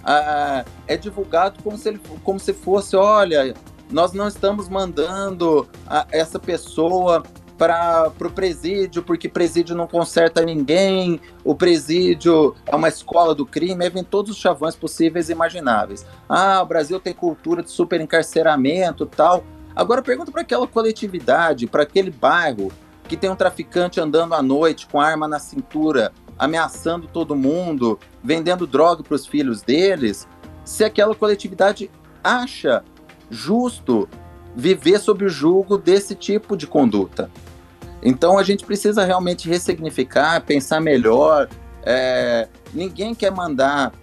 ah, 0.04 0.66
é 0.88 0.96
divulgado 0.96 1.62
como 1.62 1.78
se, 1.78 1.90
ele, 1.90 2.02
como 2.24 2.40
se 2.40 2.54
fosse, 2.54 2.96
olha, 2.96 3.54
nós 3.92 4.14
não 4.14 4.28
estamos 4.28 4.70
mandando 4.70 5.68
a, 5.86 6.08
essa 6.12 6.40
pessoa 6.40 7.24
para 7.58 8.12
o 8.22 8.30
presídio, 8.30 9.02
porque 9.02 9.28
presídio 9.28 9.76
não 9.76 9.88
conserta 9.88 10.46
ninguém, 10.46 11.20
o 11.44 11.56
presídio 11.56 12.56
é 12.66 12.76
uma 12.76 12.88
escola 12.88 13.34
do 13.34 13.46
crime, 13.46 13.84
aí 13.84 13.90
vem 13.90 14.04
todos 14.04 14.32
os 14.32 14.38
chavões 14.38 14.76
possíveis 14.76 15.30
e 15.30 15.32
imagináveis. 15.32 16.06
Ah, 16.30 16.62
o 16.62 16.66
Brasil 16.66 17.00
tem 17.00 17.14
cultura 17.14 17.64
de 17.64 17.72
super 17.72 18.00
encarceramento 18.00 19.06
tal. 19.06 19.44
Agora 19.76 20.02
pergunta 20.02 20.32
para 20.32 20.42
aquela 20.42 20.68
coletividade, 20.68 21.68
para 21.68 21.84
aquele 21.84 22.12
bairro, 22.12 22.72
que 23.08 23.18
tem 23.18 23.30
um 23.30 23.36
traficante 23.36 24.00
andando 24.00 24.34
à 24.34 24.42
noite 24.42 24.86
com 24.88 25.00
arma 25.00 25.28
na 25.28 25.40
cintura, 25.40 26.12
ameaçando 26.38 27.08
todo 27.08 27.36
mundo, 27.36 28.00
vendendo 28.24 28.68
droga 28.68 29.04
para 29.04 29.16
os 29.16 29.26
filhos 29.26 29.62
deles, 29.62 30.28
se 30.64 30.84
aquela 30.84 31.16
coletividade 31.16 31.90
acha 32.24 32.84
justo 33.30 34.08
viver 34.56 35.00
sob 35.00 35.26
o 35.26 35.30
julgo 35.30 35.78
desse 35.78 36.16
tipo 36.16 36.58
de 36.58 36.68
conduta. 36.68 37.30
Então 38.02 38.38
a 38.38 38.44
gente 38.44 38.66
precisa 38.66 39.04
realmente 39.04 39.50
ressignificar, 39.50 40.42
pensar 40.42 40.80
melhor. 40.80 41.50
É, 41.84 42.48
ninguém 42.74 43.16
quer 43.16 43.32
mandar 43.32 43.94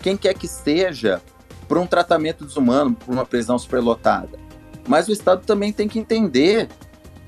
quem 0.00 0.16
quer 0.16 0.34
que 0.34 0.48
seja 0.48 1.20
para 1.68 1.80
um 1.80 1.86
tratamento 1.86 2.44
desumano, 2.44 2.94
para 2.94 3.12
uma 3.12 3.24
prisão 3.24 3.58
superlotada. 3.58 4.38
Mas 4.86 5.08
o 5.08 5.12
Estado 5.12 5.42
também 5.46 5.72
tem 5.72 5.88
que 5.88 5.98
entender 5.98 6.68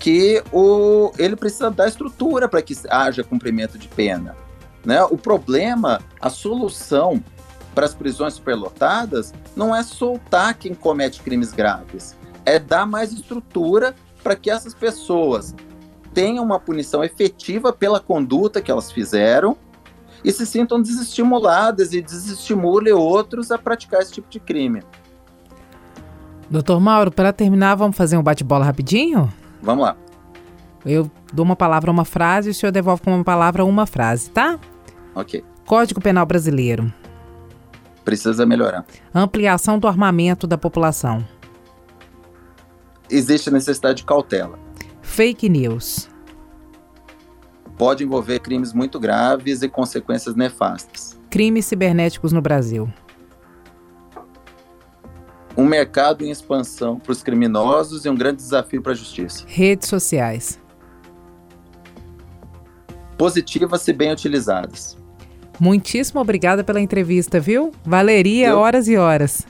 que 0.05 0.45
o, 0.53 1.13
ele 1.19 1.35
precisa 1.35 1.71
dar 1.71 1.89
estrutura 1.89 2.47
para 2.47 2.61
que 2.61 2.77
haja 2.91 3.25
cumprimento 3.25 3.79
de 3.79 3.89
pena. 3.89 4.37
Né? 4.85 5.03
O 5.05 5.17
problema, 5.17 5.99
a 6.21 6.29
solução 6.29 7.25
para 7.75 7.87
as 7.87 7.95
prisões 7.95 8.35
superlotadas 8.35 9.33
não 9.57 9.75
é 9.75 9.83
soltar 9.83 10.59
quem 10.59 10.75
comete 10.75 11.23
crimes 11.23 11.53
graves, 11.53 12.15
é 12.45 12.59
dar 12.59 12.85
mais 12.85 13.15
estrutura 13.15 13.95
para 14.23 14.37
que 14.37 14.51
essas 14.51 14.75
pessoas 14.75 15.55
tenham 16.13 16.45
uma 16.45 16.61
punição 16.61 17.03
efetiva 17.03 17.73
pela 17.73 17.99
conduta 17.99 18.61
que 18.61 18.71
elas 18.71 18.93
fizeram 18.93 19.57
e 20.23 20.31
se 20.31 20.45
sintam 20.45 20.83
desestimuladas 20.83 21.95
e 21.95 22.03
desestimule 22.03 22.93
outros 22.93 23.51
a 23.51 23.57
praticar 23.57 24.03
esse 24.03 24.13
tipo 24.13 24.29
de 24.29 24.39
crime. 24.39 24.83
Doutor 26.51 26.79
Mauro, 26.79 27.11
para 27.11 27.33
terminar, 27.33 27.75
vamos 27.75 27.97
fazer 27.97 28.19
um 28.19 28.23
bate-bola 28.23 28.67
rapidinho? 28.67 29.33
Vamos 29.65 29.85
lá. 29.85 29.97
Eu 30.85 31.11
dou 31.33 31.45
uma 31.45 31.57
palavra, 31.57 31.91
uma 31.91 32.05
frase, 32.05 32.49
e 32.49 32.53
o 32.53 32.55
senhor 32.55 32.71
devolve 32.71 33.03
com 33.03 33.15
uma 33.15 33.25
palavra, 33.25 33.65
uma 33.65 33.87
frase, 33.87 34.31
tá? 34.31 34.59
Ok. 35.15 35.43
Código 35.67 36.01
Penal 36.01 36.27
Brasileiro. 36.27 36.93
Precisa 38.05 38.45
melhorar. 38.45 38.85
Ampliação 39.15 39.79
do 39.79 39.89
armamento 39.89 40.47
da 40.47 40.59
população. 40.59 41.27
Existe 43.11 43.51
necessidade 43.51 43.99
de 43.99 44.05
cautela. 44.05 44.59
Fake 45.01 45.49
news. 45.49 46.11
pode 47.79 48.05
envolver 48.05 48.39
crimes 48.41 48.73
muito 48.73 49.01
graves 49.01 49.62
e 49.62 49.69
consequências 49.69 50.37
nefastas. 50.37 51.19
Crimes 51.31 51.65
cibernéticos 51.67 52.33
no 52.33 52.41
Brasil. 52.41 52.89
Um 55.57 55.65
mercado 55.65 56.25
em 56.25 56.31
expansão 56.31 56.99
para 56.99 57.13
os 57.13 57.23
criminosos 57.23 58.05
e 58.05 58.09
um 58.09 58.15
grande 58.15 58.37
desafio 58.37 58.83
para 58.83 58.93
a 58.93 58.95
justiça. 58.95 59.45
Redes 59.47 59.89
sociais. 59.89 60.61
Positivas 63.17 63.83
se 63.83 63.93
bem 63.93 64.13
utilizadas. 64.13 64.97
Muitíssimo 65.61 66.21
obrigada 66.21 66.65
pela 66.65 66.81
entrevista, 66.81 67.39
viu? 67.39 67.71
Valeria 67.85 68.49
Eu... 68.49 68.59
horas 68.59 68.89
e 68.89 68.97
horas. 68.97 69.47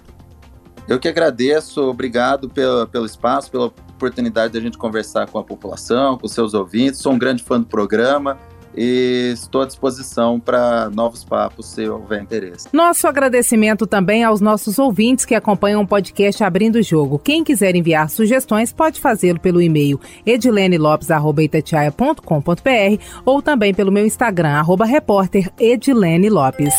Eu 0.87 1.01
que 1.01 1.09
agradeço, 1.09 1.81
obrigado 1.83 2.51
pelo, 2.51 2.87
pelo 2.87 3.07
espaço, 3.07 3.51
pela 3.51 3.67
oportunidade 3.67 4.53
de 4.53 4.59
a 4.59 4.61
gente 4.61 4.77
conversar 4.77 5.27
com 5.27 5.39
a 5.39 5.45
população, 5.45 6.19
com 6.19 6.29
seus 6.29 6.53
ouvintes. 6.53 7.01
Sou 7.01 7.13
um 7.13 7.19
grande 7.19 7.43
fã 7.43 7.59
do 7.59 7.67
programa 7.67 8.39
e 8.77 9.33
estou 9.35 9.63
à 9.63 9.67
disposição 9.67 10.41
para 10.41 10.91
novos 10.91 11.25
papos 11.25 11.67
se 11.67 11.89
houver 11.89 12.23
interesse. 12.23 12.69
Nosso 12.73 13.07
agradecimento 13.07 13.87
também 13.87 14.25
aos 14.25 14.41
nossos 14.41 14.79
ouvintes 14.79 15.25
que 15.25 15.35
acompanham 15.35 15.83
o 15.83 15.87
podcast 15.87 16.43
Abrindo 16.43 16.77
o 16.77 16.83
Jogo. 16.83 17.19
Quem 17.19 17.45
quiser 17.45 17.77
enviar 17.77 18.11
sugestões 18.11 18.73
pode 18.73 19.01
fazê-lo 19.01 19.41
pelo 19.41 19.61
e-mail 19.61 20.01
edilenelopes.com.br 20.27 23.03
ou 23.25 23.43
também 23.43 23.75
pelo 23.75 23.93
meu 23.93 24.07
Instagram, 24.07 24.51
arroba 24.51 24.85
repórter 24.85 25.51
Edilene 25.59 26.29
Lopes. 26.29 26.75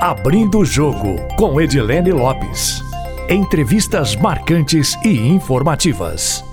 Abrindo 0.00 0.58
o 0.58 0.64
Jogo 0.64 1.16
com 1.36 1.60
Edilene 1.60 2.12
Lopes. 2.12 2.82
Entrevistas 3.28 4.16
marcantes 4.16 4.96
e 5.04 5.28
informativas. 5.28 6.47